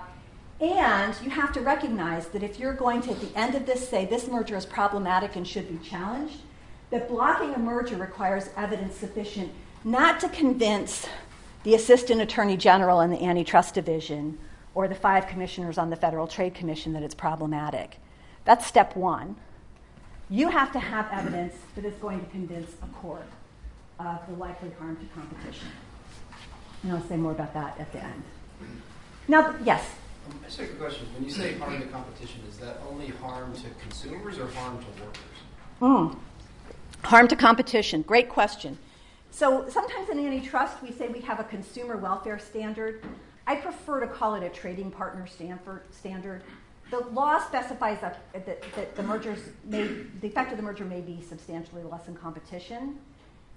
and 0.60 1.14
you 1.22 1.30
have 1.30 1.52
to 1.54 1.62
recognize 1.62 2.28
that 2.28 2.44
if 2.44 2.60
you're 2.60 2.74
going 2.74 3.02
to, 3.02 3.12
at 3.12 3.20
the 3.20 3.38
end 3.38 3.56
of 3.56 3.66
this, 3.66 3.88
say 3.88 4.06
this 4.06 4.28
merger 4.28 4.56
is 4.56 4.66
problematic 4.66 5.36
and 5.36 5.48
should 5.48 5.68
be 5.68 5.88
challenged, 5.88 6.38
that 6.92 7.10
blocking 7.10 7.54
a 7.54 7.60
merger 7.60 7.98
requires 7.98 8.50
evidence 8.56 8.96
sufficient 8.96 9.52
not 9.84 10.20
to 10.20 10.30
convince 10.30 11.08
the 11.64 11.76
Assistant 11.76 12.22
Attorney 12.22 12.58
General 12.58 13.02
and 13.02 13.12
the 13.12 13.24
Antitrust 13.24 13.74
Division 13.74 14.38
or 14.74 14.88
the 14.88 14.96
five 14.96 15.28
commissioners 15.28 15.78
on 15.78 15.90
the 15.90 15.96
Federal 15.96 16.28
Trade 16.28 16.54
Commission 16.54 16.94
that 16.94 17.04
it's 17.04 17.16
problematic. 17.16 17.98
That's 18.46 18.66
step 18.66 18.96
one. 18.96 19.36
You 20.30 20.50
have 20.50 20.72
to 20.74 20.80
have 20.80 21.08
evidence 21.12 21.56
that 21.76 21.86
is 21.86 21.94
going 21.96 22.20
to 22.20 22.30
convince 22.32 22.72
a 22.82 22.88
court 22.88 23.28
of 24.00 24.20
the 24.28 24.36
likely 24.36 24.72
harm 24.80 24.98
to 24.98 25.06
competition. 25.14 25.68
And 26.84 26.92
I'll 26.92 27.08
say 27.08 27.18
more 27.18 27.32
about 27.32 27.54
that 27.54 27.80
at 27.80 27.92
the 27.92 28.04
end. 28.04 28.24
Now, 29.28 29.56
yes? 29.64 29.84
I 30.28 30.46
just 30.46 30.60
have 30.60 30.70
a 30.70 30.74
question. 30.74 31.08
When 31.14 31.24
you 31.24 31.32
say 31.32 31.58
harm 31.58 31.80
to 31.80 31.88
competition, 31.88 32.42
is 32.50 32.58
that 32.58 32.82
only 32.90 33.08
harm 33.08 33.54
to 33.54 33.70
consumers 33.82 34.40
or 34.40 34.48
harm 34.48 34.80
to 34.80 35.04
workers? 35.04 35.22
Mm. 35.82 36.18
Harm 37.04 37.28
to 37.28 37.36
competition. 37.36 38.02
Great 38.02 38.30
question. 38.30 38.78
So 39.32 39.68
sometimes 39.70 40.10
in 40.10 40.20
antitrust, 40.20 40.82
we 40.82 40.92
say 40.92 41.08
we 41.10 41.20
have 41.22 41.40
a 41.40 41.44
consumer 41.44 41.98
welfare 41.98 42.40
standard. 42.40 43.04
I 43.48 43.56
prefer 43.56 44.00
to 44.00 44.08
call 44.08 44.36
it 44.36 44.44
a 44.44 44.50
trading 44.50 44.92
partner 44.92 45.28
standard. 45.28 46.44
The 46.90 47.00
law 47.12 47.40
specifies 47.40 48.00
that, 48.02 48.22
that, 48.34 48.64
that 48.76 48.96
the 48.96 49.04
mergers 49.04 49.40
may, 49.66 49.88
the 50.22 50.28
effect 50.28 50.52
of 50.52 50.58
the 50.58 50.64
merger 50.64 50.86
may 50.86 51.02
be 51.02 51.22
substantially 51.22 51.84
less 51.84 52.08
in 52.08 52.16
competition. 52.16 52.98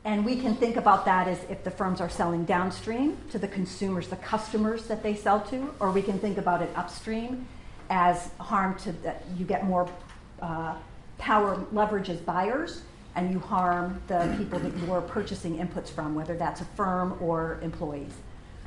And 0.05 0.25
we 0.25 0.37
can 0.37 0.55
think 0.55 0.77
about 0.77 1.05
that 1.05 1.29
as 1.29 1.39
if 1.51 1.65
the 1.65 1.71
firms 1.71 2.01
are 2.01 2.09
selling 2.09 2.45
downstream 2.45 3.17
to 3.31 3.39
the 3.39 3.49
consumers, 3.49 4.09
the 4.09 4.17
customers 4.17 4.87
that 4.87 5.03
they 5.03 5.15
sell 5.15 5.41
to, 5.43 5.75
or 5.81 5.91
we 5.91 6.03
can 6.03 6.19
think 6.19 6.39
about 6.39 6.63
it 6.63 6.71
upstream 6.77 7.47
as 7.91 8.31
harm 8.39 8.75
to 8.77 8.93
that 9.03 9.25
you 9.37 9.45
get 9.45 9.65
more 9.65 9.89
uh, 10.41 10.75
power 11.19 11.65
leverage 11.73 12.09
as 12.11 12.19
buyers 12.21 12.83
and 13.17 13.33
you 13.33 13.39
harm 13.41 14.01
the 14.07 14.33
people 14.39 14.59
that 14.61 14.77
you 14.79 14.93
are 14.93 15.01
purchasing 15.01 15.59
inputs 15.59 15.89
from, 15.89 16.15
whether 16.15 16.37
that's 16.37 16.61
a 16.61 16.65
firm 16.65 17.17
or 17.21 17.59
employees. 17.63 18.13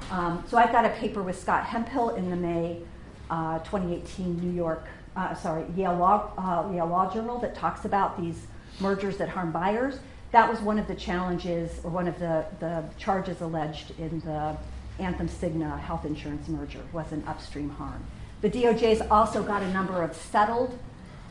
Um, 0.09 0.43
so 0.47 0.57
I've 0.57 0.71
got 0.71 0.83
a 0.83 0.89
paper 0.89 1.21
with 1.21 1.39
Scott 1.39 1.65
Hemphill 1.65 2.15
in 2.15 2.29
the 2.29 2.35
May 2.35 2.81
uh, 3.29 3.59
2018 3.59 4.37
New 4.41 4.51
York, 4.51 4.85
uh, 5.15 5.33
sorry, 5.35 5.63
Yale 5.75 5.95
Law, 5.95 6.31
uh, 6.37 6.73
Yale 6.73 6.87
Law 6.87 7.11
Journal 7.13 7.39
that 7.39 7.55
talks 7.55 7.85
about 7.85 8.19
these 8.19 8.45
mergers 8.79 9.17
that 9.17 9.29
harm 9.29 9.51
buyers 9.51 9.99
that 10.31 10.49
was 10.49 10.59
one 10.59 10.79
of 10.79 10.87
the 10.87 10.95
challenges 10.95 11.79
or 11.83 11.91
one 11.91 12.07
of 12.07 12.17
the, 12.19 12.45
the 12.59 12.83
charges 12.97 13.41
alleged 13.41 13.93
in 13.99 14.19
the 14.21 14.55
Anthem 14.99 15.27
Cigna 15.27 15.79
health 15.79 16.05
insurance 16.05 16.47
merger 16.47 16.81
was 16.93 17.11
an 17.11 17.23
upstream 17.27 17.69
harm. 17.69 18.03
The 18.41 18.49
DOJ's 18.49 19.01
also 19.11 19.43
got 19.43 19.61
a 19.61 19.71
number 19.71 20.01
of 20.01 20.15
settled 20.15 20.77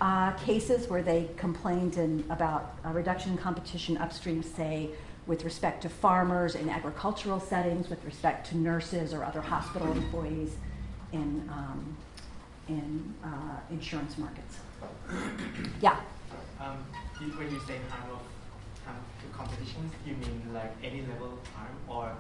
uh, 0.01 0.33
cases 0.33 0.89
where 0.89 1.03
they 1.03 1.29
complained 1.37 1.97
in, 1.97 2.25
about 2.31 2.75
a 2.85 2.93
reduction 2.93 3.33
in 3.33 3.39
competition 3.39 3.97
upstream, 3.99 4.43
say, 4.43 4.91
with 5.27 5.45
respect 5.45 5.83
to 5.83 5.89
farmers 5.89 6.55
in 6.55 6.69
agricultural 6.69 7.41
settings, 7.41 7.89
with 7.89 8.03
respect 8.05 8.49
to 8.49 8.57
nurses 8.57 9.13
or 9.13 9.25
other 9.25 9.41
hospital 9.41 9.91
employees 9.93 10.57
in, 11.13 11.49
um, 11.53 11.97
in 12.69 13.15
uh, 13.25 13.29
insurance 13.71 14.17
markets. 14.19 14.57
Yeah? 15.81 16.01
Um, 16.61 16.79
when 17.19 17.51
you 17.51 17.61
say 17.67 17.77
of 17.77 18.30
competitions, 19.41 19.93
you 20.07 20.15
mean 20.21 20.53
like 20.53 20.73
any 20.85 21.01
level 21.03 21.33
of 21.33 21.41
harm 21.57 21.77
or 21.89 22.13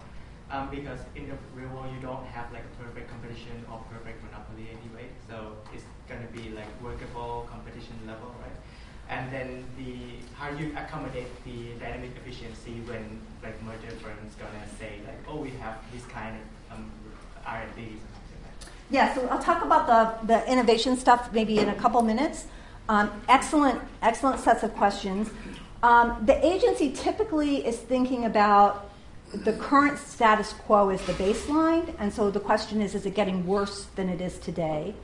um, 0.50 0.68
because 0.70 0.98
in 1.14 1.28
the 1.28 1.36
real 1.54 1.68
world 1.70 1.92
you 1.94 2.00
don't 2.00 2.26
have 2.26 2.50
like 2.52 2.64
a 2.64 2.82
perfect 2.82 3.08
competition 3.08 3.64
or 3.70 3.78
perfect 3.92 4.18
monopoly 4.24 4.66
anyway, 4.72 5.06
so 5.28 5.54
it's 5.72 5.84
going 6.08 6.20
to 6.26 6.32
be 6.32 6.50
like 6.50 6.66
workable 6.82 7.46
competition 7.48 7.94
level, 8.06 8.34
right? 8.42 8.58
And 9.08 9.30
then 9.32 9.64
the 9.76 10.24
how 10.34 10.50
do 10.50 10.64
you 10.64 10.72
accommodate 10.76 11.30
the 11.44 11.74
dynamic 11.78 12.12
efficiency 12.16 12.80
when 12.86 13.20
like 13.42 13.60
merger 13.62 13.94
firms 14.02 14.34
gonna 14.38 14.66
say 14.78 15.00
like, 15.06 15.20
oh, 15.28 15.36
we 15.36 15.50
have 15.62 15.78
this 15.92 16.04
kind 16.06 16.36
of 16.36 16.78
um, 16.78 16.90
R&D 17.44 17.98
Yeah, 18.90 19.14
so 19.14 19.26
I'll 19.28 19.42
talk 19.42 19.64
about 19.64 19.86
the, 19.86 20.26
the 20.26 20.50
innovation 20.50 20.96
stuff 20.96 21.32
maybe 21.32 21.58
in 21.58 21.68
a 21.68 21.74
couple 21.74 22.02
minutes. 22.02 22.46
Um, 22.88 23.10
excellent, 23.28 23.80
excellent 24.02 24.40
sets 24.40 24.62
of 24.62 24.74
questions. 24.74 25.30
Um, 25.82 26.22
the 26.26 26.44
agency 26.44 26.92
typically 26.92 27.66
is 27.66 27.78
thinking 27.78 28.26
about 28.26 28.90
the 29.32 29.52
current 29.54 29.98
status 29.98 30.52
quo 30.52 30.90
as 30.90 31.00
the 31.06 31.12
baseline, 31.14 31.94
and 31.98 32.12
so 32.12 32.30
the 32.30 32.40
question 32.40 32.82
is 32.82 32.94
is 32.94 33.06
it 33.06 33.14
getting 33.14 33.46
worse 33.46 33.86
than 33.96 34.08
it 34.08 34.20
is 34.20 34.38
today? 34.38 34.94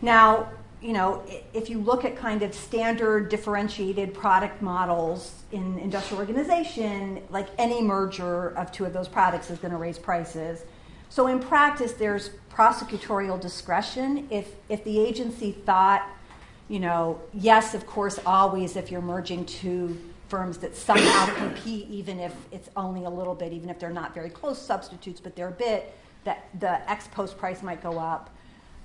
Now, 0.00 0.48
you 0.80 0.92
know, 0.92 1.22
if 1.54 1.70
you 1.70 1.78
look 1.78 2.04
at 2.04 2.16
kind 2.16 2.42
of 2.42 2.52
standard 2.54 3.28
differentiated 3.28 4.12
product 4.12 4.60
models 4.60 5.32
in 5.52 5.78
industrial 5.78 6.20
organization, 6.20 7.22
like 7.30 7.46
any 7.56 7.80
merger 7.80 8.48
of 8.56 8.72
two 8.72 8.84
of 8.84 8.92
those 8.92 9.06
products 9.06 9.48
is 9.50 9.58
going 9.60 9.70
to 9.70 9.78
raise 9.78 9.98
prices. 9.98 10.64
So 11.08 11.28
in 11.28 11.38
practice, 11.38 11.92
there's 11.92 12.30
prosecutorial 12.52 13.40
discretion. 13.40 14.26
If, 14.30 14.48
if 14.68 14.82
the 14.82 14.98
agency 14.98 15.52
thought 15.52 16.08
you 16.72 16.80
know, 16.80 17.20
yes, 17.34 17.74
of 17.74 17.86
course, 17.86 18.18
always 18.24 18.76
if 18.76 18.90
you're 18.90 19.02
merging 19.02 19.44
two 19.44 20.00
firms 20.28 20.56
that 20.56 20.74
somehow 20.74 21.26
compete, 21.36 21.86
even 21.90 22.18
if 22.18 22.34
it's 22.50 22.70
only 22.78 23.04
a 23.04 23.10
little 23.10 23.34
bit, 23.34 23.52
even 23.52 23.68
if 23.68 23.78
they're 23.78 23.90
not 23.90 24.14
very 24.14 24.30
close 24.30 24.58
substitutes, 24.58 25.20
but 25.20 25.36
they're 25.36 25.48
a 25.48 25.52
bit, 25.52 25.94
that 26.24 26.46
the 26.60 26.90
ex 26.90 27.08
post 27.08 27.36
price 27.36 27.62
might 27.62 27.82
go 27.82 27.98
up. 27.98 28.30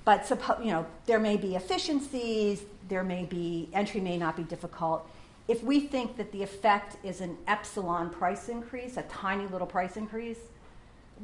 But 0.04 0.24
suppo- 0.24 0.60
you 0.60 0.74
know, 0.74 0.86
there 1.06 1.18
may 1.18 1.38
be 1.38 1.56
efficiencies, 1.56 2.64
there 2.90 3.06
may 3.06 3.24
be 3.24 3.70
entry 3.72 4.02
may 4.02 4.18
not 4.18 4.36
be 4.36 4.44
difficult. 4.44 5.10
If 5.48 5.64
we 5.64 5.80
think 5.80 6.18
that 6.18 6.34
the 6.34 6.44
effect 6.44 6.98
is 7.06 7.22
an 7.22 7.38
epsilon 7.48 8.10
price 8.10 8.50
increase, 8.50 8.98
a 8.98 9.04
tiny 9.04 9.48
little 9.48 9.68
price 9.68 9.96
increase, 9.96 10.40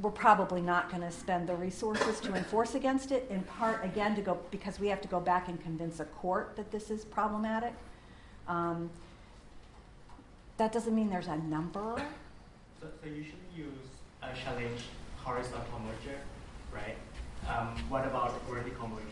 we're 0.01 0.11
probably 0.11 0.61
not 0.61 0.89
going 0.89 1.01
to 1.01 1.11
spend 1.11 1.47
the 1.47 1.55
resources 1.55 2.19
to 2.21 2.33
enforce 2.35 2.75
against 2.75 3.11
it, 3.11 3.27
in 3.29 3.41
part, 3.43 3.83
again, 3.85 4.15
to 4.15 4.21
go 4.21 4.39
because 4.49 4.79
we 4.79 4.87
have 4.87 5.01
to 5.01 5.07
go 5.07 5.19
back 5.19 5.47
and 5.47 5.61
convince 5.61 5.99
a 5.99 6.05
court 6.05 6.55
that 6.55 6.71
this 6.71 6.89
is 6.89 7.05
problematic. 7.05 7.73
Um, 8.47 8.89
that 10.57 10.71
doesn't 10.71 10.95
mean 10.95 11.09
there's 11.09 11.27
a 11.27 11.37
number. 11.37 11.95
So, 12.81 12.87
so 13.03 13.09
should 13.09 13.33
use 13.55 13.67
a 14.21 14.35
challenge 14.35 14.81
horizontal 15.17 15.79
merger, 15.79 16.17
right? 16.73 16.97
Um, 17.47 17.75
what 17.89 18.05
about 18.05 18.33
vertical 18.47 18.87
mergers? 18.87 19.07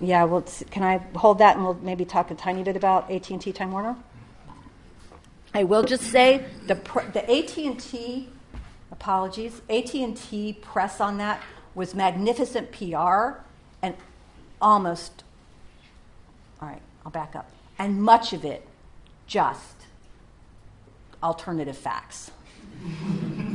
Yeah, 0.00 0.24
well, 0.24 0.44
can 0.70 0.82
I 0.82 0.98
hold 1.16 1.38
that 1.38 1.56
and 1.56 1.64
we'll 1.64 1.74
maybe 1.74 2.04
talk 2.04 2.30
a 2.30 2.34
tiny 2.34 2.62
bit 2.62 2.76
about 2.76 3.10
AT&T 3.10 3.52
Time 3.52 3.72
Warner? 3.72 3.96
I 5.54 5.64
will 5.64 5.84
just 5.84 6.04
say 6.04 6.44
the 6.66 6.74
pr- 6.74 7.10
the 7.12 7.22
AT&T 7.30 8.28
apologies, 8.90 9.60
AT&T 9.68 10.58
press 10.60 11.00
on 11.00 11.18
that 11.18 11.42
was 11.74 11.94
magnificent 11.94 12.72
PR 12.72 13.40
and 13.82 13.94
almost 14.60 15.24
all 16.60 16.68
right, 16.68 16.82
I'll 17.04 17.12
back 17.12 17.36
up. 17.36 17.50
And 17.78 18.02
much 18.02 18.32
of 18.32 18.44
it 18.44 18.66
just 19.26 19.76
alternative 21.22 21.76
facts. 21.76 22.30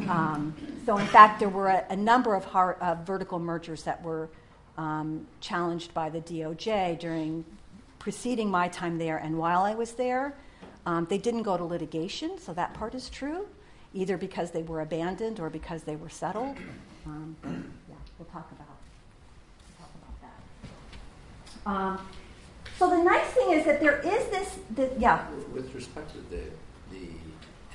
Um, 0.10 0.54
so, 0.86 0.98
in 0.98 1.08
fact, 1.08 1.40
there 1.40 1.48
were 1.48 1.68
a, 1.70 1.86
a 1.90 1.96
number 1.96 2.36
of 2.36 2.46
uh, 2.54 2.96
vertical 3.06 3.40
mergers 3.40 3.84
that 3.84 4.04
were 4.04 4.28
um, 4.78 5.26
challenged 5.40 5.94
by 5.94 6.10
the 6.10 6.20
DOJ 6.20 7.00
during 7.00 7.46
preceding 7.98 8.50
my 8.50 8.68
time 8.68 8.98
there 8.98 9.18
and 9.18 9.38
while 9.38 9.62
I 9.62 9.74
was 9.74 9.94
there. 9.94 10.36
Um, 10.86 11.06
they 11.10 11.18
didn't 11.18 11.44
go 11.44 11.56
to 11.56 11.64
litigation, 11.64 12.40
so 12.40 12.54
that 12.56 12.74
part 12.74 12.94
is 12.94 13.10
true, 13.10 13.48
either 13.94 14.18
because 14.18 14.52
they 14.52 14.64
were 14.64 14.82
abandoned 14.82 15.40
or 15.40 15.50
because 15.50 15.84
they 15.84 15.96
were 15.96 16.10
settled. 16.10 16.58
Um, 17.06 17.36
but, 17.42 17.52
yeah, 17.52 17.96
we'll 18.18 18.28
talk 18.28 18.50
about, 18.52 18.78
we'll 19.80 19.88
talk 19.88 19.96
about 20.02 20.22
that. 20.22 21.70
Um, 21.70 22.08
so 22.78 22.90
the 22.90 23.04
nice 23.04 23.28
thing 23.28 23.52
is 23.52 23.66
that 23.66 23.80
there 23.80 24.00
is 24.00 24.28
this, 24.30 24.60
the, 24.76 24.90
yeah. 24.98 25.28
With 25.54 25.74
respect 25.76 26.12
to 26.12 26.18
the, 26.36 26.44
the 26.92 27.08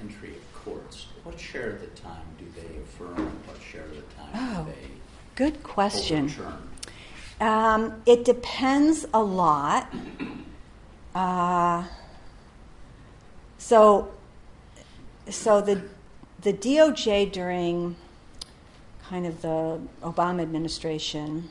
entry 0.00 0.30
of 0.30 0.54
courts, 0.64 1.06
what 1.22 1.38
share 1.38 1.70
of 1.70 1.80
the 1.80 1.86
time 1.88 2.24
do 2.38 2.44
they 2.54 2.78
affirm 2.78 3.16
and 3.16 3.46
what 3.46 3.56
share 3.62 3.84
of 3.84 3.94
the 3.94 4.14
time 4.14 4.30
Oh, 4.34 4.64
do 4.64 4.72
they 4.72 4.88
Good 5.36 5.62
question. 5.62 6.32
Um, 7.40 8.00
it 8.06 8.24
depends 8.24 9.04
a 9.12 9.22
lot. 9.22 9.92
Uh, 11.14 11.84
so, 13.58 14.08
so 15.28 15.60
the 15.60 15.82
the 16.42 16.52
DOJ 16.52 17.32
during 17.32 17.96
kind 19.08 19.26
of 19.26 19.42
the 19.42 19.80
Obama 20.02 20.42
administration 20.42 21.48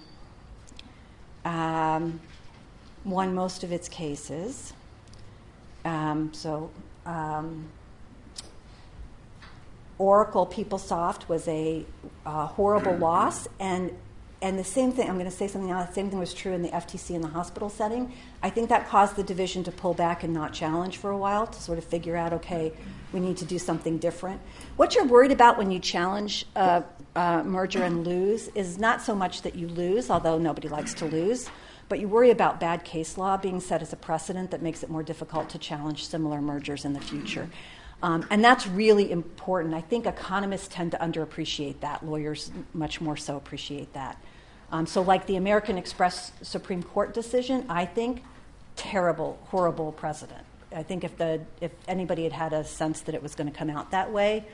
um, 1.43 2.19
won 3.03 3.33
most 3.33 3.63
of 3.63 3.71
its 3.71 3.89
cases. 3.89 4.73
Um, 5.83 6.33
so. 6.33 6.71
Um, 7.05 7.69
Oracle 9.97 10.45
PeopleSoft 10.45 11.29
was 11.29 11.47
a 11.47 11.85
uh, 12.25 12.47
horrible 12.47 12.97
loss, 12.97 13.47
and 13.59 13.91
and 14.41 14.59
the 14.59 14.63
same 14.63 14.91
thing. 14.91 15.07
I'm 15.09 15.15
going 15.15 15.29
to 15.29 15.35
say 15.35 15.47
something 15.47 15.69
now. 15.69 15.83
The 15.83 15.93
same 15.93 16.09
thing 16.09 16.19
was 16.19 16.33
true 16.33 16.51
in 16.51 16.61
the 16.61 16.69
FTC 16.69 17.11
in 17.15 17.21
the 17.21 17.29
hospital 17.29 17.69
setting. 17.69 18.11
I 18.43 18.49
think 18.49 18.69
that 18.69 18.87
caused 18.87 19.15
the 19.15 19.23
division 19.23 19.63
to 19.63 19.71
pull 19.71 19.93
back 19.93 20.23
and 20.23 20.33
not 20.33 20.51
challenge 20.53 20.97
for 20.97 21.09
a 21.09 21.17
while 21.17 21.47
to 21.47 21.61
sort 21.61 21.77
of 21.77 21.85
figure 21.85 22.17
out, 22.17 22.33
okay, 22.33 22.73
we 23.15 23.21
need 23.21 23.37
to 23.37 23.45
do 23.45 23.57
something 23.57 23.97
different. 23.97 24.41
What 24.75 24.93
you're 24.93 25.05
worried 25.05 25.31
about 25.31 25.57
when 25.57 25.71
you 25.71 25.79
challenge 25.79 26.45
a, 26.55 26.83
a 27.15 27.43
merger 27.45 27.81
and 27.81 28.05
lose 28.05 28.49
is 28.49 28.77
not 28.77 29.01
so 29.01 29.15
much 29.15 29.41
that 29.43 29.55
you 29.55 29.69
lose, 29.69 30.09
although 30.09 30.37
nobody 30.37 30.67
likes 30.67 30.93
to 30.95 31.05
lose, 31.05 31.49
but 31.87 31.99
you 31.99 32.09
worry 32.09 32.29
about 32.29 32.59
bad 32.59 32.83
case 32.83 33.17
law 33.17 33.37
being 33.37 33.61
set 33.61 33.81
as 33.81 33.93
a 33.93 33.95
precedent 33.95 34.51
that 34.51 34.61
makes 34.61 34.83
it 34.83 34.89
more 34.89 35.01
difficult 35.01 35.49
to 35.49 35.57
challenge 35.57 36.05
similar 36.05 36.41
mergers 36.41 36.83
in 36.83 36.91
the 36.91 36.99
future. 36.99 37.49
Um, 38.03 38.25
and 38.29 38.43
that's 38.43 38.67
really 38.67 39.09
important. 39.09 39.73
I 39.73 39.81
think 39.81 40.05
economists 40.05 40.67
tend 40.67 40.91
to 40.91 40.97
underappreciate 40.97 41.79
that. 41.79 42.05
Lawyers 42.05 42.51
much 42.73 42.99
more 42.99 43.15
so 43.15 43.37
appreciate 43.37 43.93
that. 43.93 44.21
Um, 44.73 44.85
so, 44.85 45.01
like 45.01 45.25
the 45.25 45.37
American 45.37 45.77
Express 45.77 46.33
Supreme 46.41 46.83
Court 46.83 47.13
decision, 47.13 47.65
I 47.69 47.85
think 47.85 48.23
terrible, 48.75 49.39
horrible 49.45 49.93
precedent. 49.93 50.45
I 50.73 50.83
think 50.83 51.03
if 51.03 51.17
the 51.17 51.41
if 51.61 51.71
anybody 51.87 52.23
had 52.23 52.33
had 52.33 52.53
a 52.53 52.63
sense 52.63 53.01
that 53.01 53.15
it 53.15 53.23
was 53.23 53.35
going 53.35 53.51
to 53.51 53.57
come 53.57 53.69
out 53.69 53.91
that 53.91 54.11
way, 54.11 54.45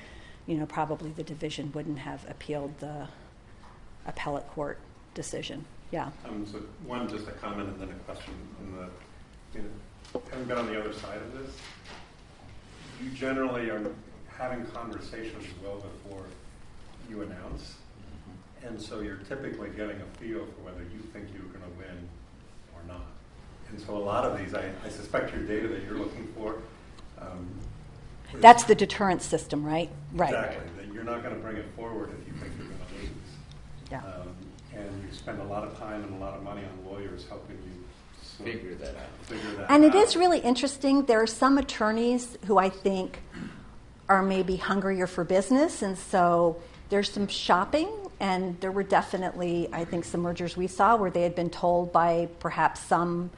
you 0.48 0.58
know, 0.58 0.66
probably 0.66 1.12
the 1.12 1.24
division 1.24 1.72
wouldn't 1.74 2.00
have 2.00 2.26
appealed 2.30 2.78
the 2.80 3.08
appellate 4.06 4.48
court 4.50 4.80
decision. 5.14 5.66
Yeah. 5.92 6.10
Um, 6.26 6.46
so 6.46 6.60
one, 6.86 7.08
just 7.10 7.28
a 7.28 7.32
comment 7.32 7.70
and 7.70 7.80
then 7.80 7.90
a 7.90 7.94
question. 8.06 8.34
On 8.60 8.72
the, 8.78 9.58
you 9.58 9.66
know, 9.66 10.22
having 10.30 10.46
been 10.46 10.58
on 10.58 10.68
the 10.68 10.80
other 10.80 10.94
side 10.94 11.18
of 11.18 11.34
this, 11.34 11.56
you 13.04 13.10
generally 13.12 13.70
are 13.70 13.92
having 14.38 14.66
conversations 14.68 15.46
well 15.64 15.78
before 15.78 16.26
you 17.10 17.22
announce, 17.22 17.76
and 18.64 18.82
so 18.82 19.02
you're 19.02 19.18
typically 19.18 19.70
getting 19.70 19.98
a 19.98 20.18
feel 20.18 20.46
for 20.46 20.62
whether 20.64 20.84
you 20.84 21.00
think 21.14 21.28
you're 21.34 21.44
going 21.44 21.64
to 21.64 21.78
win 21.78 21.88
or 21.88 21.94
not. 21.94 22.21
And 23.72 23.82
so 23.82 23.96
a 23.96 24.00
lot 24.00 24.26
of 24.26 24.38
these, 24.38 24.54
I, 24.54 24.70
I 24.86 24.90
suspect 24.90 25.34
your 25.34 25.44
data 25.44 25.68
that 25.70 25.84
you're 25.84 25.98
looking 25.98 26.28
for. 26.36 26.58
Um, 27.20 27.48
That's 28.36 28.64
the 28.66 28.76
deterrent 28.76 29.22
system, 29.22 29.66
right? 29.66 29.90
Right. 30.14 30.34
Exactly. 30.34 30.68
That 30.78 30.94
you're 30.94 31.04
not 31.04 31.24
going 31.24 31.36
to 31.36 31.42
bring 31.42 31.58
it 31.58 31.66
forward 31.76 32.12
if 32.22 32.28
you 32.28 32.34
think 32.40 32.54
you're 32.58 32.68
going 32.68 32.80
to 32.80 32.96
lose. 33.02 33.10
Yeah. 33.90 34.00
Um, 34.00 34.36
and 34.76 35.04
you 35.04 35.16
spend 35.16 35.40
a 35.40 35.44
lot 35.46 35.64
of 35.64 35.78
time 35.78 36.04
and 36.04 36.14
a 36.16 36.18
lot 36.18 36.36
of 36.36 36.44
money 36.44 36.62
on 36.64 36.92
lawyers 36.92 37.26
helping 37.28 37.58
you 37.58 37.82
Figure 38.44 38.76
that 38.76 38.96
out. 38.96 39.04
Figure 39.24 39.52
that 39.58 39.72
And 39.72 39.84
it 39.84 39.94
out. 39.96 40.04
is 40.04 40.16
really 40.16 40.40
interesting. 40.40 41.06
There 41.06 41.22
are 41.22 41.28
some 41.28 41.58
attorneys 41.58 42.38
who 42.46 42.58
I 42.58 42.70
think 42.70 43.22
are 44.10 44.24
maybe 44.24 44.56
hungrier 44.58 45.06
for 45.06 45.24
business, 45.24 45.82
and 45.82 45.98
so 45.98 46.60
there's 46.90 47.12
some 47.12 47.28
shopping. 47.28 47.90
And 48.20 48.60
there 48.60 48.72
were 48.72 48.84
definitely, 48.84 49.70
I 49.74 49.84
think, 49.86 50.06
some 50.06 50.22
mergers 50.22 50.56
we 50.56 50.68
saw 50.68 50.96
where 50.96 51.10
they 51.12 51.24
had 51.24 51.36
been 51.36 51.50
told 51.50 51.92
by 51.92 52.30
perhaps 52.40 52.80
some 52.82 53.32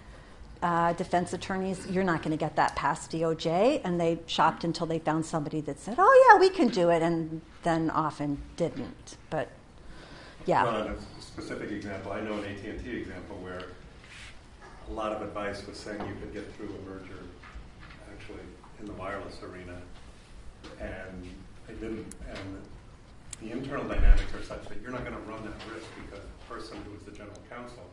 uh, 0.64 0.93
defense 0.93 1.34
attorneys, 1.34 1.86
"You're 1.91 2.05
not 2.05 2.24
going 2.24 2.32
to 2.32 2.38
get 2.38 2.55
that 2.55 2.76
past 2.76 3.11
DOJ," 3.11 3.82
and 3.84 3.99
they 3.99 4.20
shopped 4.26 4.64
until 4.64 4.88
they 4.88 4.97
found 4.97 5.26
somebody 5.26 5.59
that 5.61 5.78
said, 5.78 5.95
"Oh 5.99 6.30
yeah, 6.32 6.39
we 6.39 6.49
can 6.49 6.70
do 6.70 6.89
it," 6.89 7.01
and 7.01 7.41
then 7.64 7.89
often 7.89 8.41
didn't. 8.55 9.18
But 9.30 9.49
yeah, 10.45 10.64
Well, 10.64 10.88
a 10.88 11.22
specific 11.22 11.70
example, 11.72 12.14
I 12.14 12.22
know 12.22 12.34
an 12.34 12.45
AT&T 12.45 12.89
example 12.89 13.36
where 13.38 13.61
a 14.89 14.93
lot 14.93 15.11
of 15.11 15.22
advice 15.22 15.68
was 15.68 15.78
saying 15.78 15.99
you 15.99 16.16
could 16.22 16.34
get 16.34 16.51
through 16.55 16.70
a 16.70 16.89
merger 16.89 17.20
actually 18.11 18.43
in 18.80 18.86
the 18.86 18.93
wireless 18.93 19.38
arena, 19.43 19.78
and 20.80 21.28
they 21.68 21.74
didn't. 21.74 22.16
And 22.30 22.61
the 23.41 23.51
internal 23.51 23.84
dynamics 23.84 24.34
are 24.34 24.43
such 24.43 24.66
that 24.70 24.82
you're 24.82 24.91
not 24.91 25.03
going 25.03 25.16
to 25.16 25.22
run 25.30 25.43
that 25.43 25.74
risk 25.74 25.88
because 26.05 26.24
the 26.24 26.53
person 26.53 26.78
who 26.86 26.93
was 26.93 27.03
the 27.03 27.11
general 27.11 27.39
counsel 27.49 27.84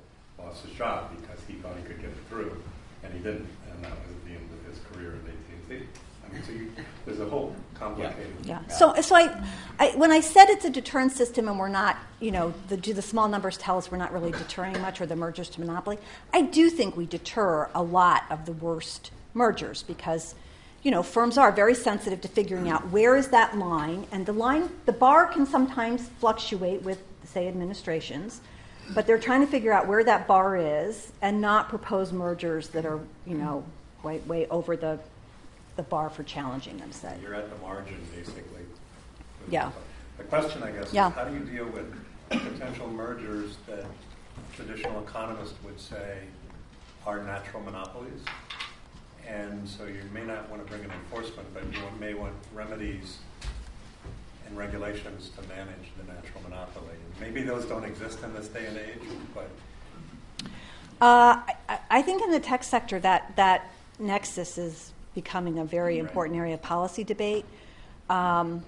lost 0.45 0.65
his 0.65 0.75
job 0.75 1.11
because 1.21 1.43
he 1.47 1.55
thought 1.55 1.77
he 1.77 1.83
could 1.83 2.01
get 2.01 2.11
it 2.11 2.17
through, 2.29 2.57
and 3.03 3.13
he 3.13 3.19
didn't, 3.21 3.49
and 3.73 3.85
that 3.85 3.91
was 3.91 4.17
the 4.25 4.33
end 4.33 4.49
of 4.53 4.73
his 4.73 4.83
career 4.93 5.15
at 5.15 5.29
AT&T. 5.29 5.87
I 6.31 6.33
mean, 6.33 6.43
so 6.45 6.53
you, 6.53 6.71
there's 7.07 7.21
a 7.21 7.29
whole 7.29 7.55
complicated. 7.75 8.33
Yeah. 8.45 8.67
So, 8.69 8.95
so 9.01 9.17
I, 9.17 9.45
I, 9.79 9.91
when 9.97 10.13
I 10.13 10.21
said 10.21 10.49
it's 10.49 10.65
a 10.65 10.71
deterrent 10.71 11.13
system 11.13 11.49
and 11.49 11.59
we're 11.59 11.69
not, 11.69 11.97
you 12.21 12.31
know, 12.31 12.55
the, 12.69 12.77
do 12.77 12.93
the 12.93 13.03
small 13.03 13.29
numbers 13.29 13.57
tell 13.57 13.79
us 13.79 13.91
we're 13.91 13.99
not 13.99 14.13
really 14.13 14.31
deterring 14.33 14.81
much 14.81 15.01
or 15.01 15.07
the 15.07 15.17
mergers 15.17 15.49
to 15.51 15.61
monopoly? 15.61 15.99
I 16.33 16.43
do 16.43 16.71
think 16.71 16.97
we 16.97 17.07
deter 17.07 17.69
a 17.75 17.83
lot 17.83 18.25
of 18.31 18.47
the 18.47 18.53
worst 18.53 19.11
mergers 19.35 19.83
because, 19.83 20.35
you 20.83 20.91
know, 20.91 21.03
firms 21.03 21.39
are 21.39 21.51
very 21.51 21.75
sensitive 21.75 22.21
to 22.21 22.29
figuring 22.29 22.69
out 22.69 22.91
where 22.91 23.17
is 23.17 23.29
that 23.29 23.57
line, 23.57 24.07
and 24.13 24.27
the 24.27 24.33
line, 24.33 24.69
the 24.87 24.93
bar 24.93 25.27
can 25.27 25.47
sometimes 25.47 26.09
fluctuate 26.21 26.83
with, 26.83 27.03
say, 27.25 27.49
administrations. 27.49 28.41
But 28.95 29.07
they're 29.07 29.19
trying 29.19 29.41
to 29.41 29.47
figure 29.47 29.73
out 29.73 29.87
where 29.87 30.03
that 30.05 30.27
bar 30.27 30.57
is 30.57 31.13
and 31.23 31.41
not 31.41 31.69
propose 31.69 32.13
mergers 32.13 32.69
that 32.69 32.85
are, 32.85 33.01
you 33.27 33.37
know, 33.37 33.65
way, 34.03 34.19
way 34.27 34.47
over 34.49 34.77
the, 34.77 34.99
the 35.77 35.83
bar 35.83 36.11
for 36.11 36.23
challenging 36.25 36.77
them, 36.79 36.91
say. 36.93 37.15
You're 37.23 37.35
at 37.35 37.51
the 37.51 37.59
margin, 37.59 37.99
basically. 38.15 38.63
Yeah. 39.49 39.71
The 40.19 40.25
question, 40.25 40.63
I 40.63 40.73
guess, 40.73 40.93
Yeah. 40.93 41.09
is 41.09 41.15
how 41.15 41.25
do 41.25 41.35
you 41.35 41.41
deal 41.41 41.67
with 41.67 41.95
potential 42.31 42.89
mergers 42.89 43.57
that 43.67 43.85
traditional 44.55 45.01
economists 45.03 45.55
would 45.65 45.81
say 45.81 46.19
are 47.07 47.23
natural 47.23 47.63
monopolies? 47.63 48.21
And 49.27 49.69
so 49.69 49.85
you 49.85 50.03
may 50.13 50.25
not 50.25 50.51
want 50.51 50.65
to 50.65 50.69
bring 50.69 50.83
in 50.83 50.91
enforcement, 50.91 51.47
but 51.55 51.65
you 51.73 51.79
may 52.01 52.15
want 52.15 52.35
remedies 52.53 53.19
and 54.51 54.59
regulations 54.59 55.31
to 55.31 55.49
manage 55.49 55.91
the 55.97 56.13
natural 56.13 56.43
monopoly. 56.43 56.95
Maybe 57.21 57.43
those 57.43 57.65
don't 57.65 57.85
exist 57.85 58.23
in 58.23 58.35
this 58.35 58.49
day 58.49 58.67
and 58.67 58.77
age, 58.77 59.09
but 59.35 59.49
Uh, 61.01 61.41
I, 61.69 61.79
I 61.91 62.03
think 62.03 62.23
in 62.23 62.31
the 62.31 62.41
tech 62.41 62.63
sector 62.63 63.01
that 63.01 63.35
that 63.37 63.71
nexus 63.99 64.59
is 64.59 64.93
becoming 65.15 65.59
a 65.59 65.65
very 65.65 66.01
Right. 66.01 66.09
important 66.09 66.37
area 66.39 66.55
of 66.55 66.63
policy 66.63 67.05
debate. 67.05 67.47
Um, 68.11 68.63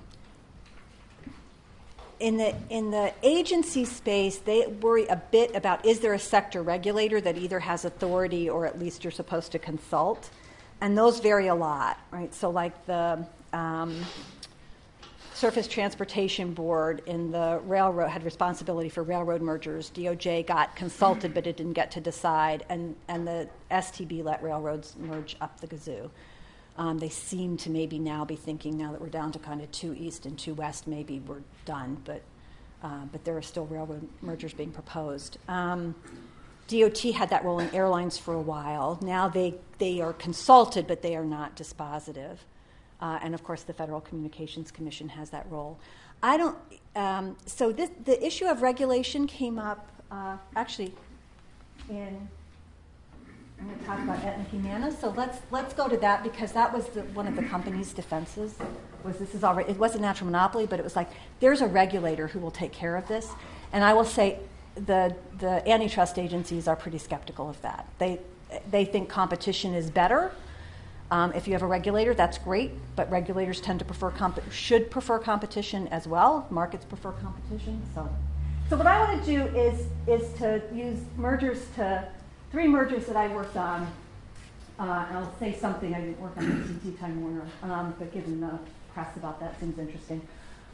in 2.21 2.37
the 2.37 2.55
in 2.71 2.91
the 2.91 3.13
agency 3.23 3.85
space, 3.85 4.39
they 4.39 4.67
worry 4.67 5.07
a 5.09 5.17
bit 5.17 5.55
about 5.57 5.85
is 5.85 6.01
there 6.01 6.15
a 6.15 6.19
sector 6.19 6.63
regulator 6.63 7.21
that 7.21 7.37
either 7.37 7.59
has 7.61 7.85
authority 7.85 8.49
or 8.49 8.65
at 8.65 8.79
least 8.79 9.03
you're 9.05 9.11
supposed 9.11 9.53
to 9.53 9.59
consult, 9.59 10.31
and 10.81 10.97
those 10.97 11.19
vary 11.21 11.49
a 11.49 11.55
lot, 11.55 11.99
right? 12.13 12.33
So 12.33 12.49
like 12.51 12.87
the 12.87 13.27
um, 13.53 14.05
Surface 15.43 15.67
Transportation 15.67 16.55
Board 16.55 17.03
in 17.07 17.33
the 17.33 17.61
railroad 17.65 18.07
had 18.11 18.23
responsibility 18.23 18.89
for 18.89 19.03
railroad 19.03 19.43
mergers. 19.43 19.91
DOJ 19.91 20.47
got 20.47 20.77
consulted, 20.77 21.35
but 21.35 21.49
it 21.49 21.57
didn't 21.57 21.73
get 21.73 21.91
to 21.91 22.01
decide, 22.01 22.65
and, 22.69 22.95
and 23.09 23.27
the 23.27 23.49
STB 23.69 24.23
let 24.23 24.41
railroads 24.41 24.95
merge 25.01 25.35
up 25.41 25.59
the 25.59 25.67
gazoo. 25.67 26.09
Um, 26.79 27.01
they 27.01 27.09
seem 27.09 27.57
to 27.57 27.71
maybe 27.71 27.99
now 27.99 28.25
be 28.25 28.37
thinking, 28.37 28.79
now 28.79 28.93
that 28.93 29.01
we're 29.01 29.09
down 29.09 29.33
to 29.33 29.41
kind 29.41 29.61
of 29.61 29.69
two 29.73 29.97
east 29.99 30.27
and 30.27 30.39
two 30.39 30.55
west, 30.55 30.87
maybe 30.87 31.19
we're 31.19 31.43
done, 31.65 32.01
but, 32.05 32.23
uh, 32.85 33.07
but 33.11 33.25
there 33.25 33.37
are 33.37 33.43
still 33.43 33.67
railroad 33.67 34.09
mergers 34.21 34.55
being 34.55 34.71
proposed. 34.71 35.39
Um, 35.49 35.97
DOT 36.69 37.01
had 37.17 37.31
that 37.31 37.45
role 37.45 37.59
in 37.59 37.69
airlines 37.75 38.17
for 38.17 38.35
a 38.35 38.41
while. 38.41 38.97
Now 39.03 39.27
they, 39.27 39.57
they 39.79 40.01
are 40.03 40.13
consulted, 40.13 40.87
but 40.87 41.03
they 41.03 41.17
are 41.17 41.25
not 41.25 41.57
dispositive. 41.57 42.37
Uh, 43.03 43.19
and 43.21 43.35
of 43.35 43.43
course, 43.43 43.65
the 43.65 43.73
Federal 43.73 44.01
Communications 44.01 44.71
Commission 44.71 45.09
has 45.09 45.29
that 45.31 45.45
role. 45.51 45.77
I 46.23 46.37
don't. 46.37 46.57
Um, 46.95 47.37
so 47.47 47.73
this, 47.73 47.91
the 48.05 48.25
issue 48.25 48.47
of 48.47 48.63
regulation 48.63 49.27
came 49.27 49.59
up 49.59 49.89
uh, 50.13 50.37
actually 50.55 50.95
in. 51.91 52.29
I'm 53.59 53.67
going 53.67 53.79
to 53.79 53.85
talk 53.85 53.99
about 53.99 54.19
Aetna 54.25 54.45
Humana. 54.45 54.93
So 54.93 55.11
let's 55.17 55.39
let's 55.51 55.75
go 55.75 55.89
to 55.89 55.97
that 55.97 56.23
because 56.23 56.53
that 56.53 56.73
was 56.73 56.87
the, 56.91 57.03
one 57.03 57.27
of 57.27 57.35
the 57.35 57.43
company's 57.43 57.93
defenses. 57.93 58.55
Was 59.03 59.19
this 59.19 59.35
is 59.35 59.43
already 59.43 59.71
it 59.73 59.79
was 59.79 59.97
a 59.97 60.01
natural 60.01 60.27
monopoly, 60.27 60.67
but 60.67 60.79
it 60.79 60.85
was 60.85 60.95
like 60.95 61.11
there's 61.41 61.61
a 61.61 61.67
regulator 61.67 62.29
who 62.29 62.39
will 62.39 62.53
take 62.53 62.73
care 62.73 62.95
of 62.95 63.09
this. 63.09 63.29
And 63.73 63.83
I 63.83 63.95
will 63.95 64.05
say 64.05 64.39
the 64.77 65.15
the 65.39 65.69
antitrust 65.69 66.21
agencies 66.21 66.69
are 66.69 66.77
pretty 66.77 66.99
skeptical 66.99 67.51
of 67.51 67.61
that. 67.63 67.89
They 67.99 68.21
they 68.71 68.85
think 68.85 69.09
competition 69.09 69.75
is 69.75 69.91
better 69.91 70.33
um, 71.13 71.31
if 71.35 71.47
you 71.47 71.53
have 71.53 71.61
a 71.61 71.67
regulator, 71.67 72.15
that's 72.15 72.39
great, 72.39 72.71
but 72.97 73.09
regulators 73.11 73.61
tend 73.61 73.79
to 73.81 73.85
prefer 73.85 74.11
comp- 74.11 74.51
should 74.51 74.91
prefer 74.91 75.19
competition 75.19 75.87
as 75.89 76.09
well. 76.09 76.47
Markets 76.49 76.87
prefer 76.87 77.13
competition. 77.13 77.83
So, 77.95 78.09
so 78.71 78.79
what 78.79 78.87
I 78.87 78.99
want 78.99 79.23
to 79.23 79.31
do 79.31 79.43
is 79.55 79.89
is 80.07 80.33
to 80.39 80.63
use 80.73 80.99
mergers 81.19 81.67
to 81.77 82.09
three 82.51 82.67
mergers 82.67 83.05
that 83.05 83.17
I 83.17 83.29
worked 83.29 83.59
on. 83.59 83.87
Uh, 84.79 85.05
and 85.07 85.19
I'll 85.19 85.35
say 85.39 85.55
something. 85.55 85.95
I 85.95 86.01
didn't 86.01 86.19
work 86.19 86.33
on 86.39 86.51
AT&T 86.51 86.97
Time 86.99 87.21
Warner, 87.21 87.47
um, 87.63 87.95
but 87.99 88.11
given 88.15 88.41
the 88.41 88.59
press 88.95 89.15
about 89.19 89.39
that, 89.41 89.61
seems 89.61 89.79
interesting. 89.79 90.27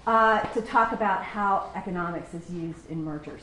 Uh, 0.06 0.38
to 0.54 0.62
talk 0.62 0.92
about 0.92 1.24
how 1.24 1.68
economics 1.74 2.32
is 2.32 2.48
used 2.48 2.88
in 2.88 3.04
mergers. 3.04 3.42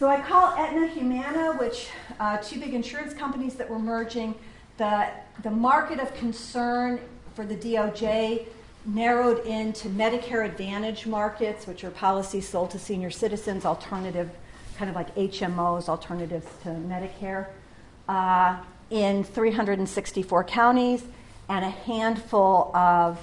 So 0.00 0.08
I 0.08 0.20
call 0.20 0.52
Aetna 0.58 0.88
Humana, 0.88 1.52
which 1.58 1.88
uh, 2.18 2.38
two 2.38 2.58
big 2.58 2.74
insurance 2.74 3.14
companies 3.14 3.54
that 3.54 3.70
were 3.70 3.78
merging 3.78 4.34
the, 4.78 5.08
the 5.42 5.50
market 5.50 6.00
of 6.00 6.14
concern 6.14 7.00
for 7.34 7.44
the 7.44 7.56
DOJ 7.56 8.46
narrowed 8.86 9.44
into 9.44 9.88
Medicare 9.88 10.46
Advantage 10.46 11.06
markets, 11.06 11.66
which 11.66 11.84
are 11.84 11.90
policies 11.90 12.48
sold 12.48 12.70
to 12.70 12.78
senior 12.78 13.10
citizens, 13.10 13.64
alternative, 13.64 14.30
kind 14.76 14.88
of 14.88 14.96
like 14.96 15.14
HMOs, 15.16 15.88
alternatives 15.88 16.46
to 16.62 16.68
Medicare, 16.68 17.48
uh, 18.08 18.56
in 18.90 19.24
364 19.24 20.44
counties, 20.44 21.04
and 21.48 21.64
a 21.64 21.70
handful 21.70 22.74
of 22.74 23.22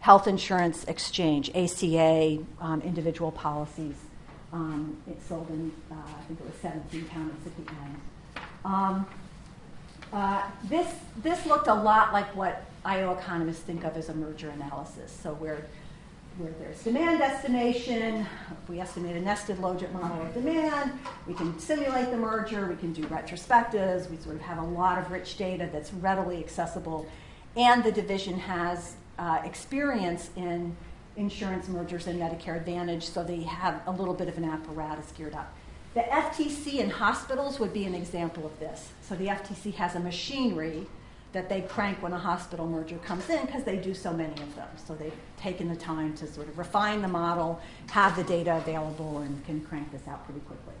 health 0.00 0.26
insurance 0.26 0.84
exchange, 0.84 1.50
ACA, 1.54 2.38
um, 2.60 2.82
individual 2.82 3.30
policies. 3.30 3.94
Um, 4.52 4.96
it 5.08 5.20
sold 5.26 5.48
in, 5.50 5.72
uh, 5.90 5.94
I 5.94 6.22
think 6.22 6.40
it 6.40 6.46
was 6.46 6.54
17 6.60 7.08
counties 7.08 7.46
at 7.46 7.66
the 7.66 7.72
end. 7.72 7.96
Um, 8.64 9.06
uh, 10.12 10.42
this, 10.64 10.92
this 11.22 11.44
looked 11.46 11.68
a 11.68 11.74
lot 11.74 12.12
like 12.12 12.34
what 12.36 12.64
IO 12.84 13.12
economists 13.12 13.60
think 13.60 13.84
of 13.84 13.96
as 13.96 14.08
a 14.08 14.14
merger 14.14 14.50
analysis. 14.50 15.16
So 15.22 15.34
where, 15.34 15.66
where 16.38 16.52
there's 16.60 16.82
demand 16.82 17.20
estimation, 17.22 18.26
we 18.68 18.80
estimate 18.80 19.16
a 19.16 19.20
nested 19.20 19.58
logit 19.58 19.92
model 19.92 20.22
of 20.22 20.32
demand, 20.34 20.92
we 21.26 21.34
can 21.34 21.58
simulate 21.58 22.10
the 22.10 22.16
merger, 22.16 22.66
we 22.66 22.76
can 22.76 22.92
do 22.92 23.02
retrospectives, 23.04 24.08
we 24.10 24.16
sort 24.18 24.36
of 24.36 24.42
have 24.42 24.58
a 24.58 24.64
lot 24.64 24.98
of 24.98 25.10
rich 25.10 25.36
data 25.36 25.68
that's 25.72 25.92
readily 25.94 26.38
accessible, 26.38 27.06
and 27.56 27.82
the 27.82 27.92
division 27.92 28.38
has 28.38 28.94
uh, 29.18 29.40
experience 29.44 30.30
in 30.36 30.76
insurance 31.16 31.68
mergers 31.68 32.06
and 32.06 32.20
Medicare 32.20 32.56
Advantage, 32.56 33.04
so 33.04 33.24
they 33.24 33.40
have 33.40 33.80
a 33.86 33.90
little 33.90 34.14
bit 34.14 34.28
of 34.28 34.36
an 34.36 34.44
apparatus 34.44 35.10
geared 35.16 35.34
up. 35.34 35.55
The 35.96 36.02
FTC 36.02 36.74
in 36.74 36.90
hospitals 36.90 37.58
would 37.58 37.72
be 37.72 37.86
an 37.86 37.94
example 37.94 38.44
of 38.44 38.60
this. 38.60 38.90
So 39.00 39.14
the 39.14 39.28
FTC 39.28 39.72
has 39.76 39.94
a 39.94 39.98
machinery 39.98 40.86
that 41.32 41.48
they 41.48 41.62
crank 41.62 42.02
when 42.02 42.12
a 42.12 42.18
hospital 42.18 42.66
merger 42.66 42.98
comes 42.98 43.30
in 43.30 43.46
because 43.46 43.64
they 43.64 43.78
do 43.78 43.94
so 43.94 44.12
many 44.12 44.34
of 44.42 44.54
them. 44.56 44.68
So 44.76 44.94
they've 44.94 45.16
taken 45.38 45.70
the 45.70 45.76
time 45.76 46.14
to 46.16 46.26
sort 46.26 46.48
of 46.48 46.58
refine 46.58 47.00
the 47.00 47.08
model, 47.08 47.62
have 47.88 48.14
the 48.14 48.24
data 48.24 48.58
available, 48.58 49.20
and 49.20 49.42
can 49.46 49.62
crank 49.62 49.90
this 49.90 50.06
out 50.06 50.22
pretty 50.26 50.40
quickly. 50.40 50.74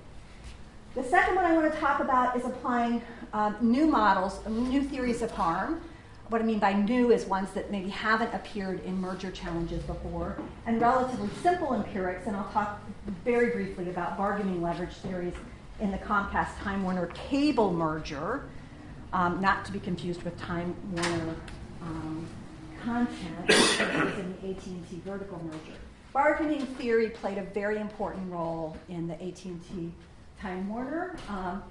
The 0.94 1.04
second 1.04 1.36
one 1.36 1.46
I 1.46 1.54
want 1.54 1.72
to 1.72 1.80
talk 1.80 2.00
about 2.00 2.36
is 2.36 2.44
applying 2.44 3.00
um, 3.32 3.56
new 3.62 3.86
models, 3.86 4.46
new 4.46 4.82
theories 4.82 5.22
of 5.22 5.30
harm 5.30 5.80
what 6.28 6.40
I 6.40 6.44
mean 6.44 6.58
by 6.58 6.72
new 6.72 7.12
is 7.12 7.24
ones 7.24 7.50
that 7.52 7.70
maybe 7.70 7.88
haven't 7.88 8.34
appeared 8.34 8.84
in 8.84 9.00
merger 9.00 9.30
challenges 9.30 9.82
before, 9.84 10.36
and 10.66 10.80
relatively 10.80 11.28
simple 11.42 11.74
empirics, 11.74 12.26
and 12.26 12.36
I'll 12.36 12.50
talk 12.52 12.80
very 13.24 13.50
briefly 13.50 13.90
about 13.90 14.16
bargaining 14.16 14.60
leverage 14.62 14.94
theories 14.94 15.34
in 15.80 15.90
the 15.90 15.98
Comcast 15.98 16.58
Time 16.62 16.82
Warner 16.82 17.06
cable 17.08 17.72
merger, 17.72 18.44
um, 19.12 19.40
not 19.40 19.64
to 19.66 19.72
be 19.72 19.78
confused 19.78 20.22
with 20.22 20.36
Time 20.38 20.74
Warner 20.92 21.36
um, 21.82 22.26
content, 22.82 23.50
in 24.18 24.36
the 24.42 24.50
AT&T 24.50 25.02
vertical 25.04 25.40
merger. 25.44 25.78
Bargaining 26.12 26.66
theory 26.66 27.10
played 27.10 27.38
a 27.38 27.42
very 27.42 27.78
important 27.78 28.32
role 28.32 28.76
in 28.88 29.06
the 29.06 29.14
AT&T 29.14 29.92
Time 30.40 30.68
Warner. 30.68 31.16
Um, 31.28 31.62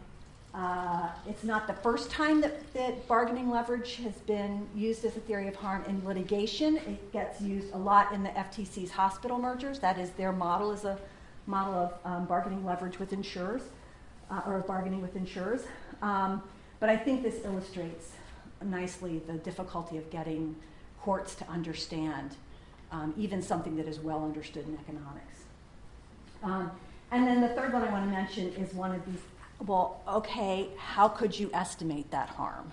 uh, 0.56 1.10
it's 1.28 1.44
not 1.44 1.68
the 1.68 1.74
first 1.74 2.10
time 2.10 2.40
that, 2.40 2.74
that, 2.74 3.06
bargaining 3.10 3.50
leverage 3.50 3.98
has 3.98 4.14
been 4.20 4.66
used 4.74 5.04
as 5.04 5.18
a 5.18 5.20
theory 5.20 5.50
of 5.50 5.56
harm 5.56 5.84
in 5.86 6.04
litigation. 6.06 6.78
It 6.78 7.12
gets 7.12 7.42
used 7.42 7.74
a 7.74 7.78
lot 7.78 8.14
in 8.14 8.24
the 8.24 8.30
FTC's 8.30 8.92
hospital 8.92 9.38
mergers. 9.38 9.80
That 9.80 10.00
is 10.00 10.12
their 10.12 10.32
model 10.32 10.72
is 10.72 10.86
a 10.86 10.98
model 11.46 11.74
of 11.74 11.94
um, 12.06 12.26
bargaining 12.26 12.66
leverage 12.66 13.00
with 13.00 13.12
insurers 13.12 13.64
uh, 14.32 14.42
or 14.48 14.60
bargaining 14.60 15.02
with 15.02 15.18
insurers. 15.18 15.64
Um, 16.02 16.42
but 16.80 16.90
I 16.90 16.96
think 16.96 17.22
this 17.22 17.44
illustrates 17.44 18.12
nicely 18.64 19.22
the 19.28 19.34
difficulty 19.34 19.98
of 19.98 20.10
getting 20.10 20.56
courts 21.02 21.36
to 21.36 21.50
understand 21.50 22.38
um, 22.94 23.14
even 23.18 23.42
something 23.42 23.76
that 23.76 23.88
is 23.88 24.00
well 24.00 24.24
understood 24.24 24.66
in 24.68 24.78
economics. 24.80 25.44
Um, 26.44 26.72
and 27.12 27.28
then 27.28 27.42
the 27.42 27.50
third 27.50 27.74
one 27.74 27.84
I 27.84 27.92
want 27.92 28.06
to 28.06 28.12
mention 28.12 28.54
is 28.54 28.74
one 28.74 28.96
of 28.96 29.06
these 29.06 29.20
well, 29.60 30.02
okay, 30.08 30.70
how 30.78 31.08
could 31.08 31.38
you 31.38 31.50
estimate 31.54 32.12
that 32.12 32.30
harm? 32.30 32.72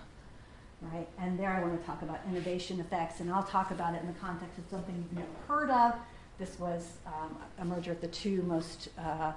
Right? 0.80 1.08
And 1.18 1.38
there 1.38 1.50
I 1.50 1.60
want 1.60 1.80
to 1.80 1.86
talk 1.86 2.02
about 2.02 2.20
innovation 2.28 2.80
effects, 2.80 3.20
and 3.20 3.30
I'll 3.30 3.44
talk 3.44 3.70
about 3.70 3.94
it 3.94 4.00
in 4.00 4.08
the 4.08 4.18
context 4.18 4.58
of 4.58 4.64
something 4.70 4.94
you've 4.96 5.12
never 5.12 5.28
heard 5.46 5.70
of. 5.70 5.94
This 6.38 6.58
was 6.58 6.94
um, 7.06 7.36
a 7.58 7.64
merger 7.64 7.92
of 7.92 8.00
the 8.00 8.08
two 8.08 8.42
most 8.42 8.88
uh, 8.98 9.32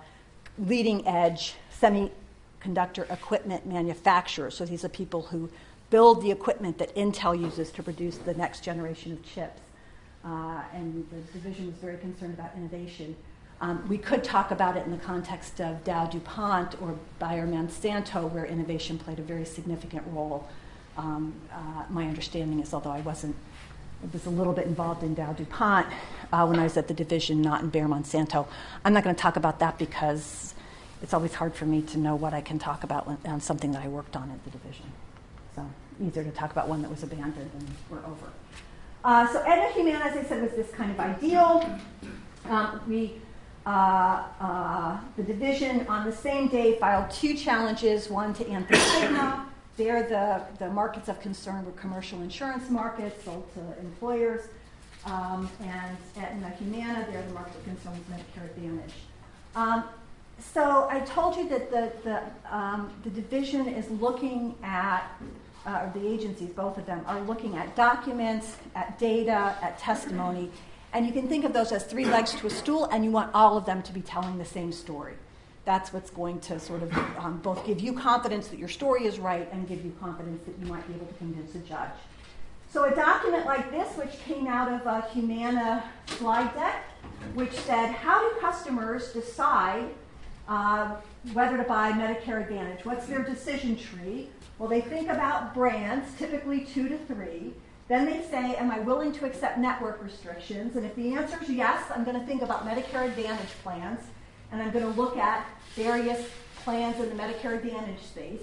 leading 0.58 1.06
edge 1.08 1.54
semiconductor 1.80 3.10
equipment 3.12 3.66
manufacturers. 3.68 4.56
So 4.56 4.66
these 4.66 4.84
are 4.84 4.89
people 4.89 5.24
who 5.24 5.50
build 5.91 6.24
the 6.24 6.32
equipment 6.32 6.80
that 6.80 6.96
Intel 6.96 7.39
uses 7.39 7.72
to 7.72 7.84
produce 7.84 8.18
the 8.18 8.34
next 8.34 8.64
generation 8.64 9.12
of 9.12 9.24
chips. 9.24 9.62
Uh, 10.24 10.64
and 10.74 11.08
the 11.12 11.18
division 11.38 11.68
was 11.68 11.76
very 11.76 11.98
concerned 11.98 12.34
about 12.34 12.52
innovation. 12.58 13.16
Um, 13.62 13.88
we 13.88 13.97
could 13.97 14.24
talk 14.24 14.51
about 14.51 14.76
it 14.76 14.86
in 14.86 14.91
the 14.91 14.97
context 14.97 15.62
of 15.62 15.84
Dow 15.84 16.06
DuPont 16.08 16.82
or 16.82 16.97
Bayer 17.20 17.47
Monsanto, 17.47 18.30
where 18.30 18.45
innovation 18.45 18.97
played 18.97 19.18
a 19.20 19.22
very 19.22 19.45
significant 19.45 20.03
role. 20.12 20.47
Um, 20.97 21.34
uh, 21.51 21.84
my 21.89 22.06
understanding 22.06 22.60
is, 22.60 22.74
although 22.74 22.91
I 22.91 23.01
wasn't, 23.01 23.36
I 24.03 24.08
was 24.12 24.26
a 24.26 24.30
little 24.30 24.53
bit 24.53 24.66
involved 24.66 25.03
in 25.03 25.14
Dow 25.14 25.32
DuPont 25.34 25.88
uh, 26.34 26.45
when 26.45 26.60
I 26.60 26.64
was 26.64 26.76
at 26.76 26.88
the 26.88 26.93
division, 26.93 27.41
not 27.41 27.62
in 27.62 27.70
Bayer 27.70 27.88
Monsanto. 27.88 28.45
I'm 28.84 28.93
not 28.93 29.03
going 29.03 29.16
to 29.16 29.22
talk 29.22 29.38
about 29.38 29.60
that 29.60 29.78
because 29.78 30.53
it's 31.01 31.14
always 31.14 31.34
hard 31.34 31.53
for 31.53 31.66
me 31.66 31.82
to 31.82 31.97
know 31.97 32.16
what 32.16 32.34
I 32.34 32.41
can 32.41 32.60
talk 32.60 32.84
about 32.84 33.08
on 33.26 33.39
something 33.39 33.72
that 33.72 33.84
I 33.84 33.88
worked 33.88 34.16
on 34.16 34.32
at 34.32 34.43
the 34.43 34.49
division. 34.51 34.91
So 35.56 35.66
easier 36.03 36.24
to 36.24 36.32
talk 36.32 36.51
about 36.51 36.68
one 36.68 36.82
that 36.82 36.91
was 36.91 37.03
abandoned 37.03 37.51
and 37.58 37.70
we're 37.89 37.99
over. 37.99 38.28
Uh, 39.03 39.32
so 39.32 39.39
Aetna 39.45 39.72
Humana, 39.74 40.06
as 40.06 40.18
I 40.18 40.24
said, 40.24 40.41
was 40.41 40.51
this 40.51 40.72
kind 40.72 40.91
of 40.91 40.99
ideal. 40.99 41.80
Um, 42.49 42.82
we 42.88 43.22
the 43.66 45.24
division 45.24 45.86
on 45.88 46.05
the 46.05 46.16
same 46.16 46.47
day 46.47 46.78
filed 46.78 47.09
two 47.11 47.36
challenges, 47.36 48.09
one 48.09 48.34
to 48.36 48.47
Anthem. 48.47 49.45
There, 49.78 50.03
the, 50.03 50.41
the 50.63 50.72
markets 50.72 51.09
of 51.09 51.20
concern 51.20 51.66
were 51.66 51.72
commercial 51.74 52.22
insurance 52.22 52.70
markets 52.70 53.26
sold 53.26 53.45
to 53.55 53.80
employers, 53.82 54.47
um, 55.05 55.49
and 55.61 55.97
Aetna 56.16 56.49
Humana, 56.51 57.05
there, 57.11 57.22
the 57.24 57.34
market 57.34 57.55
of 57.55 57.63
concern 57.66 57.91
was 57.91 58.18
Medicare 58.18 58.45
Advantage. 58.45 58.93
Um, 59.53 59.84
so 60.39 60.88
I 60.89 61.01
told 61.01 61.36
you 61.36 61.49
that 61.49 61.72
the, 61.72 61.91
the, 62.03 62.55
um, 62.55 62.89
the 63.03 63.09
division 63.09 63.68
is 63.68 63.89
looking 63.89 64.55
at, 64.63 65.03
uh, 65.66 65.82
or 65.84 65.91
the 65.93 66.07
agencies, 66.07 66.51
both 66.51 66.78
of 66.78 66.86
them, 66.86 67.03
are 67.05 67.20
looking 67.22 67.57
at 67.57 67.76
documents, 67.76 68.55
at 68.76 68.97
data, 68.97 69.57
at 69.61 69.78
testimony, 69.78 70.51
And 70.96 71.06
you 71.06 71.12
can 71.12 71.28
think 71.28 71.43
of 71.43 71.52
those 71.52 71.74
as 71.74 71.84
three 71.84 72.06
legs 72.06 72.34
to 72.36 72.48
a 72.48 72.50
stool, 72.50 72.86
and 72.86 73.04
you 73.04 73.12
want 73.12 73.30
all 73.34 73.58
of 73.58 73.66
them 73.66 73.84
to 73.84 73.91
be 73.91 74.00
telling 74.00 74.38
the 74.38 74.46
same 74.46 74.72
story. 74.72 75.16
That's 75.66 75.91
what's 75.91 76.10
going 76.10 76.39
to 76.41 76.58
sort 76.58 76.84
of 76.84 76.98
um, 77.18 77.41
both 77.43 77.66
give 77.68 77.82
you 77.82 77.91
confidence 77.91 78.48
that 78.48 78.58
your 78.58 78.70
story 78.70 79.06
is 79.06 79.20
right 79.20 79.52
and 79.52 79.68
give 79.68 79.84
you 79.84 79.93
confidence 80.00 80.46
that 80.46 80.58
you 80.58 80.72
might 80.72 80.88
be 80.88 80.93
able 80.93 81.08
to 81.08 81.14
convince 81.16 81.54
a 81.54 81.60
judge. 81.68 81.89
So, 82.72 82.86
a 82.86 82.96
document 82.96 83.46
like 83.46 83.72
this, 83.72 83.93
which 83.98 84.18
came 84.24 84.48
out 84.48 84.72
of 84.72 84.88
a 84.88 85.02
Humana 85.10 85.84
slide 86.06 86.54
deck, 86.54 86.86
which 87.34 87.52
said, 87.52 87.91
How 87.91 88.22
do 88.22 88.39
customers 88.39 89.12
decide 89.12 89.89
uh, 90.48 90.96
whether 91.34 91.58
to 91.58 91.64
buy 91.64 91.91
Medicare 91.91 92.41
Advantage? 92.41 92.86
What's 92.86 93.06
their 93.06 93.22
decision 93.22 93.76
tree? 93.76 94.30
Well, 94.60 94.70
they 94.70 94.80
think 94.80 95.10
about 95.10 95.54
brands, 95.54 96.18
typically 96.18 96.64
two 96.64 96.88
to 96.88 96.98
three. 97.00 97.54
Then 97.88 98.06
they 98.06 98.22
say, 98.22 98.56
Am 98.56 98.72
I 98.72 98.80
willing 98.80 99.12
to 99.14 99.26
accept 99.26 99.58
network 99.58 100.02
restrictions? 100.04 100.76
And 100.76 100.86
if 100.86 100.96
the 100.96 101.14
answer 101.14 101.40
is 101.42 101.50
yes, 101.50 101.84
I'm 101.94 102.04
going 102.04 102.20
to 102.20 102.26
think 102.26 102.42
about 102.42 102.66
Medicare 102.66 103.06
Advantage 103.06 103.52
plans, 103.64 104.00
and 104.52 104.62
I'm 104.62 104.72
going 104.72 104.86
to 104.86 105.00
look 105.00 105.18
at 105.18 105.46
various 105.76 106.28
plans 106.64 107.00
in 107.00 107.16
the 107.16 107.22
Medicare 107.22 107.56
Advantage 107.56 108.02
space. 108.02 108.42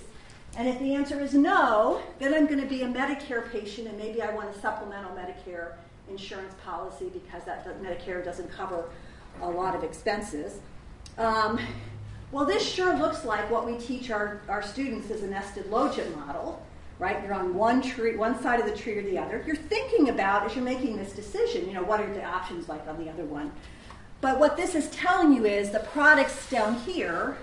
And 0.56 0.68
if 0.68 0.78
the 0.78 0.94
answer 0.94 1.18
is 1.20 1.34
no, 1.34 2.02
then 2.18 2.34
I'm 2.34 2.46
going 2.46 2.60
to 2.60 2.66
be 2.66 2.82
a 2.82 2.86
Medicare 2.86 3.50
patient, 3.50 3.88
and 3.88 3.98
maybe 3.98 4.22
I 4.22 4.32
want 4.34 4.54
a 4.54 4.58
supplemental 4.58 5.10
Medicare 5.12 5.72
insurance 6.08 6.54
policy 6.64 7.10
because 7.12 7.44
that 7.44 7.66
Medicare 7.82 8.24
doesn't 8.24 8.50
cover 8.50 8.84
a 9.40 9.48
lot 9.48 9.74
of 9.74 9.82
expenses. 9.82 10.58
Um, 11.16 11.58
well, 12.30 12.44
this 12.44 12.66
sure 12.66 12.96
looks 12.96 13.24
like 13.24 13.50
what 13.50 13.66
we 13.66 13.76
teach 13.78 14.10
our, 14.10 14.40
our 14.48 14.62
students 14.62 15.10
is 15.10 15.22
a 15.22 15.26
nested 15.26 15.66
logit 15.66 16.14
model, 16.16 16.64
right? 16.98 17.22
You're 17.22 17.34
on 17.34 17.54
one 17.54 17.82
tree, 17.82 18.16
one 18.16 18.40
side 18.42 18.60
of 18.60 18.66
the 18.66 18.76
tree 18.76 18.98
or 18.98 19.02
the 19.02 19.18
other. 19.18 19.42
You're 19.46 19.56
thinking 19.56 20.08
about 20.08 20.46
as 20.46 20.54
you're 20.54 20.64
making 20.64 20.96
this 20.96 21.12
decision, 21.12 21.66
you 21.66 21.74
know, 21.74 21.82
what 21.82 22.00
are 22.00 22.12
the 22.12 22.24
options 22.24 22.68
like 22.68 22.86
on 22.86 23.02
the 23.02 23.10
other 23.10 23.24
one? 23.24 23.52
But 24.20 24.38
what 24.38 24.56
this 24.56 24.76
is 24.76 24.88
telling 24.90 25.32
you 25.32 25.44
is 25.44 25.70
the 25.70 25.80
products 25.80 26.48
down 26.48 26.76
here, 26.76 27.36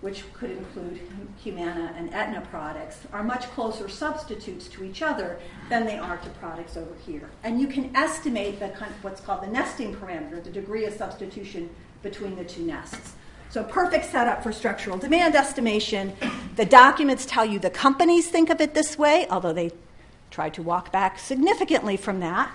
which 0.00 0.24
could 0.32 0.50
include 0.50 1.00
Humana 1.42 1.94
and 1.96 2.12
Aetna 2.12 2.40
products, 2.50 3.06
are 3.12 3.22
much 3.22 3.44
closer 3.50 3.88
substitutes 3.88 4.66
to 4.68 4.82
each 4.82 5.02
other 5.02 5.38
than 5.68 5.86
they 5.86 5.98
are 5.98 6.16
to 6.16 6.30
products 6.30 6.76
over 6.76 6.94
here. 7.06 7.30
And 7.44 7.60
you 7.60 7.68
can 7.68 7.94
estimate 7.94 8.58
the 8.58 8.68
what's 9.02 9.20
called 9.20 9.42
the 9.42 9.46
nesting 9.46 9.94
parameter, 9.94 10.42
the 10.42 10.50
degree 10.50 10.84
of 10.84 10.94
substitution 10.94 11.70
between 12.02 12.34
the 12.34 12.44
two 12.44 12.62
nests. 12.62 13.14
So, 13.50 13.64
perfect 13.64 14.04
setup 14.04 14.44
for 14.44 14.52
structural 14.52 14.96
demand 14.96 15.34
estimation. 15.34 16.12
The 16.54 16.64
documents 16.64 17.26
tell 17.26 17.44
you 17.44 17.58
the 17.58 17.68
companies 17.68 18.28
think 18.28 18.48
of 18.48 18.60
it 18.60 18.74
this 18.74 18.96
way, 18.96 19.26
although 19.28 19.52
they 19.52 19.72
try 20.30 20.50
to 20.50 20.62
walk 20.62 20.92
back 20.92 21.18
significantly 21.18 21.96
from 21.96 22.20
that. 22.20 22.48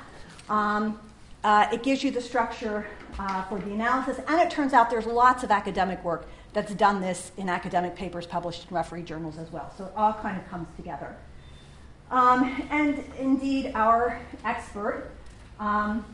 Um, 0.47 0.97
uh, 1.43 1.67
it 1.73 1.83
gives 1.83 2.01
you 2.01 2.11
the 2.11 2.21
structure 2.21 2.87
uh, 3.19 3.43
for 3.43 3.59
the 3.59 3.73
analysis, 3.73 4.19
and 4.25 4.39
it 4.39 4.49
turns 4.49 4.71
out 4.71 4.89
there's 4.89 5.05
lots 5.05 5.43
of 5.43 5.51
academic 5.51 6.01
work 6.01 6.27
that's 6.53 6.73
done 6.73 7.01
this 7.01 7.33
in 7.35 7.49
academic 7.49 7.93
papers 7.97 8.25
published 8.25 8.69
in 8.69 8.73
referee 8.73 9.03
journals 9.03 9.37
as 9.37 9.51
well. 9.51 9.73
So, 9.77 9.87
it 9.87 9.91
all 9.97 10.13
kind 10.13 10.37
of 10.37 10.49
comes 10.49 10.69
together. 10.77 11.17
Um, 12.09 12.65
and 12.71 13.03
indeed, 13.19 13.73
our 13.75 14.21
expert 14.45 15.11
um, 15.59 16.05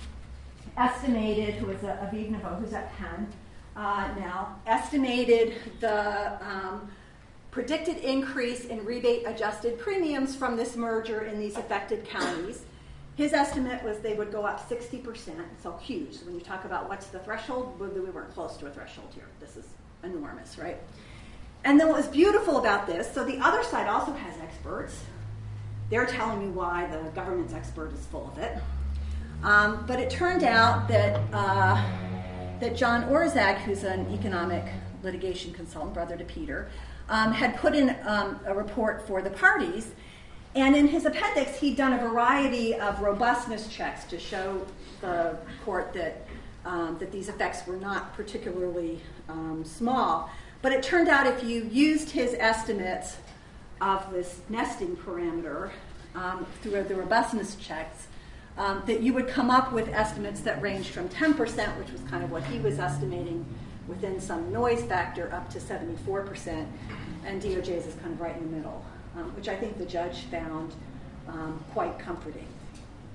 estimated, 0.75 1.53
who 1.55 1.69
is 1.69 1.83
a, 1.83 2.09
Aviv 2.11 2.31
Nevo, 2.31 2.59
who's 2.59 2.73
at 2.73 2.91
Penn, 2.97 3.27
uh, 3.75 4.09
now 4.17 4.59
estimated 4.65 5.55
the 5.79 6.43
um, 6.45 6.89
predicted 7.51 7.97
increase 7.97 8.65
in 8.65 8.83
rebate 8.85 9.27
adjusted 9.27 9.77
premiums 9.79 10.35
from 10.35 10.55
this 10.55 10.75
merger 10.75 11.21
in 11.21 11.39
these 11.39 11.57
affected 11.57 12.05
counties. 12.05 12.63
His 13.15 13.33
estimate 13.33 13.83
was 13.83 13.99
they 13.99 14.13
would 14.13 14.31
go 14.31 14.45
up 14.45 14.67
60%, 14.69 15.33
so 15.61 15.77
huge. 15.77 16.13
So 16.13 16.25
when 16.25 16.35
you 16.35 16.41
talk 16.41 16.63
about 16.65 16.87
what's 16.87 17.07
the 17.07 17.19
threshold, 17.19 17.79
we 17.79 17.87
weren't 17.87 18.33
close 18.33 18.57
to 18.57 18.67
a 18.67 18.71
threshold 18.71 19.09
here. 19.13 19.27
This 19.39 19.57
is 19.57 19.65
enormous, 20.03 20.57
right? 20.57 20.77
And 21.63 21.79
then 21.79 21.89
what 21.89 21.97
was 21.97 22.07
beautiful 22.07 22.57
about 22.57 22.87
this, 22.87 23.13
so 23.13 23.23
the 23.23 23.37
other 23.39 23.63
side 23.63 23.87
also 23.87 24.13
has 24.13 24.37
experts. 24.41 25.03
They're 25.89 26.05
telling 26.05 26.39
me 26.39 26.47
why 26.47 26.87
the 26.87 27.09
government's 27.11 27.53
expert 27.53 27.93
is 27.93 28.05
full 28.07 28.31
of 28.31 28.37
it. 28.37 28.57
Um, 29.43 29.83
but 29.87 29.99
it 29.99 30.09
turned 30.09 30.43
out 30.43 30.87
that 30.87 31.19
uh, 31.33 31.83
that 32.61 32.75
John 32.75 33.03
Orszag, 33.05 33.57
who's 33.57 33.83
an 33.83 34.13
economic 34.13 34.63
litigation 35.03 35.51
consultant, 35.51 35.93
brother 35.93 36.15
to 36.15 36.23
Peter, 36.23 36.69
um, 37.09 37.33
had 37.33 37.57
put 37.57 37.75
in 37.75 37.95
um, 38.03 38.39
a 38.45 38.53
report 38.53 39.05
for 39.07 39.21
the 39.21 39.31
parties. 39.31 39.91
And 40.55 40.75
in 40.75 40.87
his 40.87 41.05
appendix, 41.05 41.59
he'd 41.59 41.75
done 41.75 41.93
a 41.93 41.97
variety 41.97 42.75
of 42.75 43.01
robustness 43.01 43.67
checks 43.67 44.05
to 44.05 44.19
show 44.19 44.65
the 45.01 45.37
court 45.65 45.91
that, 45.93 46.27
um, 46.65 46.97
that 46.99 47.11
these 47.11 47.29
effects 47.29 47.65
were 47.65 47.77
not 47.77 48.13
particularly 48.15 49.01
um, 49.27 49.65
small. 49.65 50.29
But 50.61 50.71
it 50.71 50.83
turned 50.83 51.09
out 51.09 51.25
if 51.25 51.43
you 51.43 51.63
used 51.71 52.11
his 52.11 52.35
estimates 52.37 53.17
of 53.79 54.11
this 54.13 54.41
nesting 54.49 54.95
parameter 54.95 55.71
um, 56.13 56.45
through 56.61 56.83
the 56.83 56.95
robustness 56.95 57.55
checks, 57.55 58.07
um, 58.61 58.83
that 58.85 59.01
you 59.01 59.11
would 59.11 59.27
come 59.27 59.49
up 59.49 59.73
with 59.73 59.89
estimates 59.89 60.41
that 60.41 60.61
ranged 60.61 60.89
from 60.89 61.09
10%, 61.09 61.35
which 61.79 61.91
was 61.91 62.01
kind 62.01 62.23
of 62.23 62.29
what 62.29 62.43
he 62.43 62.59
was 62.59 62.77
estimating 62.77 63.43
within 63.87 64.21
some 64.21 64.53
noise 64.53 64.83
factor, 64.83 65.33
up 65.33 65.49
to 65.49 65.57
74%, 65.57 66.67
and 67.25 67.41
DOJ's 67.41 67.87
is 67.87 67.95
kind 67.95 68.13
of 68.13 68.21
right 68.21 68.37
in 68.37 68.51
the 68.51 68.57
middle, 68.57 68.85
um, 69.17 69.35
which 69.35 69.47
I 69.47 69.55
think 69.55 69.79
the 69.79 69.85
judge 69.85 70.25
found 70.25 70.75
um, 71.27 71.63
quite 71.73 71.97
comforting. 71.97 72.45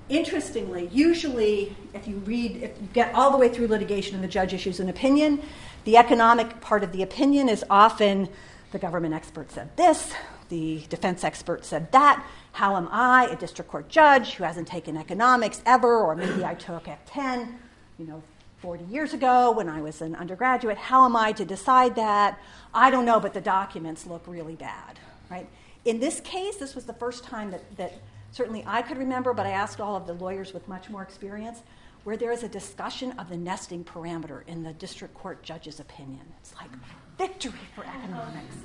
Interestingly, 0.09 0.89
usually 0.91 1.73
if 1.93 2.09
you 2.09 2.17
read, 2.17 2.57
if 2.57 2.81
you 2.81 2.89
get 2.91 3.15
all 3.15 3.31
the 3.31 3.37
way 3.37 3.47
through 3.47 3.67
litigation 3.67 4.15
and 4.15 4.23
the 4.23 4.27
judge 4.27 4.53
issues 4.53 4.81
an 4.81 4.89
opinion, 4.89 5.41
the 5.85 5.95
economic 5.95 6.59
part 6.59 6.83
of 6.83 6.91
the 6.91 7.03
opinion 7.03 7.47
is 7.47 7.63
often 7.69 8.27
the 8.73 8.79
government 8.79 9.13
expert 9.13 9.49
said 9.49 9.69
this, 9.77 10.13
the 10.49 10.83
defense 10.89 11.23
expert 11.23 11.65
said 11.65 11.91
that. 11.91 12.25
How 12.53 12.75
am 12.75 12.87
I, 12.91 13.27
a 13.27 13.35
district 13.35 13.69
court 13.69 13.89
judge 13.89 14.33
who 14.35 14.43
hasn't 14.43 14.67
taken 14.67 14.97
economics 14.97 15.61
ever, 15.65 15.99
or 15.99 16.15
maybe 16.15 16.43
I 16.43 16.55
took 16.55 16.87
at 16.87 17.05
10, 17.07 17.59
you 17.99 18.07
know, 18.07 18.23
40 18.59 18.85
years 18.85 19.13
ago 19.13 19.51
when 19.51 19.69
I 19.69 19.81
was 19.81 20.01
an 20.01 20.15
undergraduate, 20.15 20.77
how 20.77 21.05
am 21.05 21.15
I 21.15 21.31
to 21.33 21.45
decide 21.45 21.95
that? 21.95 22.39
I 22.73 22.89
don't 22.89 23.05
know, 23.05 23.19
but 23.19 23.33
the 23.33 23.41
documents 23.41 24.07
look 24.07 24.23
really 24.25 24.55
bad, 24.55 24.99
right? 25.29 25.47
In 25.85 25.99
this 25.99 26.19
case, 26.21 26.57
this 26.57 26.73
was 26.73 26.85
the 26.85 26.93
first 26.93 27.23
time 27.23 27.51
that, 27.51 27.77
that 27.77 27.93
certainly 28.31 28.63
I 28.65 28.81
could 28.81 28.97
remember, 28.97 29.33
but 29.33 29.45
I 29.45 29.51
asked 29.51 29.79
all 29.79 29.95
of 29.95 30.07
the 30.07 30.13
lawyers 30.13 30.53
with 30.53 30.67
much 30.67 30.89
more 30.89 31.03
experience, 31.03 31.61
where 32.03 32.17
there 32.17 32.31
is 32.31 32.43
a 32.43 32.47
discussion 32.47 33.11
of 33.19 33.29
the 33.29 33.37
nesting 33.37 33.83
parameter 33.83 34.41
in 34.47 34.63
the 34.63 34.73
district 34.73 35.13
court 35.13 35.43
judge's 35.43 35.79
opinion. 35.79 36.21
It's 36.39 36.55
like 36.55 36.71
victory 37.17 37.59
for 37.75 37.85
economics. 37.85 38.55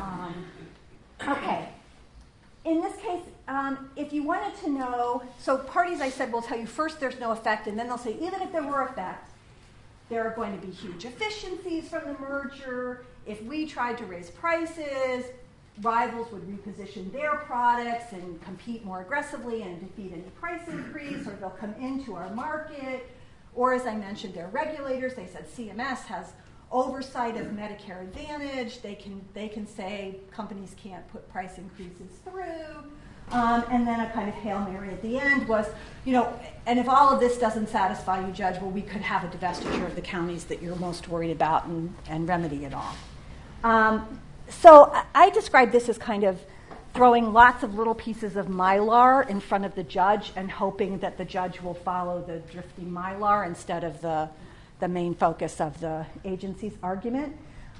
Um, 0.00 0.46
okay. 1.28 1.68
In 2.64 2.80
this 2.80 2.96
case, 2.96 3.22
um, 3.46 3.90
if 3.96 4.12
you 4.12 4.22
wanted 4.22 4.56
to 4.62 4.70
know, 4.70 5.22
so 5.38 5.58
parties 5.58 6.00
I 6.00 6.08
said 6.08 6.32
will 6.32 6.42
tell 6.42 6.58
you 6.58 6.66
first 6.66 6.98
there's 6.98 7.20
no 7.20 7.32
effect, 7.32 7.66
and 7.66 7.78
then 7.78 7.88
they'll 7.88 7.98
say 7.98 8.16
even 8.20 8.40
if 8.40 8.52
there 8.52 8.62
were 8.62 8.82
effect, 8.82 9.30
there 10.08 10.26
are 10.26 10.34
going 10.34 10.58
to 10.58 10.66
be 10.66 10.72
huge 10.72 11.04
efficiencies 11.04 11.88
from 11.88 12.04
the 12.04 12.18
merger. 12.18 13.04
If 13.26 13.42
we 13.42 13.66
tried 13.66 13.98
to 13.98 14.04
raise 14.04 14.30
prices, 14.30 15.26
rivals 15.82 16.30
would 16.32 16.42
reposition 16.42 17.12
their 17.12 17.36
products 17.36 18.12
and 18.12 18.40
compete 18.42 18.84
more 18.84 19.00
aggressively 19.00 19.62
and 19.62 19.80
defeat 19.80 20.12
any 20.12 20.22
price 20.40 20.66
increase, 20.68 21.26
or 21.26 21.36
they'll 21.40 21.50
come 21.50 21.74
into 21.80 22.14
our 22.14 22.32
market. 22.34 23.10
Or, 23.54 23.72
as 23.72 23.86
I 23.86 23.94
mentioned, 23.94 24.34
they're 24.34 24.48
regulators. 24.48 25.14
They 25.14 25.26
said 25.26 25.46
CMS 25.48 26.04
has 26.04 26.32
oversight 26.70 27.36
of 27.36 27.48
Medicare 27.48 28.02
Advantage. 28.02 28.82
They 28.82 28.94
can, 28.94 29.20
they 29.34 29.48
can 29.48 29.66
say 29.66 30.16
companies 30.30 30.74
can't 30.82 31.06
put 31.12 31.28
price 31.30 31.58
increases 31.58 32.10
through. 32.24 32.90
Um, 33.30 33.64
and 33.70 33.86
then 33.86 34.00
a 34.00 34.10
kind 34.10 34.28
of 34.28 34.34
Hail 34.34 34.60
Mary 34.60 34.90
at 34.90 35.00
the 35.00 35.18
end 35.18 35.48
was, 35.48 35.66
you 36.04 36.12
know, 36.12 36.38
and 36.66 36.78
if 36.78 36.88
all 36.88 37.12
of 37.12 37.20
this 37.20 37.38
doesn't 37.38 37.68
satisfy 37.68 38.24
you, 38.24 38.32
Judge, 38.32 38.60
well, 38.60 38.70
we 38.70 38.82
could 38.82 39.00
have 39.00 39.24
a 39.24 39.36
divestiture 39.36 39.86
of 39.86 39.94
the 39.94 40.02
counties 40.02 40.44
that 40.44 40.60
you're 40.60 40.76
most 40.76 41.08
worried 41.08 41.30
about 41.30 41.64
and, 41.64 41.94
and 42.08 42.28
remedy 42.28 42.64
it 42.64 42.74
all. 42.74 42.94
Um, 43.64 44.20
so 44.48 44.90
I, 44.92 45.04
I 45.14 45.30
describe 45.30 45.72
this 45.72 45.88
as 45.88 45.96
kind 45.96 46.24
of 46.24 46.38
throwing 46.92 47.32
lots 47.32 47.64
of 47.64 47.74
little 47.74 47.94
pieces 47.94 48.36
of 48.36 48.46
mylar 48.46 49.28
in 49.28 49.40
front 49.40 49.64
of 49.64 49.74
the 49.74 49.82
judge 49.82 50.32
and 50.36 50.50
hoping 50.50 50.98
that 50.98 51.18
the 51.18 51.24
judge 51.24 51.60
will 51.60 51.74
follow 51.74 52.22
the 52.22 52.38
drifting 52.52 52.90
mylar 52.90 53.44
instead 53.46 53.82
of 53.82 54.00
the 54.00 54.28
the 54.80 54.88
main 54.88 55.14
focus 55.14 55.60
of 55.60 55.80
the 55.80 56.06
agency's 56.24 56.74
argument 56.82 57.36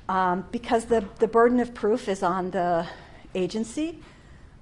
um, 0.08 0.46
because 0.50 0.86
the, 0.86 1.04
the 1.18 1.28
burden 1.28 1.60
of 1.60 1.74
proof 1.74 2.08
is 2.08 2.22
on 2.22 2.50
the 2.50 2.86
agency. 3.34 4.00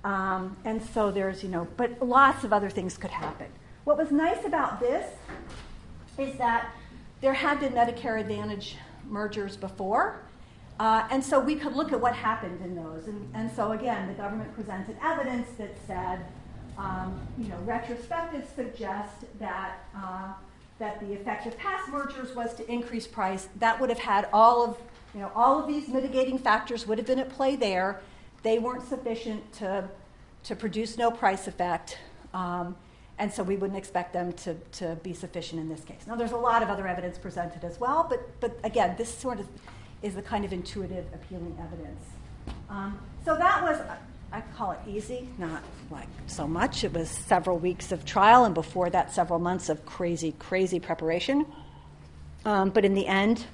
Um, 0.04 0.56
and 0.64 0.82
so 0.82 1.10
there's, 1.10 1.42
you 1.42 1.48
know, 1.48 1.68
but 1.76 2.06
lots 2.06 2.44
of 2.44 2.52
other 2.52 2.70
things 2.70 2.96
could 2.96 3.10
happen. 3.10 3.46
What 3.84 3.96
was 3.96 4.10
nice 4.10 4.44
about 4.44 4.80
this 4.80 5.06
is 6.18 6.36
that 6.38 6.72
there 7.20 7.34
had 7.34 7.60
been 7.60 7.72
Medicare 7.72 8.20
Advantage 8.20 8.76
mergers 9.08 9.56
before. 9.56 10.20
Uh, 10.80 11.06
and 11.10 11.22
so 11.22 11.38
we 11.38 11.54
could 11.54 11.74
look 11.74 11.92
at 11.92 12.00
what 12.00 12.14
happened 12.14 12.60
in 12.64 12.74
those. 12.74 13.06
And, 13.06 13.30
and 13.34 13.50
so, 13.52 13.72
again, 13.72 14.08
the 14.08 14.14
government 14.14 14.52
presented 14.54 14.96
evidence 15.02 15.48
that 15.58 15.76
said 15.86 16.24
um, 16.78 17.20
you 17.38 17.48
know, 17.48 17.58
retrospectives 17.66 18.54
suggest 18.54 19.24
that, 19.38 19.84
uh, 19.96 20.32
that 20.82 20.98
the 20.98 21.14
effect 21.14 21.46
of 21.46 21.56
past 21.56 21.88
mergers 21.88 22.34
was 22.34 22.52
to 22.54 22.68
increase 22.68 23.06
price. 23.06 23.48
That 23.60 23.80
would 23.80 23.88
have 23.88 24.00
had 24.00 24.28
all 24.32 24.64
of, 24.64 24.76
you 25.14 25.20
know, 25.20 25.30
all 25.32 25.60
of 25.60 25.68
these 25.68 25.86
mitigating 25.86 26.38
factors 26.38 26.88
would 26.88 26.98
have 26.98 27.06
been 27.06 27.20
at 27.20 27.30
play 27.30 27.54
there. 27.54 28.00
They 28.42 28.58
weren't 28.58 28.88
sufficient 28.88 29.52
to, 29.60 29.88
to 30.42 30.56
produce 30.56 30.98
no 30.98 31.12
price 31.12 31.46
effect. 31.46 31.98
Um, 32.34 32.74
and 33.20 33.32
so 33.32 33.44
we 33.44 33.54
wouldn't 33.54 33.78
expect 33.78 34.12
them 34.12 34.32
to, 34.32 34.54
to 34.54 34.98
be 35.04 35.14
sufficient 35.14 35.60
in 35.60 35.68
this 35.68 35.84
case. 35.84 36.04
Now, 36.08 36.16
there's 36.16 36.32
a 36.32 36.36
lot 36.36 36.64
of 36.64 36.68
other 36.68 36.88
evidence 36.88 37.16
presented 37.16 37.62
as 37.62 37.78
well, 37.78 38.04
but, 38.10 38.40
but 38.40 38.58
again, 38.64 38.96
this 38.98 39.14
sort 39.14 39.38
of 39.38 39.46
is 40.02 40.16
the 40.16 40.22
kind 40.22 40.44
of 40.44 40.52
intuitive, 40.52 41.06
appealing 41.14 41.56
evidence. 41.60 42.04
Um, 42.68 42.98
so 43.24 43.36
that 43.36 43.62
was, 43.62 43.78
I 44.32 44.42
call 44.56 44.72
it 44.72 44.78
easy, 44.86 45.28
not 45.38 45.62
like 45.90 46.08
so 46.26 46.48
much. 46.48 46.84
It 46.84 46.92
was 46.92 47.10
several 47.10 47.58
weeks 47.58 47.92
of 47.92 48.04
trial, 48.04 48.44
and 48.44 48.54
before 48.54 48.88
that, 48.90 49.12
several 49.12 49.38
months 49.38 49.68
of 49.68 49.84
crazy, 49.84 50.32
crazy 50.38 50.80
preparation. 50.80 51.46
Um, 52.44 52.70
but 52.70 52.84
in 52.84 52.94
the 52.94 53.06
end, 53.06 53.46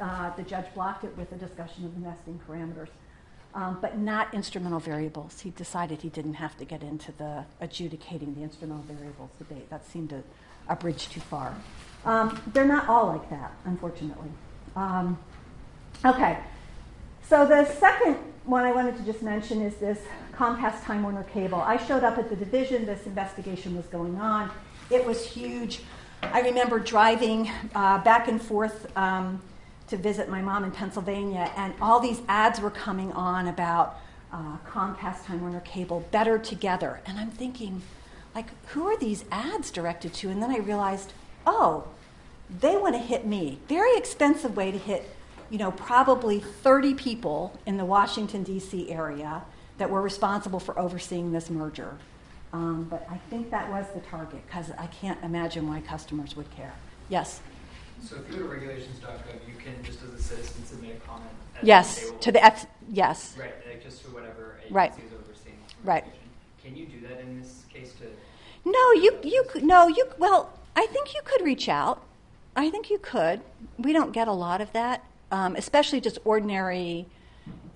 uh, 0.00 0.34
the 0.36 0.42
judge 0.42 0.66
blocked 0.74 1.04
it 1.04 1.16
with 1.16 1.30
a 1.32 1.36
discussion 1.36 1.84
of 1.84 1.94
the 1.94 2.00
nesting 2.00 2.40
parameters 2.48 2.88
um, 3.54 3.78
but 3.80 3.98
not 3.98 4.34
instrumental 4.34 4.80
variables. 4.80 5.40
He 5.40 5.50
decided 5.50 6.02
he 6.02 6.08
didn't 6.08 6.34
have 6.34 6.56
to 6.58 6.64
get 6.64 6.82
into 6.82 7.12
the 7.12 7.44
adjudicating 7.60 8.34
the 8.34 8.42
instrumental 8.42 8.84
variables 8.84 9.30
debate. 9.38 9.70
That 9.70 9.86
seemed 9.86 10.12
a, 10.12 10.22
a 10.68 10.76
bridge 10.76 11.08
too 11.08 11.20
far. 11.20 11.54
Um, 12.04 12.40
they're 12.52 12.64
not 12.64 12.88
all 12.88 13.06
like 13.06 13.30
that, 13.30 13.52
unfortunately. 13.64 14.30
Um, 14.74 15.18
okay, 16.04 16.38
so 17.28 17.46
the 17.46 17.64
second 17.64 18.16
one 18.44 18.64
I 18.64 18.72
wanted 18.72 18.96
to 18.96 19.02
just 19.04 19.22
mention 19.22 19.62
is 19.62 19.74
this 19.76 19.98
Comcast 20.34 20.84
Time 20.84 21.02
Warner 21.02 21.24
cable. 21.24 21.60
I 21.60 21.76
showed 21.76 22.04
up 22.04 22.18
at 22.18 22.28
the 22.28 22.36
division, 22.36 22.86
this 22.86 23.06
investigation 23.06 23.76
was 23.76 23.86
going 23.86 24.16
on. 24.16 24.50
It 24.90 25.06
was 25.06 25.24
huge. 25.24 25.80
I 26.22 26.40
remember 26.40 26.78
driving 26.78 27.50
uh, 27.74 27.98
back 27.98 28.28
and 28.28 28.40
forth 28.40 28.94
um, 28.96 29.40
to 29.88 29.96
visit 29.96 30.28
my 30.28 30.40
mom 30.40 30.64
in 30.64 30.70
Pennsylvania, 30.70 31.50
and 31.56 31.74
all 31.80 32.00
these 32.00 32.20
ads 32.28 32.60
were 32.60 32.70
coming 32.70 33.12
on 33.12 33.48
about 33.48 34.00
uh, 34.32 34.56
Comcast, 34.68 35.26
Time 35.26 35.40
Warner 35.40 35.60
Cable, 35.60 36.06
better 36.10 36.38
together. 36.38 37.00
And 37.06 37.18
I'm 37.18 37.30
thinking, 37.30 37.82
like, 38.34 38.48
who 38.68 38.86
are 38.88 38.98
these 38.98 39.24
ads 39.30 39.70
directed 39.70 40.12
to? 40.14 40.30
And 40.30 40.42
then 40.42 40.50
I 40.50 40.58
realized, 40.58 41.12
oh, 41.46 41.88
they 42.60 42.76
want 42.76 42.94
to 42.94 43.00
hit 43.00 43.26
me. 43.26 43.58
Very 43.68 43.96
expensive 43.96 44.56
way 44.56 44.70
to 44.70 44.78
hit, 44.78 45.13
you 45.50 45.58
know, 45.58 45.70
probably 45.72 46.40
30 46.40 46.94
people 46.94 47.58
in 47.66 47.76
the 47.76 47.84
Washington, 47.84 48.42
D.C. 48.42 48.90
area 48.90 49.42
that 49.78 49.90
were 49.90 50.02
responsible 50.02 50.60
for 50.60 50.78
overseeing 50.78 51.32
this 51.32 51.50
merger. 51.50 51.96
Um, 52.52 52.86
but 52.88 53.06
I 53.10 53.18
think 53.30 53.50
that 53.50 53.68
was 53.70 53.86
the 53.94 54.00
target 54.00 54.46
because 54.46 54.70
I 54.78 54.86
can't 54.86 55.22
imagine 55.24 55.68
why 55.68 55.80
customers 55.80 56.36
would 56.36 56.50
care. 56.54 56.72
Yes? 57.08 57.40
So 58.02 58.16
if 58.16 58.28
you 58.28 58.42
go 58.42 58.42
to 58.42 58.48
regulations.gov, 58.48 59.48
you 59.48 59.54
can 59.58 59.82
just 59.82 60.02
as 60.02 60.12
a 60.12 60.22
citizen 60.22 60.64
submit 60.64 60.96
a 60.96 61.06
comment. 61.06 61.30
Yes, 61.62 62.12
to 62.20 62.30
the 62.30 62.44
F- 62.44 62.66
yes. 62.90 63.36
Right, 63.38 63.54
like 63.68 63.82
just 63.82 64.02
to 64.04 64.08
whatever 64.08 64.56
agency 64.58 64.74
right. 64.74 64.92
is 64.92 65.12
overseeing. 65.12 65.56
Right. 65.84 66.04
Can 66.62 66.76
you 66.76 66.86
do 66.86 67.06
that 67.08 67.20
in 67.20 67.40
this 67.40 67.62
case 67.72 67.92
to? 67.94 68.04
No, 68.64 68.92
you 68.92 69.18
you 69.22 69.44
no 69.62 69.86
you 69.88 70.06
well. 70.18 70.52
I 70.76 70.86
think 70.86 71.14
you 71.14 71.20
could 71.24 71.42
reach 71.42 71.68
out. 71.68 72.02
I 72.56 72.70
think 72.70 72.90
you 72.90 72.98
could. 72.98 73.40
We 73.78 73.92
don't 73.92 74.12
get 74.12 74.28
a 74.28 74.32
lot 74.32 74.60
of 74.60 74.72
that, 74.72 75.04
um, 75.34 75.56
especially 75.56 76.00
just 76.00 76.18
ordinary 76.24 77.06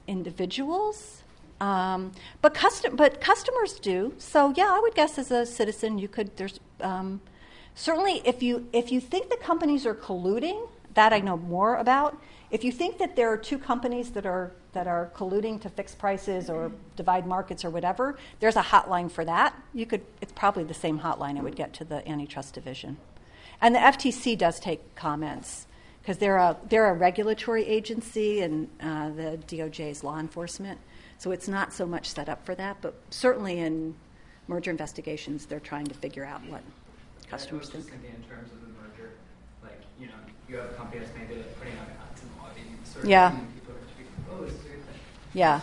individuals. 0.07 1.25
Um, 1.61 2.13
but 2.41 2.55
custom, 2.55 2.95
but 2.95 3.21
customers 3.21 3.81
do. 3.81 4.15
So 4.19 4.55
yeah, 4.57 4.69
I 4.71 4.79
would 4.79 4.95
guess 4.95 5.19
as 5.19 5.33
a 5.33 5.45
citizen, 5.45 5.99
you 5.99 6.07
could. 6.07 6.37
There's 6.37 6.61
um, 6.81 7.21
certainly 7.75 8.23
if 8.25 8.45
you 8.45 8.69
if 8.73 8.93
you 8.93 9.01
think 9.01 9.29
the 9.29 9.37
companies 9.37 9.85
are 9.87 9.95
colluding, 9.95 10.69
that 10.95 11.13
I 11.13 11.19
know 11.19 11.37
more 11.37 11.75
about. 11.77 12.17
If 12.53 12.63
you 12.63 12.71
think 12.71 12.99
that 12.99 13.17
there 13.17 13.29
are 13.29 13.37
two 13.37 13.59
companies 13.59 14.11
that 14.11 14.25
are 14.25 14.53
that 14.73 14.87
are 14.87 15.11
colluding 15.17 15.61
to 15.63 15.69
fix 15.69 15.97
prices 15.97 16.49
or 16.49 16.71
divide 16.95 17.27
markets 17.27 17.65
or 17.65 17.71
whatever, 17.71 18.17
there's 18.39 18.55
a 18.55 18.63
hotline 18.63 19.11
for 19.11 19.25
that. 19.25 19.53
You 19.75 19.85
could 19.85 20.03
it's 20.21 20.33
probably 20.33 20.63
the 20.63 20.75
same 20.75 21.01
hotline 21.01 21.37
it 21.37 21.43
would 21.43 21.57
get 21.57 21.73
to 21.75 21.85
the 21.85 22.09
antitrust 22.09 22.55
division. 22.55 22.99
And 23.61 23.75
the 23.75 23.81
FTC 23.81 24.39
does 24.39 24.61
take 24.61 24.95
comments 24.95 25.67
because 26.09 26.17
they're 26.17 26.39
a 26.39 26.57
they're 26.71 26.89
a 26.89 26.95
regulatory 26.95 27.67
agency 27.67 28.41
and 28.41 28.67
uh, 28.81 29.11
the 29.11 29.39
DOJ 29.47 29.91
is 29.91 30.03
law 30.03 30.19
enforcement. 30.19 30.81
So 31.19 31.33
it's 31.33 31.49
not 31.49 31.71
so 31.71 31.85
much 31.85 32.09
set 32.09 32.31
up 32.31 32.47
for 32.47 32.55
that, 32.55 32.79
but 32.81 32.95
certainly 33.11 33.59
in 33.59 33.95
merger 34.47 34.71
investigations, 34.71 35.45
they're 35.45 35.61
trying 35.61 35.85
to 35.85 35.93
figure 35.93 36.25
out 36.25 36.41
what 36.47 36.63
customers 37.29 37.71
I 37.75 37.77
was 37.77 37.85
just 37.85 37.89
thinking 37.91 38.15
in 38.17 38.23
terms 38.23 38.51
of 38.53 38.61
the 38.63 38.69
merger, 38.69 39.11
like 39.63 39.83
you 40.01 40.07
know, 40.07 40.15
you 40.49 40.57
have 40.57 40.71
a 40.71 40.75
company 40.77 41.01
that's 41.01 41.15
maybe 41.15 41.35
like 41.35 41.59
putting 41.59 41.75
out 41.75 41.89
ads 42.11 42.23
and 42.23 42.31
lobbying, 42.41 43.11
yeah. 43.11 43.39
people 43.55 43.75
are 43.75 43.77
tweeting, 43.77 44.33
oh, 44.33 44.45
this 44.47 44.55
is 44.55 44.61
a 44.61 44.63
good 44.63 44.85
thing. 44.87 45.01
Yeah. 45.35 45.61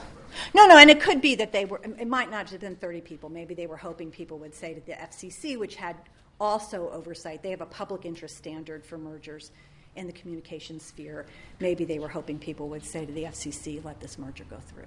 No, 0.53 0.67
no, 0.67 0.77
and 0.77 0.91
it 0.91 1.01
could 1.01 1.21
be 1.21 1.33
that 1.35 1.53
they 1.53 1.65
were, 1.65 1.81
it 1.83 2.07
might 2.07 2.29
not 2.29 2.51
have 2.51 2.59
been 2.59 2.75
30 2.75 3.01
people. 3.01 3.29
Maybe 3.29 3.55
they 3.55 3.65
were 3.65 3.77
hoping 3.77 4.11
people 4.11 4.37
would 4.39 4.53
say 4.53 4.75
to 4.75 4.81
the 4.81 4.91
FCC, 4.91 5.57
which 5.57 5.75
had 5.75 5.95
also 6.39 6.91
oversight, 6.91 7.41
they 7.41 7.49
have 7.49 7.61
a 7.61 7.65
public 7.65 8.05
interest 8.05 8.37
standard 8.37 8.85
for 8.85 8.99
mergers 8.99 9.49
in 9.95 10.07
the 10.07 10.13
communication 10.13 10.79
sphere. 10.79 11.25
Maybe 11.59 11.85
they 11.85 11.99
were 11.99 12.09
hoping 12.09 12.39
people 12.39 12.69
would 12.69 12.85
say 12.85 13.05
to 13.05 13.11
the 13.11 13.23
FCC, 13.23 13.83
let 13.83 13.99
this 13.99 14.17
merger 14.17 14.45
go 14.49 14.57
through. 14.57 14.85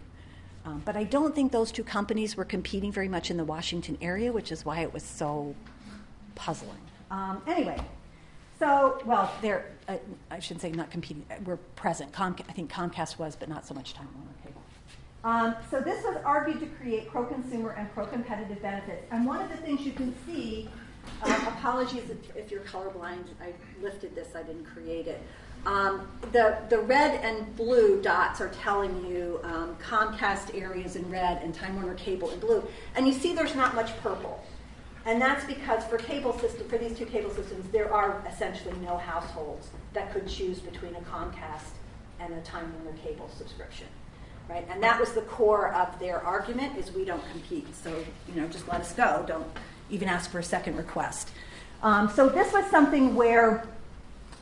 Um, 0.65 0.83
but 0.85 0.97
I 0.97 1.05
don't 1.05 1.35
think 1.35 1.53
those 1.53 1.73
two 1.73 1.85
companies 1.85 2.37
were 2.37 2.45
competing 2.45 2.93
very 2.93 3.09
much 3.09 3.31
in 3.31 3.37
the 3.37 3.45
Washington 3.45 3.97
area, 4.01 4.33
which 4.33 4.53
is 4.53 4.65
why 4.65 4.81
it 4.81 4.93
was 4.93 5.03
so 5.03 5.55
puzzling. 6.35 6.81
Um, 7.11 7.41
anyway, 7.47 7.81
so, 8.59 9.01
well, 9.07 9.33
they're, 9.41 9.67
uh, 9.89 9.97
I 10.31 10.41
shouldn't 10.41 10.61
say 10.63 10.71
not 10.71 10.91
competing, 10.91 11.25
we're 11.45 11.57
present. 11.57 12.13
Comca- 12.13 12.45
I 12.49 12.53
think 12.53 12.71
Comcast 12.71 13.19
was, 13.19 13.37
but 13.37 13.49
not 13.49 13.67
so 13.67 13.75
much 13.75 13.95
Time 13.95 14.09
Warner 14.15 14.33
Cable. 14.43 14.61
Um, 15.25 15.55
so 15.71 15.81
this 15.81 16.05
was 16.05 16.17
argued 16.25 16.61
to 16.61 16.67
create 16.67 17.09
pro-consumer 17.09 17.71
and 17.71 17.93
pro-competitive 17.95 18.61
benefits. 18.61 19.05
And 19.11 19.27
one 19.27 19.41
of 19.41 19.49
the 19.49 19.57
things 19.57 19.83
you 19.83 19.93
can 19.93 20.15
see, 20.27 20.69
uh, 21.23 21.45
apologies 21.49 22.11
if, 22.11 22.37
if, 22.37 22.51
you're 22.51 22.61
colorblind, 22.63 23.25
I 23.41 23.53
lifted 23.83 24.15
this, 24.15 24.29
I 24.35 24.43
didn't 24.43 24.65
create 24.65 25.07
it. 25.07 25.23
Um, 25.67 26.09
the, 26.33 26.59
the 26.69 26.79
red 26.79 27.21
and 27.25 27.55
blue 27.57 28.01
dots 28.01 28.41
are 28.41 28.49
telling 28.51 29.05
you 29.07 29.41
um, 29.43 29.77
Comcast 29.77 30.59
areas 30.61 30.97
in 30.97 31.11
red 31.11 31.43
and 31.43 31.53
Time 31.55 31.77
Warner 31.77 31.95
Cable 31.95 32.31
in 32.31 32.39
blue. 32.39 32.65
And 32.95 33.07
you 33.07 33.13
see 33.13 33.35
there's 33.35 33.57
not 33.57 33.75
much 33.75 33.97
purple. 33.99 34.43
And 35.05 35.21
that's 35.21 35.45
because 35.47 35.85
for 35.85 35.97
cable 35.97 36.39
system, 36.39 36.69
for 36.69 36.79
these 36.79 36.97
two 36.97 37.07
cable 37.07 37.31
systems, 37.31 37.71
there 37.71 37.93
are 37.93 38.23
essentially 38.31 38.75
no 38.85 38.99
households 38.99 39.69
that 39.95 40.13
could 40.13 40.29
choose 40.29 40.61
between 40.61 40.95
a 40.97 41.01
Comcast 41.01 41.73
and 42.21 42.35
a 42.35 42.41
Time 42.43 42.73
Warner 42.75 42.99
cable 42.99 43.31
subscription, 43.37 43.87
right? 44.49 44.67
And 44.71 44.83
that 44.83 45.01
was 45.01 45.13
the 45.13 45.23
core 45.23 45.73
of 45.73 45.99
their 45.99 46.23
argument: 46.25 46.77
is 46.77 46.93
we 46.93 47.05
don't 47.05 47.23
compete, 47.31 47.75
so 47.75 48.05
you 48.29 48.41
know, 48.41 48.49
just 48.49 48.69
let 48.69 48.81
us 48.81 48.93
go. 48.93 49.25
Don't 49.27 49.47
even 49.91 50.09
ask 50.09 50.31
for 50.31 50.39
a 50.39 50.43
second 50.43 50.77
request. 50.77 51.31
Um, 51.83 52.09
so 52.11 52.29
this 52.29 52.53
was 52.53 52.69
something 52.71 53.15
where 53.15 53.67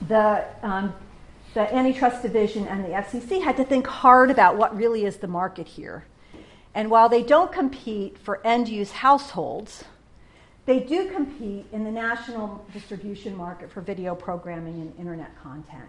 the 0.09 0.45
um, 0.63 0.95
the 1.57 1.75
antitrust 1.75 2.21
division 2.21 2.69
and 2.69 2.85
the 2.85 2.91
FCC 2.91 3.43
had 3.43 3.57
to 3.57 3.65
think 3.65 3.87
hard 3.87 4.31
about 4.31 4.59
what 4.59 4.77
really 4.77 5.07
is 5.07 5.17
the 5.17 5.27
market 5.27 5.67
here. 5.67 6.05
And 6.75 6.91
while 6.91 7.09
they 7.09 7.23
don't 7.23 7.51
compete 7.51 8.19
for 8.19 8.47
end 8.47 8.69
use 8.69 8.93
households, 8.93 9.85
they 10.67 10.81
do 10.81 11.09
compete 11.09 11.65
in 11.73 11.85
the 11.85 11.91
national 11.91 12.63
distribution 12.75 13.35
market 13.35 13.71
for 13.71 13.81
video 13.81 14.15
programming 14.15 14.83
and 14.83 14.93
internet 14.99 15.35
content. 15.43 15.89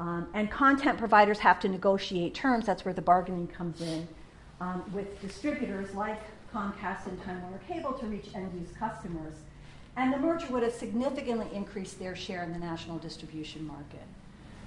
Um, 0.00 0.26
and 0.34 0.50
content 0.50 0.98
providers 0.98 1.38
have 1.38 1.60
to 1.60 1.68
negotiate 1.68 2.34
terms, 2.34 2.66
that's 2.66 2.84
where 2.84 2.94
the 2.94 3.02
bargaining 3.02 3.46
comes 3.46 3.80
in, 3.80 4.08
um, 4.60 4.82
with 4.92 5.20
distributors 5.20 5.94
like 5.94 6.20
Comcast 6.52 7.06
and 7.06 7.22
Time 7.22 7.42
Warner 7.42 7.60
Cable 7.68 7.92
to 7.94 8.06
reach 8.06 8.26
end 8.34 8.50
use 8.60 8.70
customers. 8.78 9.34
And 9.96 10.12
the 10.12 10.18
merger 10.18 10.46
would 10.50 10.62
have 10.62 10.72
significantly 10.72 11.48
increased 11.52 11.98
their 11.98 12.14
share 12.14 12.42
in 12.44 12.52
the 12.52 12.58
national 12.58 12.98
distribution 12.98 13.66
market. 13.66 14.06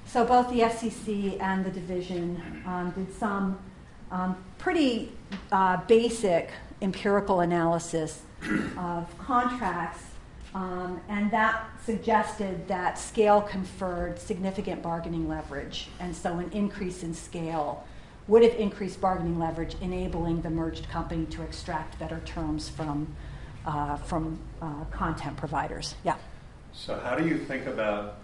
So 0.06 0.26
both 0.26 0.50
the 0.50 0.60
FCC 0.62 1.40
and 1.42 1.64
the 1.64 1.70
division 1.70 2.64
um, 2.66 2.92
did 2.92 3.14
some 3.14 3.58
um, 4.12 4.36
pretty 4.58 5.14
uh, 5.52 5.78
basic 5.88 6.50
empirical 6.82 7.40
analysis 7.40 8.24
of 8.78 9.18
contracts, 9.18 10.04
um, 10.54 11.00
and 11.08 11.32
that 11.32 11.64
suggested 11.86 12.68
that 12.68 13.00
scale 13.00 13.42
conferred 13.42 14.20
significant 14.20 14.82
bargaining 14.82 15.30
leverage, 15.30 15.88
and 16.00 16.14
so 16.14 16.40
an 16.40 16.50
increase 16.52 17.04
in 17.04 17.14
scale 17.14 17.86
would 18.28 18.44
have 18.44 18.54
increased 18.56 19.02
bargaining 19.02 19.40
leverage, 19.40 19.76
enabling 19.82 20.42
the 20.42 20.50
merged 20.50 20.90
company 20.90 21.26
to 21.28 21.42
extract 21.42 21.98
better 22.00 22.22
terms 22.26 22.70
from 22.70 23.14
uh, 23.66 23.96
from 23.98 24.40
uh, 24.62 24.86
content 24.86 25.38
providers. 25.38 25.96
Yeah. 26.04 26.16
So, 26.74 27.00
how 27.00 27.16
do 27.16 27.28
you 27.28 27.38
think 27.38 27.68
about 27.68 28.18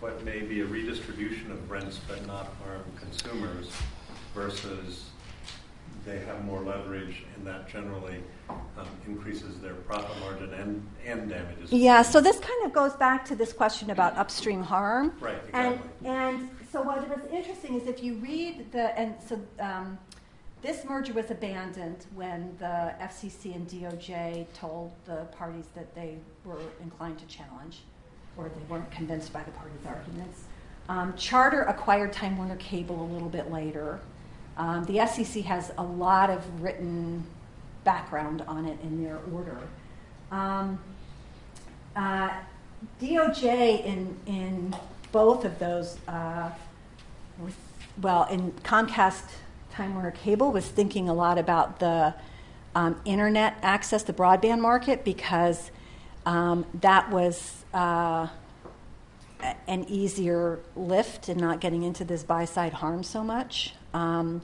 what 0.00 0.24
may 0.24 0.40
be 0.40 0.62
a 0.62 0.64
redistribution 0.64 1.52
of 1.52 1.70
rents 1.70 2.00
but 2.08 2.26
not 2.26 2.48
harm 2.64 2.82
consumers 2.98 3.70
versus 4.34 5.10
they 6.06 6.18
have 6.20 6.44
more 6.44 6.60
leverage, 6.62 7.24
and 7.36 7.46
that 7.46 7.68
generally 7.68 8.16
um, 8.48 8.56
increases 9.06 9.58
their 9.60 9.74
profit 9.74 10.18
margin 10.20 10.54
and, 10.54 10.86
and 11.04 11.28
damages. 11.28 11.70
Yeah, 11.70 12.00
so 12.00 12.20
this 12.20 12.38
kind 12.38 12.64
of 12.64 12.72
goes 12.72 12.94
back 12.94 13.24
to 13.26 13.36
this 13.36 13.52
question 13.52 13.90
about 13.90 14.16
upstream 14.16 14.62
harm. 14.62 15.14
Right, 15.20 15.36
And, 15.52 15.74
exactly. 15.74 16.08
and 16.08 16.50
so 16.70 16.82
what 16.82 17.08
was 17.08 17.18
interesting 17.32 17.80
is 17.80 17.86
if 17.88 18.02
you 18.02 18.14
read 18.16 18.70
the, 18.72 18.96
and 18.98 19.14
so 19.26 19.40
um, 19.58 19.98
this 20.62 20.84
merger 20.84 21.12
was 21.12 21.30
abandoned 21.30 22.06
when 22.14 22.54
the 22.58 22.94
FCC 23.00 23.54
and 23.54 23.66
DOJ 23.66 24.46
told 24.54 24.92
the 25.04 25.26
parties 25.36 25.66
that 25.74 25.94
they 25.94 26.18
were 26.44 26.60
inclined 26.80 27.18
to 27.18 27.26
challenge, 27.26 27.80
or 28.36 28.48
they 28.48 28.62
weren't 28.68 28.90
convinced 28.90 29.32
by 29.32 29.42
the 29.42 29.50
parties' 29.52 29.84
arguments. 29.86 30.44
Um, 30.88 31.14
Charter 31.16 31.62
acquired 31.62 32.12
Time 32.12 32.36
Warner 32.36 32.56
Cable 32.56 33.02
a 33.02 33.08
little 33.12 33.28
bit 33.28 33.50
later. 33.50 34.00
Um, 34.56 34.84
the 34.84 34.98
FCC 34.98 35.42
has 35.44 35.72
a 35.78 35.82
lot 35.82 36.30
of 36.30 36.62
written 36.62 37.24
background 37.84 38.42
on 38.46 38.66
it 38.66 38.78
in 38.82 39.02
their 39.02 39.18
order. 39.32 39.56
Um, 40.30 40.78
uh, 41.96 42.30
DOJ 43.00 43.84
in 43.84 44.16
in 44.26 44.74
both 45.12 45.44
of 45.44 45.58
those, 45.58 45.96
uh, 46.08 46.50
well, 48.00 48.24
in 48.24 48.52
Comcast 48.62 49.22
Time 49.72 49.94
Warner 49.94 50.10
Cable 50.10 50.52
was 50.52 50.66
thinking 50.66 51.08
a 51.08 51.14
lot 51.14 51.38
about 51.38 51.80
the 51.80 52.14
um, 52.74 53.00
internet 53.04 53.56
access, 53.62 54.02
the 54.02 54.12
broadband 54.12 54.60
market, 54.60 55.04
because 55.04 55.70
um, 56.26 56.66
that 56.80 57.10
was 57.10 57.64
uh, 57.74 58.28
an 59.66 59.84
easier 59.88 60.58
lift 60.76 61.28
and 61.28 61.40
not 61.40 61.60
getting 61.60 61.82
into 61.82 62.04
this 62.04 62.22
buy 62.22 62.44
side 62.44 62.72
harm 62.72 63.02
so 63.02 63.24
much. 63.24 63.74
Um, 63.94 64.42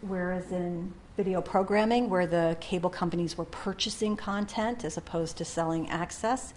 whereas 0.00 0.50
in 0.50 0.94
video 1.16 1.40
programming, 1.40 2.08
where 2.08 2.26
the 2.26 2.56
cable 2.60 2.90
companies 2.90 3.36
were 3.36 3.44
purchasing 3.44 4.16
content 4.16 4.84
as 4.84 4.96
opposed 4.96 5.36
to 5.36 5.44
selling 5.44 5.88
access, 5.90 6.54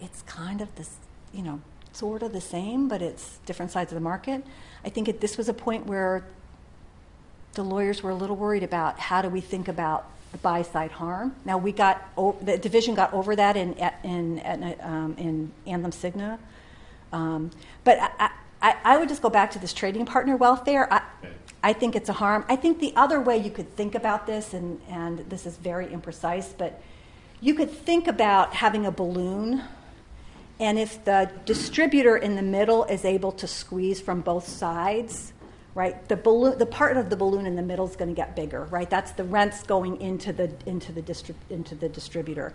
it's 0.00 0.22
kind 0.22 0.60
of 0.60 0.74
this, 0.76 0.96
you 1.32 1.42
know, 1.42 1.60
sort 1.92 2.22
of 2.22 2.32
the 2.32 2.40
same, 2.40 2.88
but 2.88 3.02
it's 3.02 3.38
different 3.46 3.70
sides 3.72 3.92
of 3.92 3.96
the 3.96 4.00
market. 4.00 4.44
I 4.84 4.88
think 4.88 5.20
this 5.20 5.36
was 5.36 5.48
a 5.48 5.54
point 5.54 5.86
where 5.86 6.24
the 7.54 7.62
lawyers 7.62 8.02
were 8.02 8.10
a 8.10 8.14
little 8.14 8.36
worried 8.36 8.62
about 8.62 8.98
how 8.98 9.22
do 9.22 9.28
we 9.28 9.40
think 9.40 9.68
about 9.68 10.08
the 10.32 10.38
buy 10.38 10.62
side 10.62 10.92
harm. 10.92 11.34
Now 11.44 11.58
we 11.58 11.72
got 11.72 12.08
o- 12.16 12.36
the 12.40 12.56
division 12.56 12.94
got 12.94 13.12
over 13.12 13.34
that 13.34 13.56
in 13.56 13.74
in 14.04 14.38
in, 14.38 14.76
um, 14.80 15.14
in 15.18 15.52
Anthem 15.66 15.90
Cigna, 15.90 16.38
um, 17.12 17.50
but 17.82 17.98
I, 18.00 18.30
I, 18.62 18.76
I 18.84 18.98
would 18.98 19.08
just 19.08 19.22
go 19.22 19.30
back 19.30 19.50
to 19.52 19.58
this 19.58 19.72
trading 19.72 20.06
partner 20.06 20.36
welfare. 20.36 20.92
I, 20.92 21.02
I 21.62 21.72
think 21.72 21.96
it's 21.96 22.08
a 22.08 22.12
harm. 22.14 22.44
I 22.48 22.56
think 22.56 22.78
the 22.78 22.92
other 22.96 23.20
way 23.20 23.36
you 23.36 23.50
could 23.50 23.74
think 23.76 23.94
about 23.94 24.26
this, 24.26 24.54
and, 24.54 24.80
and 24.88 25.18
this 25.30 25.46
is 25.46 25.56
very 25.56 25.86
imprecise, 25.86 26.52
but 26.56 26.80
you 27.40 27.54
could 27.54 27.70
think 27.70 28.06
about 28.06 28.54
having 28.54 28.86
a 28.86 28.90
balloon, 28.90 29.62
and 30.60 30.78
if 30.78 31.02
the 31.06 31.30
distributor 31.46 32.18
in 32.18 32.36
the 32.36 32.42
middle 32.42 32.84
is 32.84 33.06
able 33.06 33.32
to 33.32 33.46
squeeze 33.46 33.98
from 33.98 34.20
both 34.20 34.46
sides, 34.46 35.32
right, 35.74 36.06
the 36.08 36.16
balloon, 36.16 36.58
the 36.58 36.66
part 36.66 36.98
of 36.98 37.08
the 37.08 37.16
balloon 37.16 37.46
in 37.46 37.56
the 37.56 37.62
middle 37.62 37.88
is 37.88 37.96
going 37.96 38.10
to 38.10 38.14
get 38.14 38.36
bigger, 38.36 38.64
right? 38.64 38.88
That's 38.88 39.12
the 39.12 39.24
rents 39.24 39.62
going 39.62 39.98
into 40.02 40.34
the 40.34 40.52
into 40.66 40.92
the 40.92 41.00
distrib- 41.00 41.48
into 41.48 41.74
the 41.74 41.88
distributor. 41.88 42.52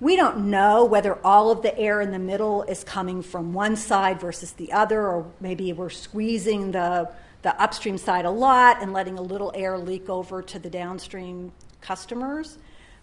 We 0.00 0.16
don't 0.16 0.50
know 0.50 0.86
whether 0.86 1.18
all 1.24 1.50
of 1.50 1.60
the 1.60 1.78
air 1.78 2.00
in 2.00 2.12
the 2.12 2.18
middle 2.18 2.62
is 2.62 2.82
coming 2.82 3.22
from 3.22 3.52
one 3.52 3.76
side 3.76 4.20
versus 4.20 4.52
the 4.52 4.72
other, 4.72 5.06
or 5.06 5.30
maybe 5.38 5.70
we're 5.74 5.90
squeezing 5.90 6.72
the 6.72 7.10
the 7.42 7.60
upstream 7.60 7.98
side 7.98 8.24
a 8.24 8.30
lot 8.30 8.80
and 8.80 8.94
letting 8.94 9.18
a 9.18 9.22
little 9.22 9.52
air 9.54 9.76
leak 9.76 10.08
over 10.08 10.40
to 10.40 10.58
the 10.58 10.70
downstream 10.70 11.52
customers. 11.82 12.56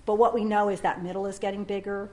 But 0.07 0.15
what 0.15 0.33
we 0.33 0.43
know 0.43 0.69
is 0.69 0.81
that 0.81 1.03
middle 1.03 1.27
is 1.27 1.37
getting 1.37 1.63
bigger. 1.63 2.09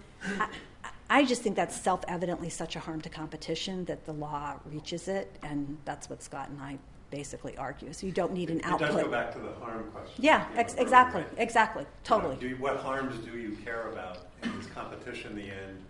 I, 1.11 1.25
just 1.25 1.43
think 1.43 1.57
that's 1.57 1.75
self 1.81 2.05
evidently 2.09 2.49
such 2.51 2.77
a 2.77 2.81
harm 2.81 3.01
to 3.03 3.09
competition 3.09 3.85
that 3.87 4.05
the 4.05 4.13
law 4.13 4.55
reaches 4.67 5.09
it, 5.09 5.35
and 5.43 5.79
that's 5.85 6.09
what 6.11 6.23
Scott 6.23 6.49
and 6.51 6.61
I 6.61 6.79
basically 7.11 7.57
argue. 7.57 7.93
So 7.95 8.07
you 8.07 8.13
don't 8.13 8.33
need 8.35 8.51
an 8.51 8.59
It 8.59 8.67
output. 8.67 8.91
does 8.93 9.03
go 9.05 9.11
back 9.11 9.33
to 9.33 9.39
the 9.39 9.53
harm 9.55 9.91
question. 9.93 10.15
Yeah, 10.23 10.47
you 10.51 10.55
know, 10.55 10.61
ex- 10.61 10.75
exactly, 10.75 11.23
Right. 11.23 11.31
exactly, 11.39 11.87
totally. 12.05 12.37
You 12.41 12.51
know, 12.51 12.57
what 12.57 12.77
harms 12.77 13.17
do 13.25 13.39
you 13.39 13.57
care 13.65 13.89
about? 13.93 14.19
Is 14.61 14.67
competition 14.75 15.35
the 15.35 15.45
end, 15.51 15.83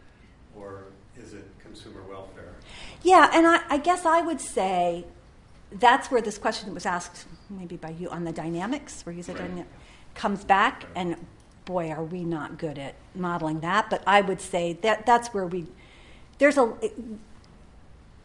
or 0.56 0.84
is 1.16 1.34
it 1.34 1.44
consumer 1.58 2.02
welfare? 2.08 2.54
Yeah, 3.02 3.28
and 3.32 3.46
I, 3.46 3.60
I 3.68 3.78
guess 3.78 4.06
I 4.06 4.20
would 4.20 4.40
say 4.40 5.04
that's 5.72 6.10
where 6.10 6.22
this 6.22 6.38
question 6.38 6.68
that 6.68 6.74
was 6.74 6.86
asked, 6.86 7.26
maybe 7.50 7.76
by 7.76 7.90
you, 7.90 8.08
on 8.10 8.22
the 8.24 8.32
dynamics, 8.32 9.04
where 9.04 9.14
you 9.14 9.22
said 9.24 9.38
Right. 9.40 9.48
dyna- 9.48 9.66
comes 10.14 10.44
back, 10.44 10.84
and 10.94 11.16
boy, 11.68 11.90
are 11.90 12.02
we 12.02 12.24
not 12.24 12.56
good 12.56 12.78
at 12.78 12.94
modeling 13.14 13.60
that. 13.60 13.90
But 13.90 14.02
I 14.06 14.22
would 14.22 14.40
say 14.40 14.72
that 14.80 15.04
that's 15.04 15.28
where 15.34 15.46
we, 15.46 15.66
there's 16.38 16.56
a, 16.56 16.72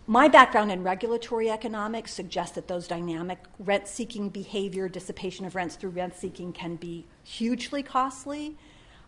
my 0.08 0.30
background 0.30 0.72
in 0.72 0.82
regulatory 0.82 1.50
economics 1.50 2.14
suggests 2.14 2.56
that 2.56 2.70
those 2.70 2.88
dynamic 2.88 3.39
rent 3.60 3.89
seeking 3.89 4.30
behavior, 4.30 4.88
dissipation 4.88 5.46
of 5.46 5.56
rents 5.56 5.76
through 5.76 5.89
rent 5.89 6.16
seeking 6.16 6.54
can 6.54 6.78
be 6.78 7.04
hugely 7.26 7.84
costly. 7.84 8.56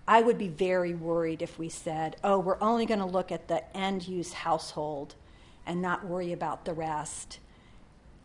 I 0.06 0.22
would 0.22 0.38
be 0.38 0.50
very 0.50 0.94
worried 0.94 1.42
if 1.42 1.58
we 1.58 1.70
said, 1.70 2.18
oh, 2.22 2.38
we're 2.38 2.62
only 2.62 2.86
going 2.86 3.00
to 3.00 3.06
look 3.06 3.32
at 3.32 3.48
the 3.48 3.64
end 3.76 4.06
use 4.06 4.34
household 4.34 5.16
and 5.66 5.82
not 5.82 6.06
worry 6.06 6.34
about 6.34 6.66
the 6.66 6.74
rest 6.74 7.40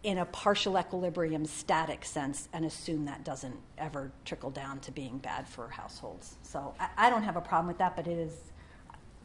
in 0.03 0.19
a 0.19 0.25
partial 0.25 0.79
equilibrium 0.79 1.45
static 1.45 2.05
sense 2.05 2.49
and 2.53 2.65
assume 2.65 3.05
that 3.05 3.23
doesn't 3.23 3.57
ever 3.77 4.11
trickle 4.25 4.51
down 4.51 4.81
to 4.81 4.91
being 4.91 5.19
bad 5.19 5.47
for 5.47 5.69
households. 5.69 6.37
So 6.43 6.75
I, 6.81 6.89
I 6.97 7.11
don't 7.11 7.23
have 7.23 7.37
a 7.37 7.41
problem 7.41 7.67
with 7.67 7.79
that, 7.79 7.97
but 7.97 8.07
it 8.07 8.17
is 8.17 8.33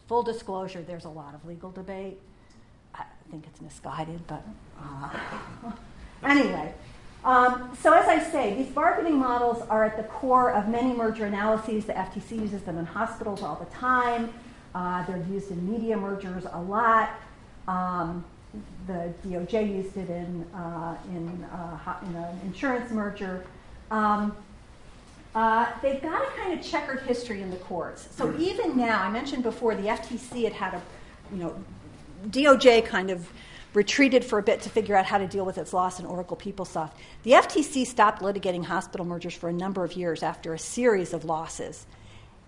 full 0.07 0.23
disclosure, 0.23 0.82
there's 0.82 1.05
a 1.05 1.09
lot 1.09 1.34
of 1.34 1.45
legal 1.45 1.71
debate. 1.71 2.19
I 2.93 3.03
think 3.32 3.45
it's 3.47 3.61
misguided, 3.61 4.26
but 4.28 4.45
uh, 4.82 5.71
anyway. 6.23 6.73
Um, 7.23 7.76
so, 7.82 7.91
as 7.91 8.07
I 8.07 8.19
say, 8.19 8.53
these 8.53 8.71
bargaining 8.71 9.17
models 9.17 9.63
are 9.67 9.84
at 9.84 9.97
the 9.97 10.03
core 10.03 10.51
of 10.51 10.69
many 10.69 10.93
merger 10.93 11.26
analyses. 11.26 11.86
The 11.86 11.93
FTC 11.93 12.39
uses 12.39 12.61
them 12.61 12.78
in 12.78 12.86
hospitals 12.86 13.41
all 13.41 13.55
the 13.55 13.76
time. 13.76 14.32
Uh, 14.76 15.03
they're 15.07 15.26
used 15.32 15.49
in 15.49 15.69
media 15.69 15.97
mergers 15.97 16.45
a 16.51 16.61
lot. 16.61 17.09
Um, 17.67 18.23
the 18.88 19.14
DOJ 19.26 19.76
used 19.76 19.97
it 19.97 20.10
in, 20.10 20.45
uh, 20.53 20.97
in, 21.10 21.43
uh, 21.51 21.95
in 22.08 22.16
an 22.16 22.39
insurance 22.45 22.91
merger. 22.91 23.45
Um, 23.91 24.36
uh, 25.34 25.68
they've 25.82 26.01
got 26.01 26.22
a 26.22 26.32
kind 26.38 26.58
of 26.58 26.66
checkered 26.66 27.01
history 27.01 27.41
in 27.41 27.49
the 27.49 27.58
courts. 27.58 28.08
So 28.16 28.34
even 28.38 28.78
now, 28.78 29.03
I 29.03 29.10
mentioned 29.10 29.43
before, 29.43 29.76
the 29.76 29.88
FTC 29.88 30.43
had 30.45 30.53
had 30.53 30.74
a, 30.76 30.82
you 31.34 31.43
know, 31.43 31.56
DOJ 32.28 32.86
kind 32.86 33.12
of 33.12 33.28
retreated 33.74 34.24
for 34.24 34.39
a 34.39 34.43
bit 34.43 34.62
to 34.62 34.70
figure 34.70 34.95
out 34.95 35.06
how 35.06 35.18
to 35.18 35.28
deal 35.28 35.45
with 35.45 35.58
its 35.58 35.74
loss 35.74 35.99
in 35.99 36.06
Oracle 36.06 36.38
PeopleSoft. 36.38 36.91
The 37.24 37.32
FTC 37.32 37.86
stopped 37.86 38.22
litigating 38.22 38.64
hospital 38.64 39.06
mergers 39.06 39.34
for 39.34 39.49
a 39.49 39.53
number 39.53 39.84
of 39.84 39.93
years 39.93 40.24
after 40.24 40.53
a 40.53 40.60
series 40.60 41.14
of 41.14 41.26
losses 41.26 41.86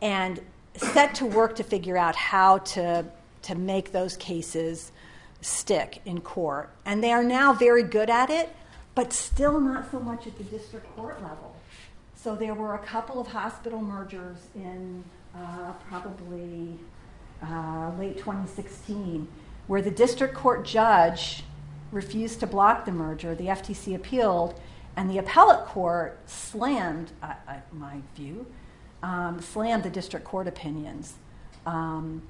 and 0.01 0.39
set 0.77 1.15
to 1.15 1.25
work 1.25 1.57
to 1.57 1.63
figure 1.63 1.97
out 1.97 2.15
how 2.15 2.59
to, 2.59 3.05
to 3.41 3.55
make 3.55 3.91
those 3.91 4.15
cases 4.15 4.93
stick 5.41 6.01
in 6.05 6.21
court. 6.21 6.69
And 6.85 7.03
they 7.03 7.11
are 7.11 7.23
now 7.23 7.53
very 7.53 7.83
good 7.83 8.09
at 8.09 8.29
it, 8.29 8.55
but 8.95 9.13
still 9.13 9.59
not 9.59 9.89
so 9.91 9.99
much 9.99 10.27
at 10.27 10.37
the 10.37 10.43
district 10.43 10.93
court 10.95 11.21
level. 11.21 11.55
So 12.15 12.35
there 12.35 12.53
were 12.53 12.75
a 12.75 12.79
couple 12.79 13.21
of 13.21 13.27
hospital 13.27 13.81
mergers 13.81 14.37
in 14.55 15.03
uh, 15.35 15.73
probably 15.87 16.77
uh, 17.43 17.91
late 17.99 18.17
2016 18.17 19.27
where 19.67 19.81
the 19.81 19.91
district 19.91 20.33
court 20.33 20.65
judge 20.65 21.43
refused 21.91 22.39
to 22.39 22.47
block 22.47 22.85
the 22.85 22.91
merger. 22.91 23.35
The 23.35 23.45
FTC 23.45 23.95
appealed, 23.95 24.59
and 24.95 25.09
the 25.09 25.19
appellate 25.19 25.65
court 25.65 26.17
slammed, 26.25 27.11
uh, 27.21 27.33
uh, 27.47 27.55
my 27.71 27.97
view, 28.15 28.45
um, 29.03 29.41
slammed 29.41 29.83
the 29.83 29.89
district 29.89 30.25
court 30.25 30.47
opinions. 30.47 31.15
Um, 31.65 32.23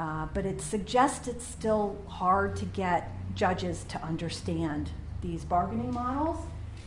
uh, 0.00 0.26
but 0.32 0.46
it 0.46 0.62
suggests 0.62 1.28
it's 1.28 1.46
still 1.46 1.94
hard 2.08 2.56
to 2.56 2.64
get 2.64 3.10
judges 3.34 3.84
to 3.84 4.02
understand 4.02 4.88
these 5.20 5.44
bargaining 5.44 5.92
models. 5.92 6.38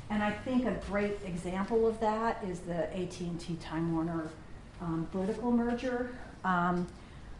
And 0.09 0.23
I 0.23 0.31
think 0.31 0.65
a 0.65 0.79
great 0.89 1.19
example 1.23 1.87
of 1.87 1.99
that 1.99 2.43
is 2.43 2.61
the 2.61 2.91
AT&T 2.91 3.57
Time 3.61 3.93
Warner 3.93 4.29
um, 4.81 5.07
political 5.11 5.51
merger. 5.51 6.09
Um, 6.43 6.87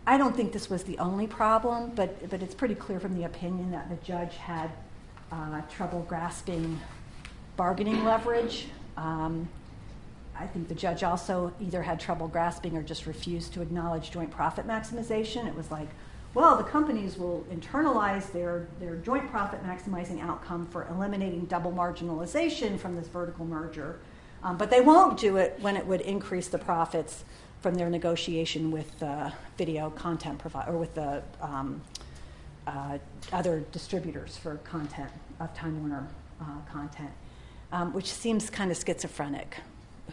I 0.06 0.16
don't 0.16 0.36
think 0.36 0.54
this 0.54 0.70
was 0.70 0.84
the 0.84 1.00
only 1.00 1.26
problem, 1.26 1.92
but, 1.96 2.30
but 2.30 2.44
it's 2.44 2.54
pretty 2.54 2.76
clear 2.76 3.00
from 3.00 3.18
the 3.18 3.24
opinion 3.24 3.72
that 3.72 3.90
the 3.90 3.96
judge 4.06 4.36
had 4.36 4.70
uh, 5.32 5.62
trouble 5.72 6.06
grasping 6.08 6.80
bargaining 7.58 8.04
leverage. 8.04 8.68
Um, 8.96 9.50
I 10.38 10.48
think 10.48 10.68
the 10.68 10.76
judge 10.76 11.04
also 11.04 11.54
either 11.62 11.82
had 11.84 12.00
trouble 12.00 12.28
grasping 12.28 12.76
or 12.76 12.82
just 12.82 13.06
refused 13.06 13.54
to 13.54 13.62
acknowledge 13.62 14.12
joint 14.12 14.32
profit 14.32 14.68
maximization. 14.68 15.48
It 15.48 15.56
was 15.56 15.70
like, 15.70 15.90
well, 16.34 16.58
the 16.58 16.64
companies 16.64 17.18
will 17.18 17.46
internalize 17.52 18.32
their, 18.32 18.68
their 18.80 18.96
joint 18.96 19.30
profit 19.30 19.64
maximizing 19.64 20.20
outcome 20.22 20.66
for 20.66 20.88
eliminating 20.90 21.46
double 21.46 21.72
marginalization 21.72 22.80
from 22.80 22.96
this 22.96 23.08
vertical 23.08 23.46
merger. 23.46 24.00
Um, 24.42 24.58
but 24.58 24.70
they 24.70 24.82
won't 24.82 25.20
do 25.20 25.38
it 25.38 25.58
when 25.62 25.78
it 25.78 25.86
would 25.86 26.02
increase 26.02 26.48
the 26.48 26.58
profits 26.58 27.24
from 27.62 27.76
their 27.76 27.90
negotiation 27.90 28.72
with 28.72 29.00
the 29.00 29.32
video 29.58 29.90
content 29.92 30.40
provider 30.40 30.72
or 30.72 30.78
with 30.78 30.96
the 30.96 31.24
um, 31.40 31.82
uh, 32.68 32.98
other 33.32 33.64
distributors 33.72 34.36
for 34.36 34.58
content 34.58 35.12
of 35.40 35.54
Time 35.54 35.80
Warner 35.80 36.08
uh, 36.42 36.46
content, 36.70 37.12
um, 37.72 37.94
which 37.94 38.12
seems 38.12 38.50
kind 38.50 38.72
of 38.72 38.78
schizophrenic. 38.78 39.58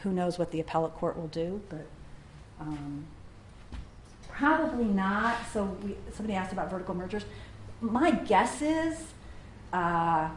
Who 0.02 0.12
knows 0.12 0.38
what 0.38 0.50
the 0.50 0.60
appellate 0.60 0.94
court 0.94 1.16
will 1.16 1.28
do, 1.28 1.60
but 1.68 1.86
um, 2.60 3.06
probably 4.28 4.84
not. 4.84 5.36
So 5.52 5.64
we, 5.82 5.96
somebody 6.12 6.36
asked 6.36 6.52
about 6.52 6.70
vertical 6.70 6.94
mergers. 6.94 7.24
My 7.80 8.10
guess 8.10 8.62
is 8.62 8.96
uh, 9.72 10.30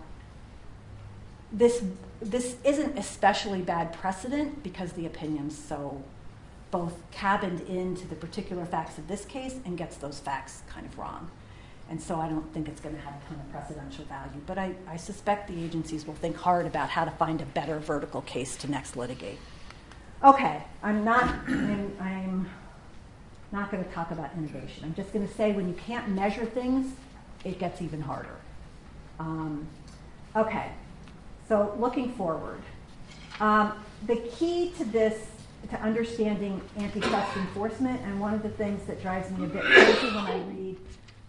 this 1.51 1.84
this 2.22 2.56
isn't 2.64 2.97
especially 2.97 3.62
bad 3.62 3.93
precedent 3.93 4.64
because 4.64 4.93
the 4.93 5.06
opinion's 5.06 5.58
so 5.58 6.01
both 6.72 6.95
cabined 7.12 7.62
into 7.62 8.08
the 8.08 8.16
particular 8.16 8.66
facts 8.66 8.97
of 8.97 9.08
this 9.08 9.26
case 9.26 9.58
and 9.66 9.78
gets 9.78 9.97
those 9.97 10.20
facts 10.20 10.64
kind 10.68 10.86
of 10.86 10.97
wrong. 10.97 11.30
And 11.90 12.02
so 12.02 12.20
I 12.20 12.28
don't 12.28 12.52
think 12.54 12.68
it's 12.68 12.80
going 12.80 12.96
to 12.96 13.02
have 13.02 13.14
a 13.14 13.28
ton 13.28 13.40
of 13.40 13.54
precedential 13.54 14.08
value. 14.08 14.42
But 14.46 14.58
I, 14.58 14.74
I 14.88 14.98
suspect 14.98 15.48
the 15.48 15.64
agencies 15.64 16.08
will 16.08 16.16
think 16.16 16.36
hard 16.36 16.66
about 16.66 16.90
how 16.90 17.06
to 17.06 17.12
find 17.12 17.42
a 17.42 17.46
better 17.46 17.80
vertical 17.80 18.22
case 18.22 18.56
to 18.58 18.72
next 18.72 18.96
litigate. 18.96 19.38
Okay, 20.24 20.64
I'm 20.82 21.04
not, 21.04 21.24
I'm, 21.48 21.96
I'm 22.00 22.50
not 23.52 23.70
going 23.70 23.84
to 23.84 23.90
talk 23.92 24.12
about 24.12 24.32
innovation. 24.38 24.84
I'm 24.86 24.94
just 24.96 25.12
going 25.12 25.28
to 25.28 25.34
say 25.34 25.52
when 25.52 25.68
you 25.68 25.76
can't 25.76 26.10
measure 26.10 26.46
things, 26.46 26.94
it 27.44 27.60
gets 27.60 27.82
even 27.82 28.02
harder. 28.02 28.38
Um, 29.20 29.68
okay, 30.36 30.72
so 31.48 31.76
looking 31.78 32.14
forward. 32.14 32.62
Um, 33.40 33.74
the 34.08 34.16
key 34.16 34.72
to 34.78 34.86
this, 34.86 35.28
to 35.70 35.82
understanding 35.82 36.62
antitrust 36.78 37.36
enforcement, 37.38 38.02
and 38.02 38.20
one 38.20 38.34
of 38.34 38.44
the 38.44 38.50
things 38.50 38.86
that 38.88 39.02
drives 39.02 39.30
me 39.32 39.46
a 39.46 39.48
bit 39.48 39.64
crazy 39.64 40.08
when 40.08 40.26
I 40.26 40.38
read 40.48 40.78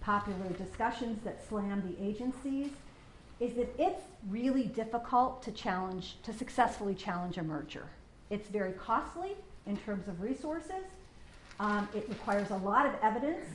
popular 0.05 0.49
discussions 0.59 1.19
that 1.25 1.47
slam 1.49 1.83
the 1.89 2.05
agencies, 2.05 2.71
is 3.41 3.55
that 3.55 3.75
it's 3.79 4.03
really 4.29 4.65
difficult 4.65 5.43
to 5.43 5.51
challenge, 5.51 6.17
to 6.23 6.33
successfully 6.33 6.95
challenge 6.95 7.39
a 7.39 7.43
merger. 7.43 7.87
It's 8.31 8.49
very 8.49 8.73
costly 8.73 9.33
in 9.67 9.77
terms 9.79 10.07
of 10.09 10.21
resources. 10.21 10.85
Um, 11.59 11.89
it 11.95 12.07
requires 12.09 12.51
a 12.51 12.57
lot 12.57 12.87
of 12.87 12.95
evidence, 13.03 13.47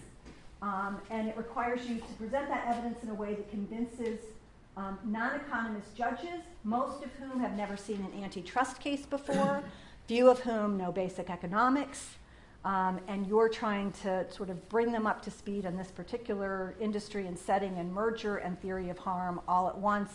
um, 0.62 1.00
and 1.10 1.28
it 1.28 1.38
requires 1.38 1.86
you 1.88 1.97
to 1.97 2.14
present 2.18 2.50
that 2.50 2.66
evidence 2.68 3.04
in 3.04 3.10
a 3.10 3.14
way 3.14 3.36
that 3.36 3.50
convinces 3.52 4.20
um, 4.76 4.97
non 5.04 5.36
economist 5.36 5.95
judges, 5.95 6.41
most 6.64 7.04
of 7.04 7.12
whom 7.14 7.39
have 7.39 7.56
never 7.56 7.78
seen 7.78 8.06
an 8.14 8.24
antitrust 8.24 8.80
case 8.80 9.06
before, 9.06 9.64
few 10.08 10.30
of 10.30 10.39
whom 10.39 10.78
know 10.78 10.91
basic 10.91 11.30
economics, 11.30 12.16
um, 12.66 12.99
and 13.07 13.26
you're 13.28 13.49
trying 13.49 13.91
to 14.03 14.30
sort 14.32 14.49
of 14.49 14.68
bring 14.70 14.91
them 14.91 15.07
up 15.07 15.22
to 15.24 15.32
speed 15.32 15.66
on 15.66 15.78
this 15.78 15.91
particular 15.91 16.76
industry 16.80 17.26
and 17.26 17.38
setting 17.38 17.78
and 17.78 17.93
merger 17.93 18.38
and 18.38 18.60
theory 18.62 18.89
of 18.89 18.97
harm 18.97 19.39
all 19.47 19.70
at 19.70 19.78
once. 19.78 20.12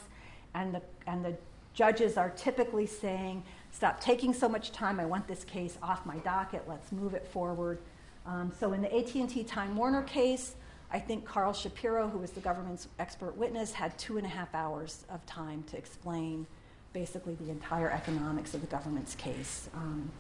And 0.55 0.75
the, 0.75 0.83
and 1.07 1.25
the 1.25 1.35
judges 1.73 2.17
are 2.19 2.31
typically 2.31 2.87
saying, 2.87 3.43
stop 3.73 3.99
taking 4.01 4.35
so 4.35 4.49
much 4.49 4.73
time. 4.73 5.01
I 5.01 5.07
want 5.07 5.27
this 5.27 5.43
case 5.45 5.79
off 5.83 6.05
my 6.05 6.19
docket. 6.19 6.65
Let's 6.69 6.93
move 6.93 7.15
it 7.15 7.27
forward. 7.27 7.79
Um, 8.27 8.53
so 8.59 8.73
in 8.73 8.83
the 8.83 8.95
AT&T 8.95 9.45
Time 9.45 9.75
Warner 9.75 10.03
case, 10.03 10.55
I 10.91 10.99
think 10.99 11.25
Carl 11.25 11.53
Shapiro, 11.53 12.09
who 12.09 12.19
was 12.19 12.31
the 12.31 12.41
government's 12.41 12.89
expert 12.99 13.37
witness, 13.37 13.73
had 13.73 13.99
two 13.99 14.19
and 14.19 14.27
a 14.27 14.29
half 14.29 14.55
hours 14.55 15.05
of 15.11 15.25
time 15.27 15.65
to 15.71 15.79
explain 15.79 16.47
basically 16.93 17.35
the 17.35 17.51
entire 17.51 17.91
economics 17.91 18.55
of 18.55 18.61
the 18.61 18.67
government's 18.67 19.15
case. 19.15 19.69
Um, 19.75 20.11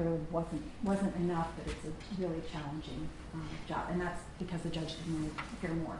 clearly 0.00 0.20
wasn't 0.30 0.62
wasn't 0.82 1.14
enough, 1.16 1.48
but 1.56 1.72
it's 1.72 1.84
a 1.84 2.20
really 2.20 2.40
challenging 2.52 3.08
um, 3.34 3.48
job, 3.68 3.86
and 3.90 4.00
that's 4.00 4.20
because 4.38 4.60
the 4.62 4.68
judge 4.68 4.94
didn't 5.04 5.32
hear 5.60 5.70
more. 5.70 5.98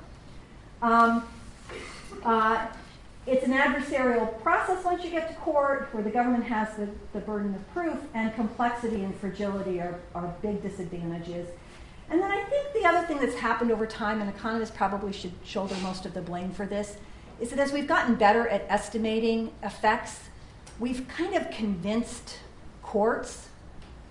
Um, 0.83 1.29
uh, 2.25 2.67
it's 3.27 3.45
an 3.45 3.53
adversarial 3.53 4.41
process 4.43 4.83
once 4.85 5.05
you 5.05 5.11
get 5.11 5.29
to 5.29 5.35
court 5.37 5.89
where 5.93 6.03
the 6.03 6.11
government 6.11 6.45
has 6.45 6.75
the, 6.77 6.89
the 7.13 7.21
burden 7.21 7.55
of 7.55 7.75
proof, 7.75 7.99
and 8.15 8.35
complexity 8.35 9.05
and 9.05 9.15
fragility 9.17 9.81
are, 9.81 9.99
are 10.15 10.35
big 10.41 10.63
disadvantages. 10.63 11.47
And 12.09 12.21
then 12.21 12.31
I 12.31 12.43
think 12.45 12.73
the 12.73 12.89
other 12.89 13.07
thing 13.07 13.21
that's 13.21 13.37
happened 13.37 13.71
over 13.71 13.87
time, 13.87 14.21
and 14.21 14.29
economists 14.29 14.73
probably 14.73 15.13
should 15.13 15.33
shoulder 15.45 15.77
most 15.83 16.07
of 16.07 16.15
the 16.15 16.23
blame 16.23 16.51
for 16.51 16.67
this, 16.67 16.97
is 17.41 17.51
that 17.51 17.59
as 17.59 17.73
we've 17.73 17.87
gotten 17.87 18.17
better 18.17 18.49
at 18.49 18.65
estimating 18.69 19.53
effects, 19.63 20.19
we've 20.81 21.07
kind 21.07 21.35
of 21.35 21.51
convinced 21.51 22.39
courts, 22.83 23.50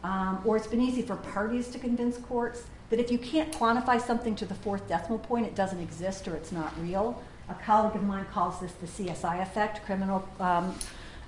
um, 0.03 0.41
or 0.45 0.57
it's 0.57 0.67
been 0.67 0.81
easy 0.81 1.01
for 1.01 1.15
parties 1.15 1.67
to 1.69 1.79
convince 1.79 2.17
courts, 2.17 2.63
that 2.89 2.99
if 2.99 3.11
you 3.11 3.17
can't 3.17 3.51
quantify 3.51 4.01
something 4.01 4.35
to 4.35 4.45
the 4.45 4.55
fourth 4.55 4.87
decimal 4.87 5.19
point, 5.19 5.45
it 5.45 5.55
doesn't 5.55 5.79
exist 5.79 6.27
or 6.27 6.35
it's 6.35 6.51
not 6.51 6.73
real. 6.81 7.21
A 7.49 7.53
colleague 7.53 7.95
of 7.95 8.03
mine 8.03 8.25
calls 8.31 8.59
this 8.59 8.71
the 8.73 8.87
CSI 8.87 9.41
effect. 9.41 9.85
Criminal 9.85 10.27
um, 10.39 10.75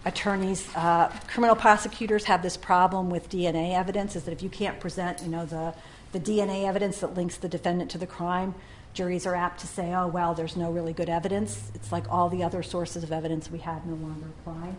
attorneys, 0.06 0.68
uh, 0.76 1.08
criminal 1.28 1.56
prosecutors 1.56 2.26
have 2.26 2.42
this 2.42 2.58
problem 2.58 3.10
with 3.10 3.30
DNA 3.30 3.76
evidence, 3.76 4.16
is 4.16 4.24
that 4.24 4.32
if 4.32 4.42
you 4.42 4.50
can't 4.50 4.80
present, 4.80 5.22
you 5.22 5.30
know, 5.30 5.46
the 5.46 5.74
the 6.12 6.20
DNA 6.20 6.68
evidence 6.68 7.00
that 7.00 7.16
links 7.16 7.38
the 7.38 7.48
defendant 7.48 7.90
to 7.92 7.98
the 7.98 8.08
crime, 8.08 8.54
juries 8.94 9.26
are 9.26 9.36
apt 9.36 9.62
to 9.62 9.68
say, 9.68 9.94
oh, 9.94 10.08
well, 10.08 10.34
there's 10.34 10.58
no 10.58 10.72
really 10.72 10.94
good 10.94 11.10
evidence. 11.10 11.72
It's 11.74 11.92
like 11.92 12.04
all 12.12 12.30
the 12.30 12.44
other 12.44 12.64
sources 12.64 13.04
of 13.04 13.12
evidence 13.12 13.50
we 13.50 13.60
had 13.60 13.86
no 13.88 13.96
longer 13.96 14.28
apply. 14.28 14.76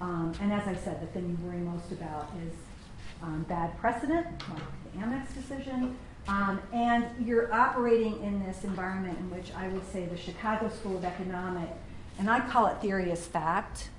Um, 0.00 0.32
and 0.40 0.52
as 0.52 0.66
I 0.66 0.74
said, 0.74 1.00
the 1.00 1.06
thing 1.06 1.28
you 1.28 1.46
worry 1.46 1.58
most 1.58 1.92
about 1.92 2.30
is 2.46 2.52
um, 3.22 3.44
bad 3.48 3.76
precedent, 3.78 4.26
like 4.50 4.62
the 4.92 4.98
Amex 5.00 5.34
decision. 5.34 5.96
Um, 6.28 6.60
and 6.72 7.04
you're 7.24 7.52
operating 7.54 8.22
in 8.22 8.44
this 8.44 8.64
environment 8.64 9.18
in 9.18 9.30
which 9.30 9.52
I 9.56 9.68
would 9.68 9.88
say 9.92 10.06
the 10.06 10.16
Chicago 10.16 10.68
School 10.68 10.96
of 10.96 11.04
Economic, 11.04 11.68
and 12.18 12.28
I 12.28 12.40
call 12.40 12.66
it 12.66 12.80
theory 12.80 13.12
as 13.12 13.26
fact. 13.26 13.90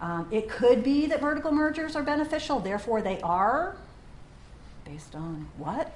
Um, 0.00 0.26
it 0.30 0.48
could 0.48 0.82
be 0.82 1.06
that 1.06 1.20
vertical 1.20 1.52
mergers 1.52 1.94
are 1.94 2.02
beneficial, 2.02 2.58
therefore 2.60 3.02
they 3.02 3.20
are. 3.20 3.76
Based 4.84 5.14
on 5.14 5.48
what? 5.58 5.92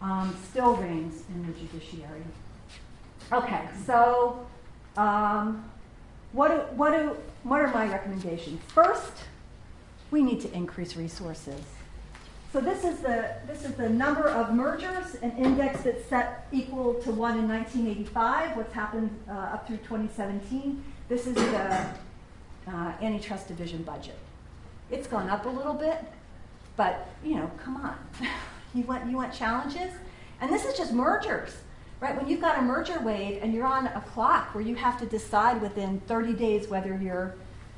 um, 0.00 0.36
still 0.50 0.74
reigns 0.76 1.22
in 1.34 1.46
the 1.46 1.52
judiciary. 1.52 2.22
Okay, 3.32 3.62
so 3.84 4.46
um, 4.96 5.64
what, 6.32 6.48
do, 6.48 6.76
what, 6.76 6.90
do, 6.92 7.16
what 7.42 7.60
are 7.60 7.68
my 7.68 7.88
recommendations? 7.88 8.60
First, 8.68 9.12
we 10.10 10.22
need 10.22 10.40
to 10.42 10.52
increase 10.52 10.96
resources. 10.96 11.60
So 12.52 12.60
this 12.60 12.84
is 12.84 13.00
the 13.00 13.34
this 13.46 13.64
is 13.64 13.72
the 13.74 13.88
number 13.88 14.28
of 14.28 14.54
mergers, 14.54 15.16
an 15.22 15.32
index 15.36 15.82
that's 15.82 16.04
set 16.06 16.46
equal 16.52 16.94
to 17.02 17.10
one 17.10 17.38
in 17.38 17.48
1985. 17.48 18.56
What's 18.56 18.72
happened 18.72 19.10
uh, 19.28 19.32
up 19.32 19.66
through 19.66 19.78
2017? 19.78 20.82
This 21.08 21.26
is 21.26 21.34
the 21.34 21.86
uh, 22.68 22.92
antitrust 23.02 23.48
division 23.48 23.82
budget. 23.82 24.16
It's 24.90 25.06
gone 25.06 25.28
up 25.28 25.44
a 25.46 25.48
little 25.48 25.74
bit, 25.74 25.98
but 26.76 27.08
you 27.24 27.34
know, 27.36 27.50
come 27.62 27.76
on. 27.76 27.96
You 28.74 28.82
want, 28.82 29.10
you 29.10 29.16
want 29.16 29.32
challenges? 29.32 29.90
And 30.40 30.52
this 30.52 30.66
is 30.66 30.76
just 30.76 30.92
mergers, 30.92 31.56
right? 32.00 32.14
When 32.14 32.28
you've 32.28 32.42
got 32.42 32.58
a 32.58 32.62
merger 32.62 33.00
wave 33.00 33.38
and 33.42 33.54
you're 33.54 33.64
on 33.66 33.86
a 33.86 34.04
clock 34.12 34.54
where 34.54 34.62
you 34.62 34.74
have 34.74 34.98
to 35.00 35.06
decide 35.06 35.62
within 35.62 36.00
30 36.00 36.34
days 36.34 36.68
whether 36.68 36.94
you're 36.94 37.36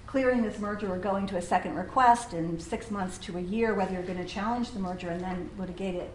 clearing 0.09 0.43
this 0.43 0.59
merger 0.59 0.91
or 0.91 0.97
going 0.97 1.27
to 1.27 1.37
a 1.37 1.43
second 1.43 1.75
request, 1.75 2.33
in 2.33 2.59
six 2.59 2.91
months 2.91 3.19
to 3.19 3.37
a 3.37 3.41
year 3.41 3.75
whether 3.75 3.93
you're 3.93 4.03
going 4.03 4.19
to 4.19 4.25
challenge 4.25 4.71
the 4.71 4.79
merger 4.79 5.09
and 5.11 5.21
then 5.21 5.51
litigate 5.59 5.95
it. 5.95 6.11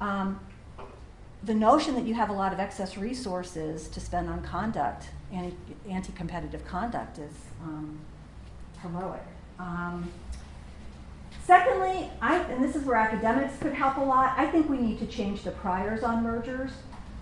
Um, 0.00 0.38
the 1.42 1.54
notion 1.54 1.94
that 1.94 2.04
you 2.04 2.14
have 2.14 2.28
a 2.28 2.32
lot 2.32 2.52
of 2.52 2.60
excess 2.60 2.96
resources 2.96 3.88
to 3.88 4.00
spend 4.00 4.28
on 4.28 4.42
conduct, 4.42 5.06
anti 5.32 6.12
competitive 6.12 6.64
conduct, 6.66 7.18
is 7.18 7.32
um, 7.64 7.98
heroic. 8.82 9.24
Um, 9.58 10.10
Secondly, 11.44 12.08
I, 12.20 12.38
and 12.38 12.62
this 12.62 12.76
is 12.76 12.84
where 12.84 12.96
academics 12.96 13.58
could 13.58 13.72
help 13.72 13.96
a 13.96 14.00
lot, 14.00 14.34
I 14.38 14.46
think 14.46 14.68
we 14.68 14.78
need 14.78 15.00
to 15.00 15.06
change 15.06 15.42
the 15.42 15.50
priors 15.50 16.04
on 16.04 16.22
mergers. 16.22 16.70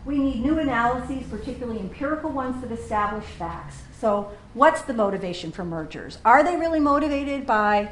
We 0.05 0.19
need 0.19 0.43
new 0.43 0.59
analyses, 0.59 1.27
particularly 1.29 1.81
empirical 1.81 2.31
ones 2.31 2.61
that 2.63 2.73
establish 2.73 3.25
facts. 3.25 3.83
So, 3.99 4.33
what's 4.55 4.83
the 4.83 4.95
motivation 4.95 5.53
for 5.53 5.65
mergers? 5.65 6.19
Are 6.25 6.43
they 6.43 6.57
really 6.57 6.81
motivated 6.81 7.47
by 7.47 7.91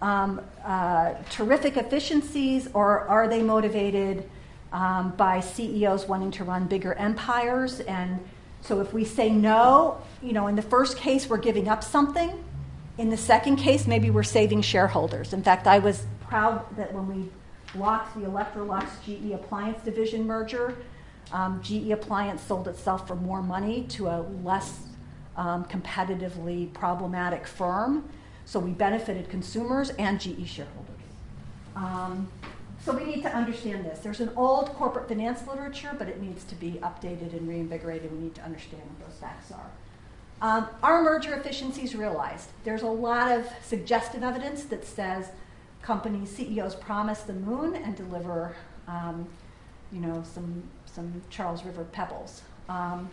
um, 0.00 0.40
uh, 0.64 1.14
terrific 1.30 1.76
efficiencies, 1.76 2.68
or 2.74 3.00
are 3.08 3.26
they 3.26 3.42
motivated 3.42 4.28
um, 4.72 5.10
by 5.16 5.40
CEOs 5.40 6.06
wanting 6.06 6.30
to 6.32 6.44
run 6.44 6.66
bigger 6.66 6.94
empires? 6.94 7.80
And 7.80 8.20
so, 8.60 8.80
if 8.80 8.92
we 8.92 9.04
say 9.04 9.30
no, 9.30 10.00
you 10.22 10.32
know, 10.32 10.46
in 10.46 10.54
the 10.54 10.62
first 10.62 10.96
case, 10.96 11.28
we're 11.28 11.38
giving 11.38 11.68
up 11.68 11.82
something 11.82 12.44
in 12.98 13.10
the 13.10 13.16
second 13.16 13.56
case, 13.56 13.86
maybe 13.86 14.10
we're 14.10 14.24
saving 14.24 14.62
shareholders. 14.62 15.32
In 15.32 15.42
fact, 15.42 15.66
I 15.68 15.78
was 15.78 16.04
proud 16.20 16.64
that 16.76 16.92
when 16.92 17.06
we 17.06 17.30
blocked 17.72 18.14
the 18.20 18.26
Electrolux 18.26 18.86
GE 19.06 19.32
Appliance 19.32 19.82
division 19.84 20.26
merger, 20.26 20.76
um, 21.32 21.60
GE 21.62 21.90
Appliance 21.90 22.42
sold 22.42 22.68
itself 22.68 23.06
for 23.06 23.14
more 23.14 23.42
money 23.42 23.84
to 23.90 24.08
a 24.08 24.24
less 24.42 24.80
um, 25.36 25.64
competitively 25.64 26.72
problematic 26.72 27.46
firm. 27.46 28.08
So 28.44 28.58
we 28.58 28.70
benefited 28.70 29.28
consumers 29.28 29.90
and 29.90 30.20
GE 30.20 30.46
shareholders. 30.46 30.94
Um, 31.76 32.28
so 32.84 32.92
we 32.92 33.04
need 33.04 33.22
to 33.22 33.36
understand 33.36 33.84
this. 33.84 33.98
There's 33.98 34.20
an 34.20 34.30
old 34.36 34.68
corporate 34.74 35.08
finance 35.08 35.46
literature, 35.46 35.94
but 35.98 36.08
it 36.08 36.22
needs 36.22 36.44
to 36.44 36.54
be 36.54 36.72
updated 36.82 37.36
and 37.36 37.48
reinvigorated. 37.48 38.10
We 38.12 38.18
need 38.18 38.34
to 38.36 38.42
understand 38.42 38.82
what 38.82 39.08
those 39.08 39.18
facts 39.18 39.52
are. 39.52 39.70
Um, 40.40 40.68
merger 40.82 41.34
efficiencies 41.34 41.94
realized? 41.94 42.48
There's 42.64 42.82
a 42.82 42.86
lot 42.86 43.32
of 43.32 43.46
suggestive 43.62 44.22
evidence 44.22 44.64
that 44.64 44.84
says 44.84 45.30
companies, 45.82 46.30
CEOs 46.30 46.76
promise 46.76 47.22
the 47.22 47.32
moon 47.32 47.74
and 47.74 47.96
deliver, 47.96 48.54
um, 48.86 49.26
you 49.90 50.00
know, 50.00 50.22
some, 50.22 50.62
some 50.98 51.22
Charles 51.30 51.64
River 51.64 51.84
pebbles. 51.84 52.42
Um, 52.68 53.08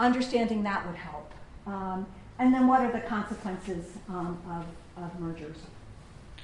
understanding 0.00 0.62
that 0.62 0.86
would 0.86 0.96
help. 0.96 1.30
Um, 1.66 2.06
and 2.38 2.54
then 2.54 2.66
what 2.66 2.80
are 2.80 2.90
the 2.90 3.00
consequences 3.00 3.92
um, 4.08 4.38
of, 4.48 5.02
of 5.04 5.20
mergers? 5.20 5.58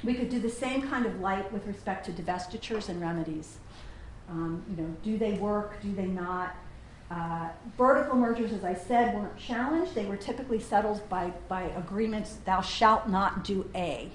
We 0.05 0.15
could 0.15 0.29
do 0.29 0.41
the 0.41 0.51
same 0.51 0.83
kind 0.83 1.07
of 1.07 1.21
light 1.21 1.51
with 1.53 1.67
respect 1.67 2.05
to 2.07 2.13
divestitures 2.13 2.89
and 2.89 3.01
remedies. 3.01 3.59
Um, 4.29 4.63
you 4.69 4.83
know, 4.83 4.95
do 5.03 5.17
they 5.17 5.33
work? 5.35 5.81
Do 5.81 5.95
they 5.95 6.07
not? 6.07 6.55
Uh, 7.11 7.49
vertical 7.77 8.17
mergers, 8.17 8.53
as 8.53 8.65
I 8.65 8.75
said, 8.75 9.15
weren't 9.15 9.37
challenged. 9.39 9.95
They 9.95 10.07
were 10.07 10.17
typically 10.17 10.61
settled 10.61 11.07
by, 11.09 11.33
by 11.49 11.63
agreements, 11.77 12.39
thou 12.45 12.61
shalt 12.63 13.09
not 13.09 13.45
do 13.45 13.69
A, 13.75 14.11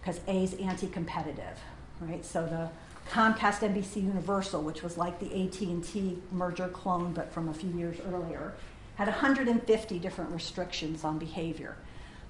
because 0.00 0.20
A 0.26 0.44
is 0.44 0.54
anti-competitive, 0.54 1.58
right? 2.00 2.24
So 2.24 2.44
the 2.46 2.68
Comcast 3.10 3.60
NBC 3.60 3.96
Universal, 4.02 4.62
which 4.62 4.82
was 4.82 4.98
like 4.98 5.18
the 5.20 5.26
AT&T 5.26 6.18
merger 6.32 6.68
clone, 6.68 7.12
but 7.12 7.32
from 7.32 7.48
a 7.48 7.54
few 7.54 7.70
years 7.70 7.96
earlier, 8.12 8.54
had 8.96 9.08
150 9.08 9.98
different 9.98 10.30
restrictions 10.30 11.04
on 11.04 11.18
behavior. 11.18 11.76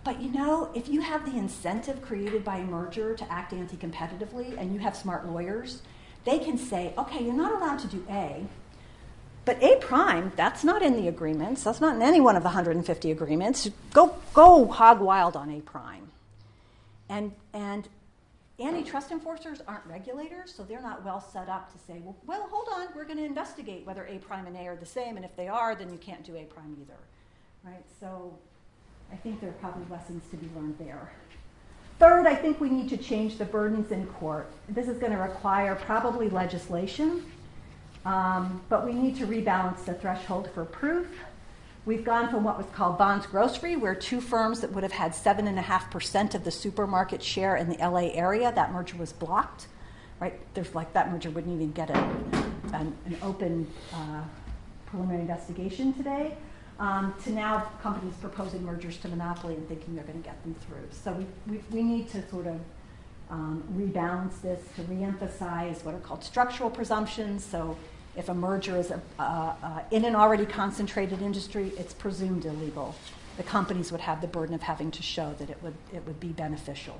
But 0.05 0.20
you 0.20 0.31
know, 0.31 0.70
if 0.74 0.89
you 0.89 1.01
have 1.01 1.24
the 1.31 1.36
incentive 1.36 2.01
created 2.03 2.44
by 2.44 2.59
a 2.59 2.65
merger 2.65 3.15
to 3.15 3.32
act 3.32 3.53
anti 3.53 3.77
competitively 3.77 4.57
and 4.57 4.73
you 4.73 4.78
have 4.81 4.97
smart 4.97 5.27
lawyers, 5.27 5.82
they 6.24 6.39
can 6.39 6.59
say, 6.59 6.93
okay, 6.98 7.24
you're 7.24 7.35
not 7.35 7.53
allowed 7.55 7.78
to 7.81 7.86
do 7.89 8.05
A, 8.09 8.47
but 9.47 9.62
A 9.62 9.77
prime, 9.77 10.32
that's 10.35 10.65
not 10.65 10.82
in 10.82 10.97
the 10.97 11.07
agreements. 11.07 11.62
That's 11.62 11.81
not 11.81 11.94
in 11.94 12.03
any 12.03 12.20
one 12.20 12.36
of 12.36 12.43
the 12.43 12.48
150 12.48 13.11
agreements. 13.12 13.70
Go, 13.93 14.16
go 14.35 14.66
hog 14.66 15.01
wild 15.01 15.36
on 15.36 15.51
A 15.51 15.61
prime. 15.61 16.09
And, 17.09 17.32
and 17.55 17.89
antitrust 18.59 19.11
enforcers 19.11 19.61
aren't 19.66 19.85
regulators, 19.87 20.55
so 20.55 20.62
they're 20.62 20.81
not 20.81 21.05
well 21.05 21.20
set 21.20 21.49
up 21.49 21.73
to 21.73 21.78
say, 21.78 22.01
well, 22.03 22.16
well 22.27 22.49
hold 22.51 22.69
on, 22.73 22.89
we're 22.95 23.05
going 23.05 23.19
to 23.19 23.24
investigate 23.24 23.87
whether 23.87 24.07
A 24.07 24.19
prime 24.19 24.47
and 24.47 24.57
A 24.57 24.66
are 24.66 24.77
the 24.77 24.87
same, 24.87 25.16
and 25.16 25.24
if 25.24 25.37
they 25.37 25.49
are, 25.49 25.74
then 25.74 25.91
you 25.91 25.99
can't 25.99 26.24
do 26.24 26.37
A 26.37 26.45
prime 26.45 26.77
either. 26.81 26.99
Right? 27.65 27.85
So 28.01 28.37
I 29.12 29.16
think 29.16 29.41
there 29.41 29.51
are 29.51 29.55
probably 29.55 29.85
lessons 29.91 30.23
to 30.31 30.37
be 30.37 30.49
learned 30.55 30.78
there. 30.78 31.12
Third, 31.99 32.27
I 32.27 32.35
think 32.35 32.61
we 32.61 32.69
need 32.69 32.89
to 32.91 32.97
change 32.97 33.39
the 33.39 33.45
burdens 33.45 33.91
in 33.91 34.07
court. 34.07 34.51
This 34.69 34.89
is 34.89 34.99
going 34.99 35.12
to 35.12 35.19
require 35.19 35.74
probably 35.74 36.28
legislation, 36.28 37.24
um, 38.05 38.61
but 38.69 38.85
we 38.85 38.93
need 38.93 39.16
to 39.16 39.27
rebalance 39.27 39.85
the 39.85 39.95
threshold 39.95 40.51
for 40.55 40.65
proof. 40.65 41.07
We've 41.86 42.04
gone 42.04 42.28
from 42.30 42.42
what 42.42 42.58
was 42.58 42.66
called 42.72 42.98
Von's 42.98 43.26
Grocery, 43.26 43.76
where 43.76 43.94
two 43.94 44.20
firms 44.20 44.60
that 44.60 44.72
would 44.72 44.82
have 44.82 44.90
had 44.90 45.12
7.5% 45.12 46.34
of 46.34 46.42
the 46.42 46.50
supermarket 46.50 47.22
share 47.22 47.54
in 47.54 47.68
the 47.68 47.76
LA 47.76 48.10
area, 48.12 48.50
that 48.52 48.72
merger 48.72 48.96
was 48.96 49.12
blocked. 49.12 49.68
Right? 50.18 50.34
There's 50.54 50.74
like 50.74 50.92
that 50.94 51.12
merger 51.12 51.30
wouldn't 51.30 51.54
even 51.54 51.70
get 51.70 51.90
a, 51.90 51.98
an, 52.72 52.92
an 53.06 53.16
open 53.22 53.70
uh, 53.94 54.22
preliminary 54.86 55.20
investigation 55.20 55.92
today 55.92 56.36
um, 56.80 57.14
to 57.22 57.30
now 57.30 57.70
companies 57.80 58.14
proposing 58.20 58.64
mergers 58.64 58.96
to 58.98 59.08
monopoly 59.08 59.54
and 59.54 59.68
thinking 59.68 59.94
they're 59.94 60.04
going 60.04 60.20
to 60.20 60.28
get 60.28 60.42
them 60.42 60.56
through. 60.66 60.88
So 60.90 61.12
we, 61.12 61.26
we, 61.46 61.62
we 61.70 61.82
need 61.84 62.10
to 62.10 62.28
sort 62.30 62.48
of 62.48 62.58
um, 63.30 63.62
rebalance 63.76 64.40
this 64.40 64.60
to 64.74 64.82
reemphasize 64.82 65.84
what 65.84 65.94
are 65.94 66.00
called 66.00 66.24
structural 66.24 66.68
presumptions. 66.68 67.44
So 67.44 67.76
if 68.16 68.28
a 68.28 68.34
merger 68.34 68.76
is 68.76 68.90
a, 68.90 69.01
uh, 69.18 69.22
uh, 69.62 69.80
in 69.90 70.05
an 70.05 70.16
already 70.16 70.47
concentrated 70.47 71.20
industry, 71.20 71.72
it's 71.76 71.93
presumed 71.93 72.44
illegal. 72.44 72.94
The 73.36 73.43
companies 73.43 73.93
would 73.93 74.01
have 74.01 74.20
the 74.20 74.26
burden 74.26 74.55
of 74.55 74.62
having 74.62 74.90
to 74.93 75.02
show 75.02 75.34
that 75.38 75.51
it 75.51 75.62
would, 75.62 75.74
it 75.93 76.06
would 76.06 76.18
be 76.18 76.28
beneficial. 76.28 76.98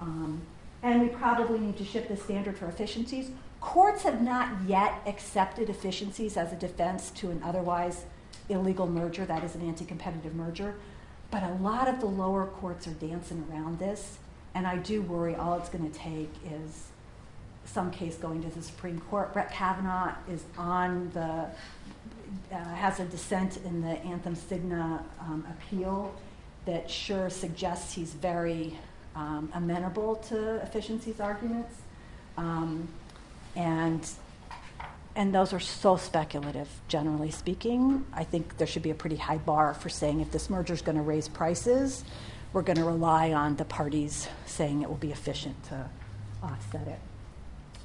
Um, 0.00 0.42
and 0.82 1.02
we 1.02 1.08
probably 1.08 1.58
need 1.58 1.76
to 1.78 1.84
shift 1.84 2.08
the 2.08 2.16
standard 2.16 2.56
for 2.56 2.66
efficiencies. 2.66 3.30
Courts 3.60 4.02
have 4.02 4.22
not 4.22 4.48
yet 4.66 5.02
accepted 5.06 5.68
efficiencies 5.68 6.36
as 6.36 6.52
a 6.52 6.56
defense 6.56 7.10
to 7.12 7.30
an 7.30 7.42
otherwise 7.44 8.04
illegal 8.48 8.86
merger, 8.86 9.24
that 9.26 9.42
is 9.44 9.54
an 9.54 9.66
anti 9.66 9.84
competitive 9.84 10.34
merger. 10.34 10.74
But 11.30 11.42
a 11.42 11.54
lot 11.54 11.88
of 11.88 12.00
the 12.00 12.06
lower 12.06 12.46
courts 12.46 12.86
are 12.86 12.92
dancing 12.92 13.44
around 13.50 13.78
this, 13.78 14.18
and 14.54 14.66
I 14.66 14.76
do 14.76 15.02
worry 15.02 15.34
all 15.34 15.58
it's 15.58 15.68
going 15.68 15.90
to 15.90 15.98
take 15.98 16.32
is 16.48 16.88
some 17.66 17.90
case 17.90 18.16
going 18.16 18.42
to 18.42 18.48
the 18.48 18.62
Supreme 18.62 19.00
Court. 19.00 19.32
Brett 19.32 19.52
Kavanaugh 19.52 20.14
is 20.30 20.44
on 20.56 21.10
the, 21.12 21.46
uh, 22.54 22.74
has 22.74 23.00
a 23.00 23.04
dissent 23.04 23.58
in 23.58 23.82
the 23.82 23.98
Anthem 24.04 24.36
Cigna 24.36 25.02
um, 25.20 25.46
appeal 25.50 26.14
that 26.64 26.90
sure 26.90 27.30
suggests 27.30 27.94
he's 27.94 28.12
very 28.12 28.78
um, 29.14 29.50
amenable 29.54 30.16
to 30.16 30.56
efficiencies 30.56 31.20
arguments. 31.20 31.74
Um, 32.36 32.88
and 33.54 34.06
and 35.16 35.34
those 35.34 35.54
are 35.54 35.60
so 35.60 35.96
speculative, 35.96 36.68
generally 36.88 37.30
speaking. 37.30 38.04
I 38.12 38.22
think 38.22 38.58
there 38.58 38.66
should 38.66 38.82
be 38.82 38.90
a 38.90 38.94
pretty 38.94 39.16
high 39.16 39.38
bar 39.38 39.72
for 39.72 39.88
saying 39.88 40.20
if 40.20 40.30
this 40.30 40.50
merger 40.50 40.74
is 40.74 40.82
going 40.82 40.98
to 40.98 41.02
raise 41.02 41.26
prices, 41.26 42.04
we're 42.52 42.60
going 42.60 42.76
to 42.76 42.84
rely 42.84 43.32
on 43.32 43.56
the 43.56 43.64
parties 43.64 44.28
saying 44.44 44.82
it 44.82 44.88
will 44.90 44.96
be 44.96 45.12
efficient 45.12 45.62
to 45.64 45.88
offset 46.42 46.86
it. 46.86 46.98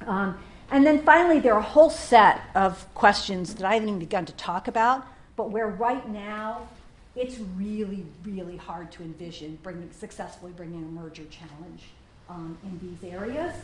Um, 0.06 0.38
and 0.70 0.86
then 0.86 1.02
finally, 1.02 1.38
there 1.38 1.54
are 1.54 1.60
a 1.60 1.62
whole 1.62 1.90
set 1.90 2.40
of 2.54 2.92
questions 2.94 3.54
that 3.56 3.66
I 3.66 3.74
haven't 3.74 3.88
even 3.88 4.00
begun 4.00 4.24
to 4.26 4.32
talk 4.32 4.68
about, 4.68 5.06
but 5.36 5.50
where 5.50 5.66
right 5.66 6.08
now 6.08 6.68
it's 7.14 7.38
really, 7.56 8.06
really 8.24 8.56
hard 8.56 8.90
to 8.92 9.02
envision 9.02 9.58
bringing, 9.62 9.90
successfully 9.92 10.52
bringing 10.56 10.82
a 10.82 10.86
merger 10.86 11.24
challenge 11.24 11.82
um, 12.30 12.56
in 12.62 12.78
these 12.78 13.12
areas. 13.12 13.54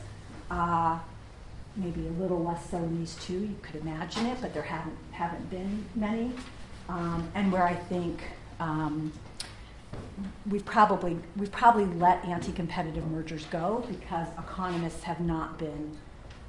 Uh, 0.51 0.99
maybe 1.77 2.07
a 2.07 2.11
little 2.21 2.43
less 2.43 2.71
so 2.71 2.77
in 2.77 2.99
these 2.99 3.15
two. 3.17 3.39
You 3.39 3.57
could 3.63 3.77
imagine 3.77 4.27
it, 4.27 4.39
but 4.41 4.53
there 4.53 4.63
haven't 4.63 4.97
haven't 5.13 5.49
been 5.51 5.85
many. 5.95 6.33
Um, 6.89 7.29
and 7.35 7.53
where 7.53 7.63
I 7.63 7.75
think 7.75 8.23
um, 8.61 9.13
we've 10.51 10.65
probably 10.65 11.19
we've 11.37 11.53
probably 11.53 11.87
let 11.99 12.25
anti-competitive 12.25 13.07
mergers 13.11 13.45
go 13.47 13.85
because 13.89 14.29
economists 14.39 15.05
have 15.05 15.21
not 15.21 15.59
been 15.59 15.97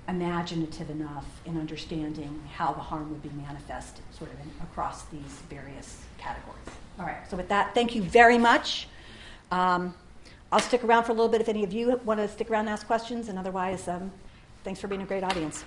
imaginative 0.09 0.89
enough 0.89 1.25
in 1.45 1.57
understanding 1.57 2.41
how 2.53 2.73
the 2.73 2.79
harm 2.79 3.09
would 3.09 3.23
be 3.23 3.29
manifested 3.29 4.03
sort 4.11 4.31
of 4.33 4.39
in, 4.39 4.51
across 4.63 5.05
these 5.05 5.41
various 5.49 6.01
categories. 6.17 6.57
All 6.99 7.05
right. 7.05 7.29
So 7.29 7.37
with 7.37 7.49
that, 7.49 7.73
thank 7.73 7.95
you 7.95 8.03
very 8.03 8.37
much. 8.37 8.87
Um, 9.51 9.93
I'll 10.51 10.59
stick 10.59 10.83
around 10.83 11.03
for 11.03 11.11
a 11.11 11.15
little 11.15 11.29
bit 11.29 11.41
if 11.41 11.49
any 11.49 11.63
of 11.63 11.71
you 11.71 12.01
want 12.03 12.19
to 12.19 12.27
stick 12.27 12.49
around 12.49 12.61
and 12.61 12.69
ask 12.69 12.85
questions, 12.87 13.29
and 13.29 13.39
otherwise. 13.39 13.87
Um, 13.87 14.11
Thanks 14.63 14.81
for 14.81 14.87
being 14.87 15.01
a 15.01 15.05
great 15.05 15.23
audience. 15.23 15.63